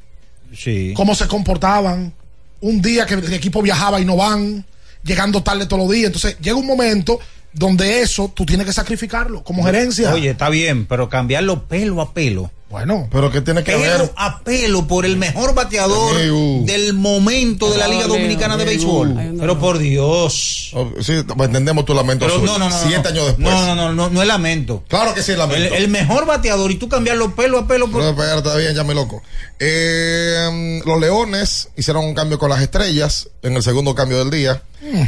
Sí. 0.55 0.93
cómo 0.95 1.15
se 1.15 1.27
comportaban. 1.27 2.13
Un 2.61 2.81
día 2.81 3.05
que 3.05 3.15
el 3.15 3.33
equipo 3.33 3.61
viajaba 3.61 3.99
y 3.99 4.05
no 4.05 4.15
van, 4.15 4.65
llegando 5.03 5.41
tarde 5.43 5.65
todos 5.65 5.83
los 5.83 5.91
días. 5.91 6.07
Entonces 6.07 6.37
llega 6.39 6.55
un 6.55 6.67
momento 6.67 7.19
donde 7.53 8.01
eso 8.01 8.31
tú 8.35 8.45
tienes 8.45 8.65
que 8.67 8.73
sacrificarlo 8.73 9.43
como 9.43 9.63
gerencia. 9.63 10.13
Oye, 10.13 10.31
está 10.31 10.49
bien, 10.49 10.85
pero 10.85 11.09
cambiarlo 11.09 11.63
pelo 11.63 12.01
a 12.01 12.13
pelo. 12.13 12.51
Bueno, 12.67 13.07
pero 13.11 13.31
que 13.31 13.41
tiene 13.41 13.63
que 13.63 13.73
pelo 13.73 13.81
ver? 13.83 14.11
a 14.15 14.39
pelo 14.39 14.87
por 14.87 15.05
el 15.05 15.17
mejor 15.17 15.53
bateador 15.53 16.17
del 16.65 16.93
momento 16.93 17.71
de 17.71 17.77
la 17.77 17.87
Liga 17.87 18.05
Amigo, 18.05 18.15
Dominicana 18.15 18.57
de. 18.57 18.65
Béisbol. 18.65 19.35
Pero 19.39 19.59
por 19.59 19.77
Dios. 19.77 20.73
Sí, 20.99 21.13
entendemos 21.13 21.85
tu 21.85 21.93
lamento. 21.93 22.25
Pero 22.25 22.39
no, 22.39 22.57
no, 22.57 22.69
no. 22.69 22.77
Siete 22.77 23.03
no. 23.03 23.09
años 23.09 23.25
después. 23.27 23.47
No, 23.47 23.65
no, 23.67 23.75
no, 23.75 23.93
no, 23.93 24.09
no 24.09 24.21
es 24.21 24.27
lamento. 24.27 24.83
Claro 24.87 25.13
que 25.13 25.21
sí 25.21 25.33
es 25.33 25.37
lamento. 25.37 25.75
El, 25.75 25.83
el 25.83 25.89
mejor 25.89 26.25
bateador 26.25 26.71
y 26.71 26.75
tú 26.75 26.89
cambiarlo 26.89 27.35
pelo 27.35 27.59
a 27.59 27.67
pelo 27.67 27.89
por. 27.89 28.01
No, 28.01 28.09
espérate, 28.09 28.41
todavía 28.41 28.71
ya 28.71 28.83
me 28.83 28.95
loco. 28.95 29.21
Eh, 29.59 30.81
los 30.85 30.99
Leones 30.99 31.69
hicieron 31.77 32.03
un 32.03 32.15
cambio 32.15 32.39
con 32.39 32.49
las 32.49 32.61
estrellas 32.61 33.29
en 33.43 33.55
el 33.55 33.61
segundo 33.61 33.93
cambio 33.93 34.17
del 34.17 34.31
día, 34.31 34.63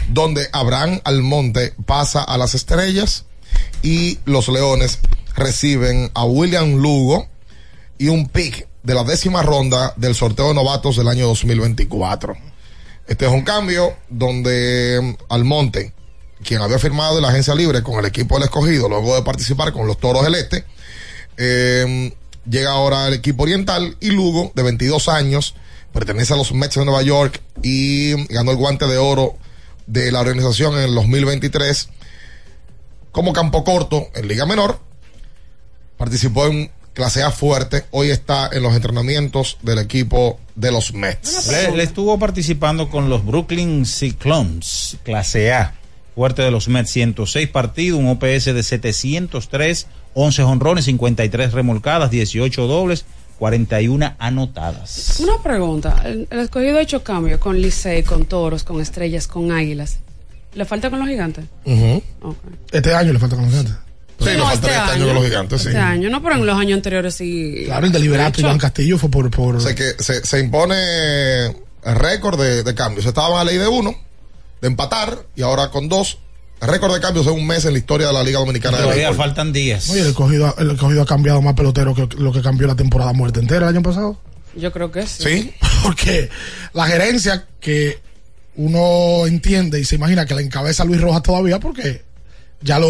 donde 0.09 0.47
Abraham 0.53 1.01
Almonte 1.03 1.73
pasa 1.87 2.23
a 2.23 2.37
las 2.37 2.53
estrellas 2.53 3.25
y 3.81 4.19
los 4.25 4.47
Leones 4.47 4.99
reciben 5.35 6.11
a 6.13 6.23
William 6.23 6.75
Lugo 6.75 7.27
y 7.97 8.09
un 8.09 8.27
pick 8.27 8.67
de 8.83 8.93
la 8.93 9.03
décima 9.03 9.41
ronda 9.41 9.93
del 9.97 10.15
sorteo 10.15 10.49
de 10.49 10.53
novatos 10.53 10.97
del 10.97 11.07
año 11.07 11.27
2024. 11.27 12.35
Este 13.07 13.25
es 13.25 13.31
un 13.31 13.41
cambio 13.41 13.95
donde 14.09 14.99
mm, 15.01 15.23
Almonte, 15.33 15.93
quien 16.43 16.61
había 16.61 16.79
firmado 16.79 17.17
en 17.17 17.23
la 17.23 17.29
agencia 17.29 17.55
libre 17.55 17.81
con 17.83 17.99
el 17.99 18.05
equipo 18.05 18.35
del 18.35 18.45
escogido 18.45 18.87
luego 18.89 19.15
de 19.15 19.23
participar 19.23 19.71
con 19.73 19.87
los 19.87 19.97
Toros 19.97 20.23
del 20.23 20.35
Este, 20.35 20.65
eh, 21.37 22.13
llega 22.49 22.71
ahora 22.71 23.05
al 23.05 23.13
equipo 23.13 23.43
oriental 23.43 23.97
y 23.99 24.11
Lugo, 24.11 24.51
de 24.55 24.63
22 24.63 25.07
años, 25.09 25.55
pertenece 25.93 26.33
a 26.33 26.37
los 26.37 26.53
Mets 26.53 26.75
de 26.75 26.85
Nueva 26.85 27.01
York 27.01 27.41
y 27.63 28.25
ganó 28.27 28.51
el 28.51 28.57
guante 28.57 28.87
de 28.87 28.97
oro 28.97 29.37
de 29.85 30.11
la 30.11 30.19
organización 30.19 30.73
en 30.77 30.83
el 30.83 30.95
2023 30.95 31.89
como 33.11 33.33
campo 33.33 33.63
corto 33.63 34.07
en 34.13 34.27
Liga 34.27 34.45
Menor. 34.45 34.79
Participó 35.97 36.45
en 36.45 36.71
clase 36.97 37.21
A 37.21 37.29
fuerte. 37.29 37.85
Hoy 37.91 38.09
está 38.09 38.49
en 38.51 38.63
los 38.63 38.75
entrenamientos 38.75 39.59
del 39.61 39.77
equipo 39.77 40.39
de 40.55 40.71
los 40.71 40.95
Mets. 40.95 41.47
Le, 41.47 41.77
le 41.77 41.83
estuvo 41.83 42.17
participando 42.17 42.89
con 42.89 43.07
los 43.07 43.23
Brooklyn 43.23 43.85
Cyclones, 43.85 44.97
clase 45.03 45.53
A. 45.53 45.75
Fuerte 46.15 46.41
de 46.41 46.49
los 46.49 46.67
Mets, 46.67 46.89
106 46.89 47.49
partidos, 47.49 47.99
un 47.99 48.07
OPS 48.07 48.45
de 48.45 48.63
703, 48.63 49.85
11 50.15 50.41
honrones, 50.41 50.85
53 50.85 51.53
remolcadas, 51.53 52.09
18 52.09 52.65
dobles, 52.65 53.05
41 53.37 54.15
anotadas. 54.17 55.19
Una 55.19 55.39
pregunta. 55.43 56.01
El, 56.03 56.27
el 56.31 56.39
escogido 56.39 56.79
ha 56.79 56.81
hecho 56.81 57.03
cambios 57.03 57.39
con 57.39 57.61
Licey, 57.61 58.01
con 58.01 58.25
Toros, 58.25 58.63
con 58.63 58.81
Estrellas, 58.81 59.27
con 59.27 59.51
Águilas. 59.51 59.99
¿Le 60.55 60.65
falta 60.65 60.89
con 60.89 60.97
los 60.97 61.07
Gigantes? 61.07 61.45
Este 62.71 62.95
año 62.95 63.13
le 63.13 63.19
falta 63.19 63.35
con 63.35 63.45
los 63.45 63.53
gigantes. 63.53 63.86
Sí, 64.19 64.25
le 64.25 64.39
falta 64.39 64.67
este 64.67 64.71
año 64.71 65.05
con 65.05 65.15
los 65.15 65.25
gigantes, 65.25 65.61
sí. 65.61 65.67
Este 65.67 65.79
año, 65.79 66.09
no, 66.09 66.23
pero 66.23 66.35
en 66.35 66.45
los 66.45 66.57
años 66.57 66.77
anteriores 66.77 67.15
sí. 67.15 67.63
Claro, 67.65 67.85
el 67.85 67.91
deliberato. 67.91 68.41
Iván 68.41 68.57
Castillo 68.57 68.97
fue 68.97 69.09
por. 69.09 69.29
por... 69.29 69.55
O 69.57 69.59
sea 69.59 69.75
que 69.75 69.95
se, 69.99 70.25
se 70.25 70.39
impone 70.39 71.55
récord 71.83 72.39
de, 72.39 72.63
de 72.63 72.75
cambios. 72.75 73.05
Estaban 73.05 73.39
a 73.39 73.43
ley 73.43 73.57
de 73.57 73.67
uno, 73.67 73.95
de 74.61 74.67
empatar, 74.67 75.25
y 75.35 75.41
ahora 75.41 75.69
con 75.69 75.87
dos. 75.87 76.19
Récord 76.59 76.91
de 76.95 76.99
cambios 76.99 77.27
en 77.27 77.33
un 77.33 77.45
mes 77.45 77.65
en 77.65 77.73
la 77.73 77.77
historia 77.77 78.07
de 78.07 78.13
la 78.13 78.23
Liga 78.23 78.39
Dominicana 78.39 78.77
de 78.77 78.83
Todavía 78.83 79.13
faltan 79.13 79.53
días. 79.53 79.89
Oye, 79.91 80.01
el 80.01 80.07
escogido, 80.07 80.55
el 80.57 80.71
escogido 80.71 81.03
ha 81.03 81.05
cambiado 81.05 81.39
más 81.41 81.53
pelotero 81.53 81.93
que 81.93 82.09
lo 82.17 82.31
que 82.31 82.41
cambió 82.41 82.65
la 82.65 82.75
temporada 82.75 83.13
muerta 83.13 83.39
entera 83.39 83.69
el 83.69 83.75
año 83.75 83.83
pasado. 83.83 84.19
Yo 84.55 84.71
creo 84.71 84.91
que 84.91 85.05
sí. 85.05 85.23
Sí. 85.23 85.53
Porque 85.83 86.29
la 86.73 86.87
gerencia 86.87 87.45
que 87.59 87.99
uno 88.55 89.27
entiende 89.27 89.79
y 89.79 89.85
se 89.85 89.95
imagina 89.95 90.25
que 90.25 90.33
la 90.33 90.41
encabeza 90.41 90.83
Luis 90.83 90.99
Rojas 90.99 91.21
todavía, 91.21 91.59
porque 91.59 92.06
ya 92.61 92.79
lo 92.79 92.87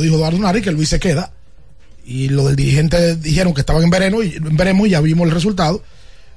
dijo 0.00 0.16
Eduardo 0.16 0.38
Nari, 0.38 0.62
que 0.62 0.72
Luis 0.72 0.88
se 0.88 1.00
queda. 1.00 1.32
Y 2.04 2.28
lo 2.28 2.46
del 2.46 2.56
dirigente 2.56 3.16
dijeron 3.16 3.54
que 3.54 3.60
estaban 3.60 3.82
en 3.82 3.90
verano 3.90 4.22
y 4.22 4.34
en 4.34 4.56
veremos 4.56 4.86
y 4.86 4.90
ya 4.90 5.00
vimos 5.00 5.26
el 5.26 5.34
resultado. 5.34 5.82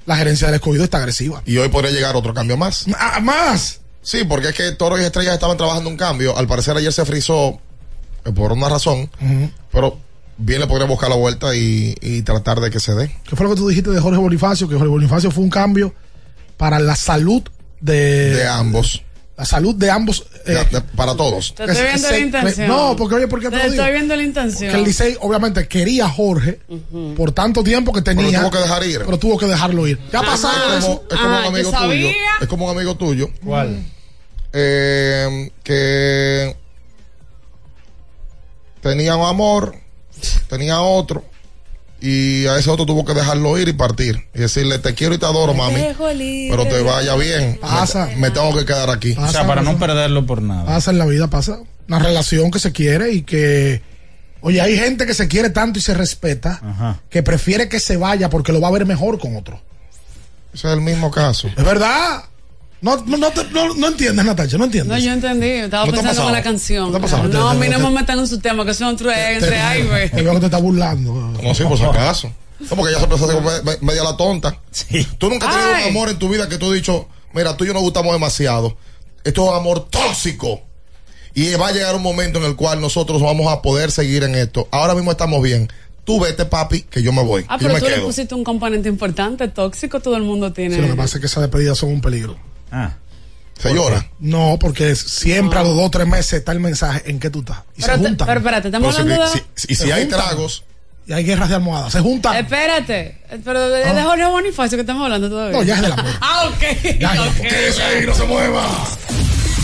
La 0.06 0.16
gerencia 0.16 0.48
del 0.48 0.56
escogido 0.56 0.84
está 0.84 0.98
agresiva. 0.98 1.42
Y 1.46 1.56
hoy 1.56 1.68
podría 1.68 1.90
llegar 1.90 2.14
otro 2.14 2.34
cambio 2.34 2.56
más. 2.56 2.84
Ah, 2.98 3.20
más. 3.20 3.80
Sí, 4.02 4.24
porque 4.24 4.48
es 4.48 4.54
que 4.54 4.72
Toro 4.72 5.00
y 5.00 5.04
Estrellas 5.04 5.34
estaban 5.34 5.56
trabajando 5.56 5.88
un 5.88 5.96
cambio. 5.96 6.36
Al 6.36 6.46
parecer 6.46 6.76
ayer 6.76 6.92
se 6.92 7.06
frizó 7.06 7.58
eh, 8.24 8.32
por 8.32 8.52
una 8.52 8.68
razón, 8.68 9.10
pero 9.72 9.98
bien 10.36 10.60
le 10.60 10.66
podría 10.66 10.86
buscar 10.86 11.08
la 11.08 11.16
vuelta 11.16 11.54
y, 11.56 11.94
y 12.02 12.20
tratar 12.22 12.60
de 12.60 12.70
que 12.70 12.80
se 12.80 12.94
dé. 12.94 13.16
¿Qué 13.24 13.34
fue 13.34 13.46
lo 13.46 13.54
que 13.54 13.60
tú 13.60 13.68
dijiste 13.68 13.90
de 13.90 14.00
Jorge 14.00 14.18
Bonifacio? 14.18 14.68
Que 14.68 14.74
Jorge 14.74 14.88
Bonifacio 14.90 15.30
fue 15.30 15.42
un 15.42 15.50
cambio 15.50 15.94
para 16.58 16.78
la 16.78 16.96
salud 16.96 17.42
de, 17.80 18.34
De 18.34 18.46
ambos. 18.46 19.02
La 19.36 19.44
salud 19.44 19.74
de 19.74 19.90
ambos. 19.90 20.24
eh, 20.46 20.52
De- 20.52 20.64
de- 20.64 20.80
para 20.96 21.16
todos. 21.16 21.54
Te 21.56 21.64
estoy 21.64 21.86
viendo 21.86 22.08
la 22.10 22.18
intención. 22.18 22.68
No, 22.68 22.94
porque 22.96 23.16
oye, 23.16 23.26
¿por 23.28 23.40
qué 23.40 23.46
te 23.50 23.56
Te 23.56 23.64
lo 23.64 23.70
digo? 23.72 23.82
estoy 23.82 23.92
viendo 23.94 24.14
la 24.16 24.22
intención. 24.22 24.70
Que 24.70 24.78
el 24.78 24.84
Licey 24.84 25.16
obviamente 25.20 25.66
quería 25.66 26.04
a 26.06 26.08
Jorge 26.08 26.60
por 27.16 27.32
tanto 27.32 27.64
tiempo 27.64 27.92
que 27.92 28.02
tenía. 28.02 28.26
Pero 28.26 28.40
tuvo 28.42 28.50
que 28.52 28.58
dejar 28.58 28.84
ir. 28.86 29.02
Pero 29.04 29.18
tuvo 29.18 29.38
que 29.38 29.46
dejarlo 29.46 29.88
ir. 29.88 29.98
Ya 30.12 30.20
ha 30.20 30.22
pasado 30.22 30.54
Es 30.78 30.84
como, 30.84 30.94
eso. 30.94 31.04
es 31.10 31.18
como 31.18 31.34
Ah, 31.34 31.38
un 31.38 31.42
yo 31.42 31.48
amigo 31.48 31.72
tuyo. 31.72 32.08
Es 32.40 32.48
como 32.48 32.64
un 32.66 32.76
amigo 32.76 32.96
tuyo. 32.96 33.30
¿Cuál? 33.44 33.82
eh, 34.52 35.50
que 35.64 36.56
tenía 38.80 39.16
un 39.16 39.26
amor, 39.26 39.74
tenía 40.48 40.80
otro, 40.80 41.24
y 42.06 42.46
a 42.46 42.58
ese 42.58 42.68
otro 42.68 42.84
tuvo 42.84 43.02
que 43.06 43.14
dejarlo 43.14 43.56
ir 43.58 43.66
y 43.68 43.72
partir. 43.72 44.26
Y 44.34 44.40
decirle, 44.40 44.78
te 44.78 44.92
quiero 44.92 45.14
y 45.14 45.18
te 45.18 45.24
adoro, 45.24 45.54
mami. 45.54 45.80
Pero 46.50 46.66
te 46.66 46.82
vaya 46.82 47.16
bien. 47.16 47.58
Pasa. 47.62 48.08
Me, 48.08 48.16
me 48.16 48.30
tengo 48.30 48.54
que 48.54 48.66
quedar 48.66 48.90
aquí. 48.90 49.12
Pasa, 49.14 49.28
O 49.28 49.32
sea, 49.32 49.46
para 49.46 49.62
no 49.62 49.78
perderlo 49.78 50.26
por 50.26 50.42
nada. 50.42 50.66
Pasa 50.66 50.90
en 50.90 50.98
la 50.98 51.06
vida, 51.06 51.28
pasa. 51.28 51.60
Una 51.88 51.98
relación 51.98 52.50
que 52.50 52.58
se 52.58 52.72
quiere 52.72 53.12
y 53.12 53.22
que. 53.22 53.80
Oye, 54.42 54.60
hay 54.60 54.76
gente 54.76 55.06
que 55.06 55.14
se 55.14 55.28
quiere 55.28 55.48
tanto 55.48 55.78
y 55.78 55.82
se 55.82 55.94
respeta 55.94 56.60
Ajá. 56.62 57.00
que 57.08 57.22
prefiere 57.22 57.70
que 57.70 57.80
se 57.80 57.96
vaya 57.96 58.28
porque 58.28 58.52
lo 58.52 58.60
va 58.60 58.68
a 58.68 58.72
ver 58.72 58.84
mejor 58.84 59.18
con 59.18 59.34
otro. 59.36 59.62
Ese 60.52 60.68
es 60.68 60.74
el 60.74 60.82
mismo 60.82 61.10
caso. 61.10 61.48
Es 61.48 61.64
verdad. 61.64 62.24
No, 62.84 62.96
no, 63.06 63.16
no, 63.16 63.30
te- 63.30 63.44
no, 63.50 63.74
no 63.74 63.88
entiendes, 63.88 64.24
Natacha, 64.26 64.58
no 64.58 64.64
entiendes. 64.64 64.92
No, 64.92 64.98
yo 65.02 65.12
entendí. 65.12 65.46
Estaba 65.48 65.86
¿No 65.86 65.92
te 65.92 65.98
ha 66.00 66.02
pensando 66.02 66.28
en 66.28 66.34
la 66.36 66.42
canción. 66.42 66.92
¿No 66.92 67.00
pasado? 67.00 67.48
A 67.48 67.54
mí 67.54 67.66
no 67.68 67.78
me 67.78 67.90
metan 67.98 68.18
en 68.18 68.26
su 68.28 68.38
tema, 68.40 68.64
que 68.66 68.74
son 68.74 68.90
entre, 68.90 69.34
entre 69.36 69.84
güey. 69.86 70.10
te 70.10 70.22
veo 70.22 70.34
que 70.34 70.40
te 70.40 70.44
está 70.46 70.58
burlando. 70.58 71.14
No, 71.42 71.54
sí, 71.54 71.64
por 71.64 71.78
si 71.78 71.84
acaso. 71.84 72.30
No, 72.60 72.68
porque 72.76 72.90
ella 72.90 72.98
siempre 72.98 73.18
se 73.18 73.24
hace 73.24 73.40
me- 73.40 73.62
me- 73.72 73.78
media 73.80 74.04
la 74.04 74.16
tonta. 74.18 74.60
Tú 75.18 75.30
nunca 75.30 75.48
has 75.48 75.54
tenido 75.56 75.74
Ay. 75.76 75.82
un 75.84 75.88
amor 75.90 76.08
en 76.10 76.18
tu 76.18 76.28
vida 76.28 76.46
que 76.48 76.58
tú 76.58 76.66
has 76.66 76.74
dicho, 76.74 77.08
mira, 77.32 77.56
tú 77.56 77.64
y 77.64 77.68
yo 77.68 77.72
nos 77.72 77.82
gustamos 77.82 78.12
demasiado. 78.12 78.76
Esto 79.24 79.44
es 79.44 79.50
un 79.50 79.56
amor 79.56 79.88
tóxico. 79.88 80.60
Y 81.34 81.54
va 81.54 81.68
a 81.68 81.72
llegar 81.72 81.96
un 81.96 82.02
momento 82.02 82.38
en 82.38 82.44
el 82.44 82.54
cual 82.54 82.80
nosotros 82.82 83.20
vamos 83.22 83.50
a 83.50 83.62
poder 83.62 83.90
seguir 83.92 84.22
en 84.24 84.34
esto. 84.34 84.68
Ahora 84.70 84.94
mismo 84.94 85.10
estamos 85.10 85.42
bien. 85.42 85.68
Tú 86.04 86.20
vete, 86.20 86.44
papi, 86.44 86.82
que 86.82 87.02
yo 87.02 87.12
me 87.14 87.22
voy. 87.22 87.46
Ah, 87.48 87.54
yo 87.54 87.60
pero 87.60 87.74
me 87.74 87.80
tú 87.80 87.86
le 87.86 87.94
quedo. 87.94 88.04
pusiste 88.06 88.34
un 88.34 88.44
componente 88.44 88.90
importante, 88.90 89.48
tóxico, 89.48 90.00
todo 90.00 90.16
el 90.16 90.22
mundo 90.22 90.52
tiene. 90.52 90.74
Sí, 90.76 90.82
lo 90.82 90.88
que 90.88 90.94
pasa 90.94 91.16
es 91.16 91.20
que 91.22 91.26
esas 91.28 91.40
despedidas 91.42 91.78
son 91.78 91.88
un 91.90 92.02
peligro. 92.02 92.36
Ah. 92.74 92.92
Se 93.58 93.72
llora. 93.72 94.04
No, 94.18 94.58
porque 94.60 94.90
es- 94.90 94.98
siempre 94.98 95.58
a 95.58 95.62
los 95.62 95.74
dos 95.76 95.86
o 95.86 95.90
tres 95.90 96.06
meses 96.08 96.32
está 96.34 96.52
el 96.52 96.60
mensaje 96.60 97.08
en 97.08 97.20
que 97.20 97.30
tú 97.30 97.38
estás. 97.40 97.58
Y 97.76 97.82
Pero 97.82 97.94
se 97.94 98.00
te- 98.00 98.06
juntan. 98.08 98.26
pero 98.26 98.40
espérate, 98.40 98.68
estamos 98.68 98.94
Pero 98.94 99.06
si- 99.06 99.12
hablando 99.12 99.32
de. 99.32 99.42
si- 99.54 99.72
y 99.72 99.74
si 99.76 99.90
hay 99.92 100.02
juntan. 100.02 100.20
tragos, 100.20 100.64
Y 101.06 101.12
hay 101.12 101.22
guerras 101.22 101.50
de 101.50 101.56
almohadas. 101.56 101.92
Se 101.92 102.00
juntan. 102.00 102.34
Espérate, 102.34 103.18
pero 103.44 103.68
de, 103.68 103.92
de 103.92 104.02
Jorge 104.02 104.24
Bonifacio 104.24 104.78
que 104.78 104.80
estamos 104.80 105.04
hablando 105.04 105.28
todavía. 105.28 105.58
No, 105.58 105.62
ya 105.62 105.74
es 105.76 105.82
del 105.82 105.92
amor. 105.92 106.06
Ah, 106.22 106.48
ok. 106.48 106.62
Ya, 106.98 107.14
ya, 107.14 107.22
ok. 107.22 107.34
quédese 107.42 107.82
ahí, 107.82 108.06
no 108.06 108.14
se 108.14 108.24
mueva. 108.24 108.66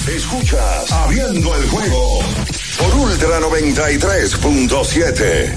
Escuchas 0.06 0.92
Abriendo 0.92 1.56
el 1.56 1.66
juego 1.70 2.18
por 2.78 2.94
Ultra 2.94 3.40
93.7. 3.40 5.50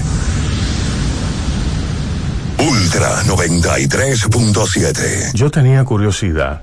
Ultra 2.58 3.22
93.7. 3.24 5.30
Yo 5.34 5.50
tenía 5.50 5.84
curiosidad. 5.84 6.62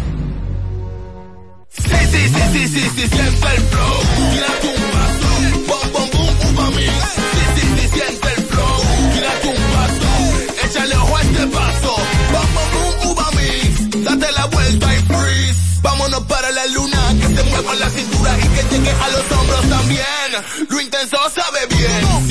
Sí, 1.77 1.83
sí, 2.11 2.27
sí, 2.27 2.43
sí, 2.53 2.67
sí, 2.67 2.89
sí, 2.95 3.07
siente 3.07 3.47
el 3.55 3.61
flow. 3.71 3.97
Tírate 4.31 4.67
un 4.67 4.91
paso. 4.91 5.29
Bom, 5.67 5.91
bom, 5.93 6.09
boom, 6.11 6.53
uva 6.53 6.69
mix. 6.71 6.91
Sí, 7.33 7.43
sí, 7.55 7.61
sí, 7.77 7.87
siente 7.93 8.27
el 8.35 8.43
flow. 8.45 8.77
Tírate 9.13 9.47
un 9.47 9.55
paso. 9.73 10.65
Échale 10.67 10.95
ojo 10.97 11.17
a 11.17 11.21
este 11.21 11.47
paso. 11.47 11.95
Bom, 12.33 12.47
bom, 12.55 12.69
boom, 12.73 13.11
uva 13.11 13.27
mix. 13.31 14.03
Date 14.03 14.31
la 14.33 14.45
vuelta 14.47 14.93
y 14.95 14.99
freeze. 14.99 15.59
Vámonos 15.81 16.21
para 16.23 16.51
la 16.51 16.65
luna. 16.67 17.15
Que 17.21 17.35
se 17.35 17.43
mueva 17.43 17.75
la 17.75 17.89
cintura 17.89 18.37
y 18.37 18.47
que 18.49 18.75
llegue 18.75 18.91
a 18.91 19.09
los 19.09 19.31
hombros 19.31 19.69
también. 19.69 20.67
Lo 20.69 20.81
intenso 20.81 21.17
sabe 21.33 21.65
bien. 21.67 22.30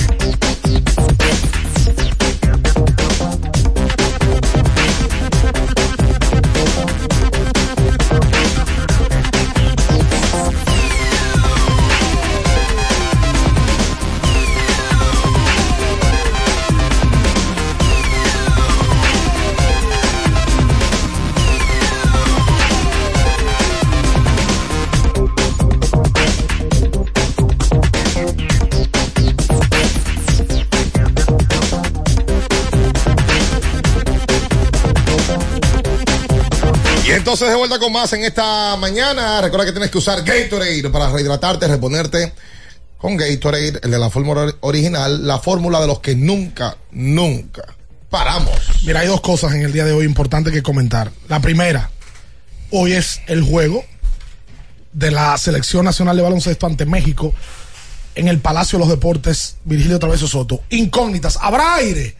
entonces 37.31 37.47
de 37.47 37.55
vuelta 37.55 37.79
con 37.79 37.93
más 37.93 38.11
en 38.11 38.25
esta 38.25 38.75
mañana. 38.75 39.39
Recuerda 39.39 39.65
que 39.65 39.71
tienes 39.71 39.89
que 39.89 39.99
usar 39.99 40.21
Gatorade 40.21 40.89
para 40.89 41.09
rehidratarte, 41.09 41.65
reponerte 41.65 42.33
con 42.97 43.15
Gatorade, 43.15 43.79
el 43.83 43.89
de 43.89 43.97
la 43.97 44.09
fórmula 44.09 44.53
original, 44.59 45.25
la 45.25 45.39
fórmula 45.39 45.79
de 45.79 45.87
los 45.87 46.01
que 46.01 46.13
nunca, 46.13 46.75
nunca 46.91 47.63
paramos. 48.09 48.51
Mira, 48.85 48.99
hay 48.99 49.07
dos 49.07 49.21
cosas 49.21 49.53
en 49.53 49.61
el 49.61 49.71
día 49.71 49.85
de 49.85 49.93
hoy 49.93 50.03
importantes 50.03 50.51
que 50.51 50.61
comentar. 50.61 51.09
La 51.29 51.39
primera, 51.39 51.89
hoy 52.69 52.91
es 52.91 53.21
el 53.27 53.43
juego 53.43 53.85
de 54.91 55.11
la 55.11 55.37
Selección 55.37 55.85
Nacional 55.85 56.17
de 56.17 56.23
Baloncesto 56.23 56.65
ante 56.65 56.85
México 56.85 57.33
en 58.15 58.27
el 58.27 58.39
Palacio 58.39 58.77
de 58.77 58.83
los 58.83 58.89
Deportes, 58.89 59.55
Virgilio 59.63 59.99
Traveso 59.99 60.27
Soto. 60.27 60.63
Incógnitas, 60.69 61.37
¿habrá 61.39 61.75
aire? 61.75 62.17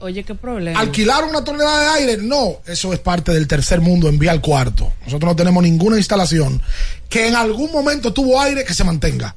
Oye, 0.00 0.24
qué 0.24 0.34
problema. 0.34 0.78
¿Alquilar 0.78 1.24
una 1.24 1.44
tonelada 1.44 1.80
de 1.80 2.00
aire? 2.00 2.16
No, 2.22 2.56
eso 2.66 2.92
es 2.92 2.98
parte 2.98 3.32
del 3.32 3.46
tercer 3.46 3.80
mundo, 3.80 4.08
envía 4.08 4.32
al 4.32 4.40
cuarto. 4.40 4.92
Nosotros 5.04 5.30
no 5.32 5.36
tenemos 5.36 5.62
ninguna 5.62 5.96
instalación 5.96 6.60
que 7.08 7.28
en 7.28 7.36
algún 7.36 7.70
momento 7.70 8.12
tuvo 8.12 8.40
aire 8.40 8.64
que 8.64 8.74
se 8.74 8.84
mantenga. 8.84 9.36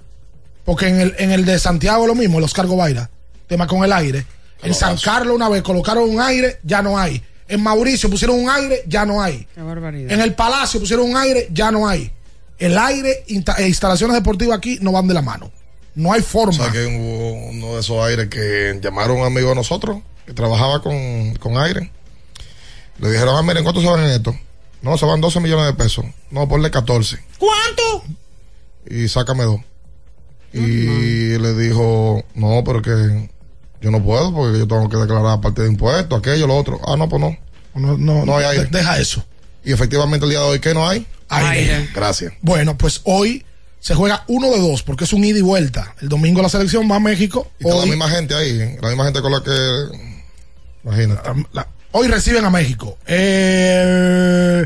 Porque 0.66 0.88
en 0.88 1.00
el, 1.00 1.16
en 1.18 1.32
el 1.32 1.46
de 1.46 1.60
Santiago 1.60 2.06
lo 2.08 2.16
mismo, 2.16 2.38
el 2.38 2.44
Oscar 2.44 2.68
Gobaira, 2.68 3.10
tema 3.48 3.68
con 3.68 3.84
el 3.84 3.94
aire. 3.94 4.26
En 4.62 4.74
San 4.74 4.98
Carlos 4.98 5.36
una 5.36 5.50
vez 5.50 5.62
colocaron 5.62 6.10
un 6.10 6.20
aire, 6.20 6.60
ya 6.64 6.82
no 6.82 6.98
hay. 6.98 7.24
En 7.48 7.62
Mauricio 7.62 8.10
pusieron 8.10 8.40
un 8.40 8.50
aire, 8.50 8.84
ya 8.88 9.06
no 9.06 9.22
hay. 9.22 9.48
Qué 9.56 9.62
barbaridad. 9.62 10.12
En 10.12 10.22
el 10.22 10.36
Palacio 10.36 10.80
pusieron 10.80 11.10
un 11.10 11.18
aire, 11.18 11.48
ya 11.52 11.72
no 11.72 11.88
hay. 11.88 12.12
El 12.58 12.78
aire 12.78 13.24
e 13.28 13.68
instalaciones 13.68 14.16
deportivas 14.16 14.58
aquí 14.58 14.78
no 14.82 14.92
van 14.92 15.08
de 15.08 15.14
la 15.14 15.22
mano. 15.22 15.52
No 16.00 16.14
hay 16.14 16.22
forma. 16.22 16.52
O 16.52 16.54
sea 16.54 16.72
que 16.72 16.86
hubo 16.86 17.34
uno 17.50 17.74
de 17.76 17.80
esos 17.82 18.02
aires 18.06 18.28
que 18.30 18.80
llamaron 18.82 19.18
a 19.18 19.22
un 19.22 19.26
amigo 19.26 19.50
de 19.50 19.56
nosotros 19.56 19.98
que 20.26 20.34
trabajaba 20.34 20.82
con, 20.82 21.36
con 21.36 21.58
aire. 21.58 21.92
Le 23.00 23.12
dijeron, 23.12 23.36
ah, 23.38 23.42
miren, 23.44 23.64
¿cuánto 23.64 23.82
se 23.82 23.88
van 23.88 24.00
en 24.06 24.12
esto? 24.12 24.34
No, 24.82 24.98
se 24.98 25.06
van 25.06 25.20
12 25.20 25.40
millones 25.42 25.66
de 25.66 25.74
pesos. 25.74 26.06
No, 26.32 26.48
ponle 26.48 26.72
14. 26.72 27.18
¿Cuánto? 27.38 28.04
Y 28.90 29.08
sácame 29.10 29.44
dos. 29.44 29.60
Y 30.54 31.38
le 31.38 31.54
dijo, 31.54 32.24
no, 32.34 32.64
pero 32.66 32.82
que 32.82 33.30
yo 33.82 33.92
no 33.92 34.02
puedo 34.04 34.34
porque 34.34 34.58
yo 34.60 34.68
tengo 34.68 34.90
que 34.90 34.98
declarar 34.98 35.42
parte 35.42 35.62
de 35.64 35.68
impuestos, 35.70 36.18
aquello, 36.18 36.48
lo 36.48 36.56
otro. 36.58 36.80
Ah, 36.88 36.96
no, 36.98 37.08
pues 37.10 37.22
no. 37.22 37.38
No, 37.76 37.98
no, 37.98 38.26
No 38.26 38.38
hay 38.38 38.46
aire. 38.46 38.64
de- 38.66 38.70
Deja 38.78 39.00
eso. 39.00 39.24
Y 39.64 39.72
efectivamente 39.74 40.26
el 40.26 40.32
día 40.32 40.40
de 40.40 40.46
hoy, 40.46 40.60
¿qué 40.60 40.74
no 40.74 40.88
hay? 40.88 41.06
Aire. 41.28 41.90
Gracias. 41.94 42.34
Bueno, 42.42 42.78
pues 42.78 43.02
hoy 43.04 43.46
se 43.80 43.96
juega 43.96 44.24
uno 44.28 44.52
de 44.52 44.60
dos 44.60 44.84
porque 44.84 45.04
es 45.06 45.14
un 45.14 45.24
ida 45.24 45.38
y 45.40 45.42
vuelta. 45.42 45.96
El 46.02 46.10
domingo 46.10 46.42
la 46.42 46.50
selección 46.50 46.90
va 46.92 46.98
a 46.98 47.00
México. 47.00 47.52
Y 47.60 47.64
está 47.64 47.76
la 47.76 47.82
Hoy, 47.84 47.90
misma 47.90 48.10
gente 48.10 48.36
ahí, 48.36 48.78
la 48.82 48.90
misma 48.90 49.06
gente 49.06 49.22
con 49.22 49.32
la 49.32 49.42
que... 49.44 49.52
Imagínate. 50.84 51.30
la- 51.54 51.68
hoy 51.92 52.08
reciben 52.08 52.46
a 52.46 52.50
México. 52.50 52.98
Eh, 53.08 54.66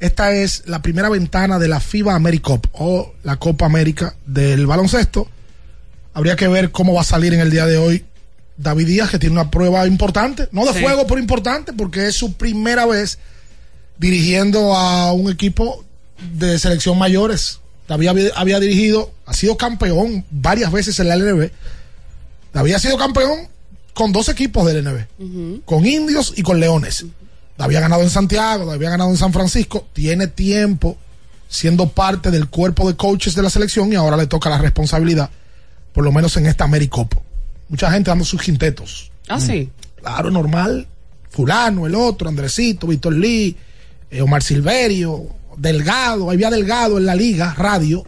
esta 0.00 0.32
es 0.32 0.64
la 0.66 0.82
primera 0.82 1.08
ventana 1.08 1.58
de 1.58 1.68
la 1.68 1.80
FIBA 1.80 2.14
AmeriCup 2.14 2.66
o 2.72 3.14
la 3.22 3.36
Copa 3.36 3.66
América 3.66 4.14
del 4.26 4.66
baloncesto. 4.66 5.28
Habría 6.14 6.36
que 6.36 6.48
ver 6.48 6.70
cómo 6.70 6.94
va 6.94 7.00
a 7.02 7.04
salir 7.04 7.32
en 7.34 7.40
el 7.40 7.50
día 7.50 7.66
de 7.66 7.78
hoy 7.78 8.04
David 8.58 8.86
Díaz, 8.86 9.10
que 9.10 9.18
tiene 9.18 9.34
una 9.34 9.50
prueba 9.50 9.86
importante, 9.86 10.48
no 10.52 10.64
de 10.64 10.72
Sí. 10.72 10.80
fuego, 10.80 11.06
pero 11.06 11.20
importante, 11.20 11.72
porque 11.72 12.06
es 12.06 12.14
su 12.16 12.34
primera 12.34 12.86
vez 12.86 13.18
dirigiendo 13.98 14.74
a 14.74 15.12
un 15.12 15.30
equipo 15.30 15.84
de 16.32 16.58
selección 16.58 16.98
mayores. 16.98 17.60
Había, 17.88 18.12
había 18.34 18.60
dirigido, 18.60 19.12
ha 19.26 19.34
sido 19.34 19.56
campeón 19.56 20.24
varias 20.30 20.72
veces 20.72 20.98
en 21.00 21.08
la 21.08 21.16
LNB. 21.16 21.50
David 22.52 22.74
ha 22.74 22.78
sido 22.78 22.96
campeón 22.96 23.48
con 23.94 24.12
dos 24.12 24.28
equipos 24.28 24.66
del 24.66 24.84
LNB, 24.84 25.64
con 25.64 25.86
indios 25.86 26.34
y 26.36 26.42
con 26.42 26.60
leones. 26.60 27.06
David 27.56 27.76
ha 27.76 27.80
ganado 27.80 28.02
en 28.02 28.10
Santiago, 28.10 28.66
David 28.66 28.86
ha 28.86 28.90
ganado 28.90 29.10
en 29.10 29.16
San 29.16 29.32
Francisco, 29.32 29.86
tiene 29.92 30.26
tiempo 30.26 30.98
siendo 31.48 31.88
parte 31.88 32.30
del 32.30 32.48
cuerpo 32.48 32.88
de 32.88 32.96
coaches 32.96 33.34
de 33.34 33.42
la 33.42 33.50
selección 33.50 33.92
y 33.92 33.96
ahora 33.96 34.16
le 34.16 34.26
toca 34.26 34.50
la 34.50 34.58
responsabilidad, 34.58 35.30
por 35.92 36.04
lo 36.04 36.12
menos 36.12 36.36
en 36.36 36.46
esta 36.46 36.64
AmeriCup. 36.64 37.14
Mucha 37.68 37.90
gente 37.90 38.10
dando 38.10 38.24
sus 38.24 38.42
quintetos. 38.42 39.10
Ah, 39.28 39.40
sí. 39.40 39.70
Claro, 39.96 40.30
normal. 40.30 40.86
Fulano, 41.30 41.86
el 41.86 41.94
otro, 41.94 42.28
Andresito, 42.28 42.86
Víctor 42.86 43.14
Lee, 43.14 43.56
eh, 44.10 44.22
Omar 44.22 44.42
Silverio, 44.42 45.26
Delgado, 45.56 46.30
había 46.30 46.50
Delgado 46.50 46.98
en 46.98 47.06
la 47.06 47.14
liga, 47.14 47.54
radio, 47.54 48.04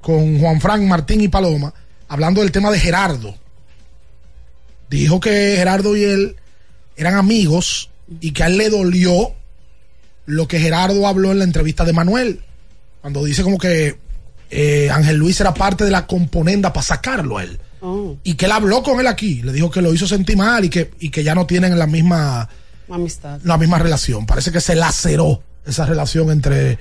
con 0.00 0.38
Juan 0.38 0.60
Frank 0.60 0.82
Martín 0.82 1.20
y 1.20 1.28
Paloma, 1.28 1.72
hablando 2.08 2.40
del 2.40 2.52
tema 2.52 2.70
de 2.70 2.78
Gerardo. 2.78 3.34
Dijo 4.88 5.20
que 5.20 5.54
Gerardo 5.56 5.96
y 5.96 6.04
él 6.04 6.36
eran 6.96 7.14
amigos 7.14 7.90
y 8.20 8.32
que 8.32 8.42
a 8.42 8.46
él 8.46 8.58
le 8.58 8.70
dolió 8.70 9.32
lo 10.26 10.48
que 10.48 10.58
Gerardo 10.58 11.06
habló 11.06 11.32
en 11.32 11.38
la 11.38 11.44
entrevista 11.44 11.84
de 11.84 11.92
Manuel, 11.92 12.42
cuando 13.00 13.24
dice 13.24 13.42
como 13.42 13.58
que 13.58 13.98
eh, 14.50 14.90
Ángel 14.90 15.16
Luis 15.16 15.40
era 15.40 15.54
parte 15.54 15.84
de 15.84 15.90
la 15.90 16.06
componenda 16.06 16.72
para 16.72 16.84
sacarlo 16.84 17.38
a 17.38 17.44
él 17.44 17.60
Oh, 17.82 18.18
y 18.22 18.34
que 18.34 18.44
él 18.44 18.52
habló 18.52 18.82
con 18.82 19.00
él 19.00 19.06
aquí, 19.06 19.42
le 19.42 19.52
dijo 19.52 19.70
que 19.70 19.80
lo 19.80 19.94
hizo 19.94 20.06
sentir 20.06 20.36
mal 20.36 20.64
y 20.64 20.68
que, 20.68 20.90
y 21.00 21.10
que 21.10 21.24
ya 21.24 21.34
no 21.34 21.46
tienen 21.46 21.78
la 21.78 21.86
misma, 21.86 22.48
amistad. 22.90 23.40
la 23.42 23.56
misma 23.56 23.78
relación. 23.78 24.26
Parece 24.26 24.52
que 24.52 24.60
se 24.60 24.74
laceró 24.74 25.42
esa 25.66 25.86
relación 25.86 26.30
entre 26.30 26.78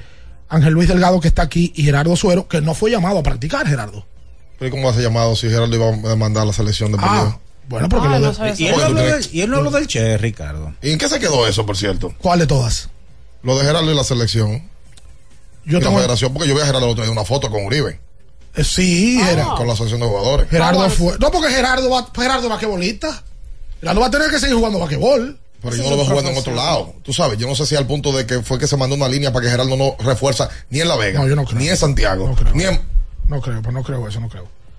Ángel 0.49 0.73
Luis 0.73 0.88
Delgado 0.88 1.19
que 1.19 1.27
está 1.27 1.43
aquí 1.43 1.71
y 1.75 1.84
Gerardo 1.84 2.15
Suero, 2.15 2.47
que 2.47 2.61
no 2.61 2.73
fue 2.73 2.91
llamado 2.91 3.19
a 3.19 3.23
practicar, 3.23 3.67
Gerardo. 3.67 4.05
Pero 4.57 4.67
¿y 4.69 4.71
¿Cómo 4.71 4.89
hace 4.89 5.01
llamado 5.01 5.36
si 5.36 5.49
Gerardo 5.49 5.73
iba 5.75 5.88
a 5.88 6.09
demandar 6.09 6.43
a 6.43 6.45
la 6.47 6.53
selección 6.53 6.91
de 6.91 6.97
Ah, 7.01 7.38
bueno, 7.67 7.88
porque 7.88 8.07
Ah, 8.07 8.19
lo 8.19 8.32
de- 8.34 8.53
Y 8.57 8.65
él, 8.67 8.75
no 8.77 8.84
habló 8.84 9.01
del, 9.03 9.27
y 9.32 9.41
él 9.41 9.49
no 9.49 9.57
habló 9.57 9.71
del 9.71 9.88
Che, 9.88 10.17
Ricardo. 10.17 10.73
¿Y 10.82 10.91
en 10.91 10.97
qué 10.97 11.07
se 11.07 11.19
quedó 11.19 11.47
eso, 11.47 11.65
por 11.65 11.77
cierto? 11.77 12.13
¿Cuál 12.19 12.39
de 12.39 12.47
todas? 12.47 12.89
Lo 13.43 13.57
de 13.57 13.65
Gerardo 13.65 13.91
y 13.91 13.95
la 13.95 14.03
selección. 14.03 14.63
Yo 15.65 15.77
y 15.77 15.82
la 15.82 15.88
tengo- 15.88 15.97
federación, 15.99 16.34
porque 16.34 16.49
yo 16.49 16.55
vi 16.55 16.61
a 16.61 16.65
Gerardo 16.65 16.86
el 16.88 16.91
otro 16.91 17.03
día 17.03 17.11
una 17.11 17.25
foto 17.25 17.49
con 17.51 17.63
Uribe. 17.65 17.99
Eh, 18.55 18.63
sí, 18.63 19.19
Gerardo. 19.23 19.55
Con 19.55 19.67
la 19.67 19.73
asociación 19.73 20.01
de 20.01 20.07
jugadores. 20.07 20.49
Gerardo 20.49 20.89
fue. 20.89 21.17
No, 21.19 21.30
porque 21.32 21.49
Gerardo 21.53 21.89
va, 21.91 22.07
Gerardo 22.15 22.43
es 22.45 22.49
basquetbolista. 22.49 23.23
Gerardo 23.80 24.01
va 24.01 24.07
a 24.07 24.11
tener 24.11 24.32
que 24.32 24.39
seguir 24.39 24.55
jugando 24.55 24.80
basquetbol. 24.80 25.39
Pero 25.62 25.76
yo 25.76 25.84
no 25.84 25.89
lo 25.91 25.97
veo 25.97 26.05
jugando 26.05 26.32
en 26.32 26.38
otro 26.38 26.55
lado. 26.55 26.93
Tú 27.03 27.12
sabes, 27.14 27.38
yo 27.38 27.47
no 27.47 27.55
sé 27.55 27.66
si 27.66 27.76
al 27.76 27.86
punto 27.86 28.12
de 28.12 28.26
que 28.26 28.41
fue 28.41 28.57
que 28.60 28.68
se 28.68 28.78
mandó 28.78 28.95
una 28.95 29.07
línea 29.10 29.34
para 29.34 29.43
que 29.45 29.51
Gerardo 29.51 29.76
no 29.76 29.95
refuerza 29.99 30.49
ni 30.70 30.80
en 30.80 30.88
La 30.88 30.95
Vega, 30.95 31.20
No, 31.20 31.28
yo 31.28 31.36
no 31.36 31.43
creo. 31.45 31.60
ni 31.60 31.68
en 31.70 31.76
Santiago, 31.78 32.34
ni 32.53 32.64
en... 32.64 32.80
No 33.28 33.41
creo, 33.41 33.62
pues 33.62 33.74
no 33.74 33.84
creo 33.84 34.07
eso, 34.07 34.20
no 34.20 34.30
creo. 34.30 34.47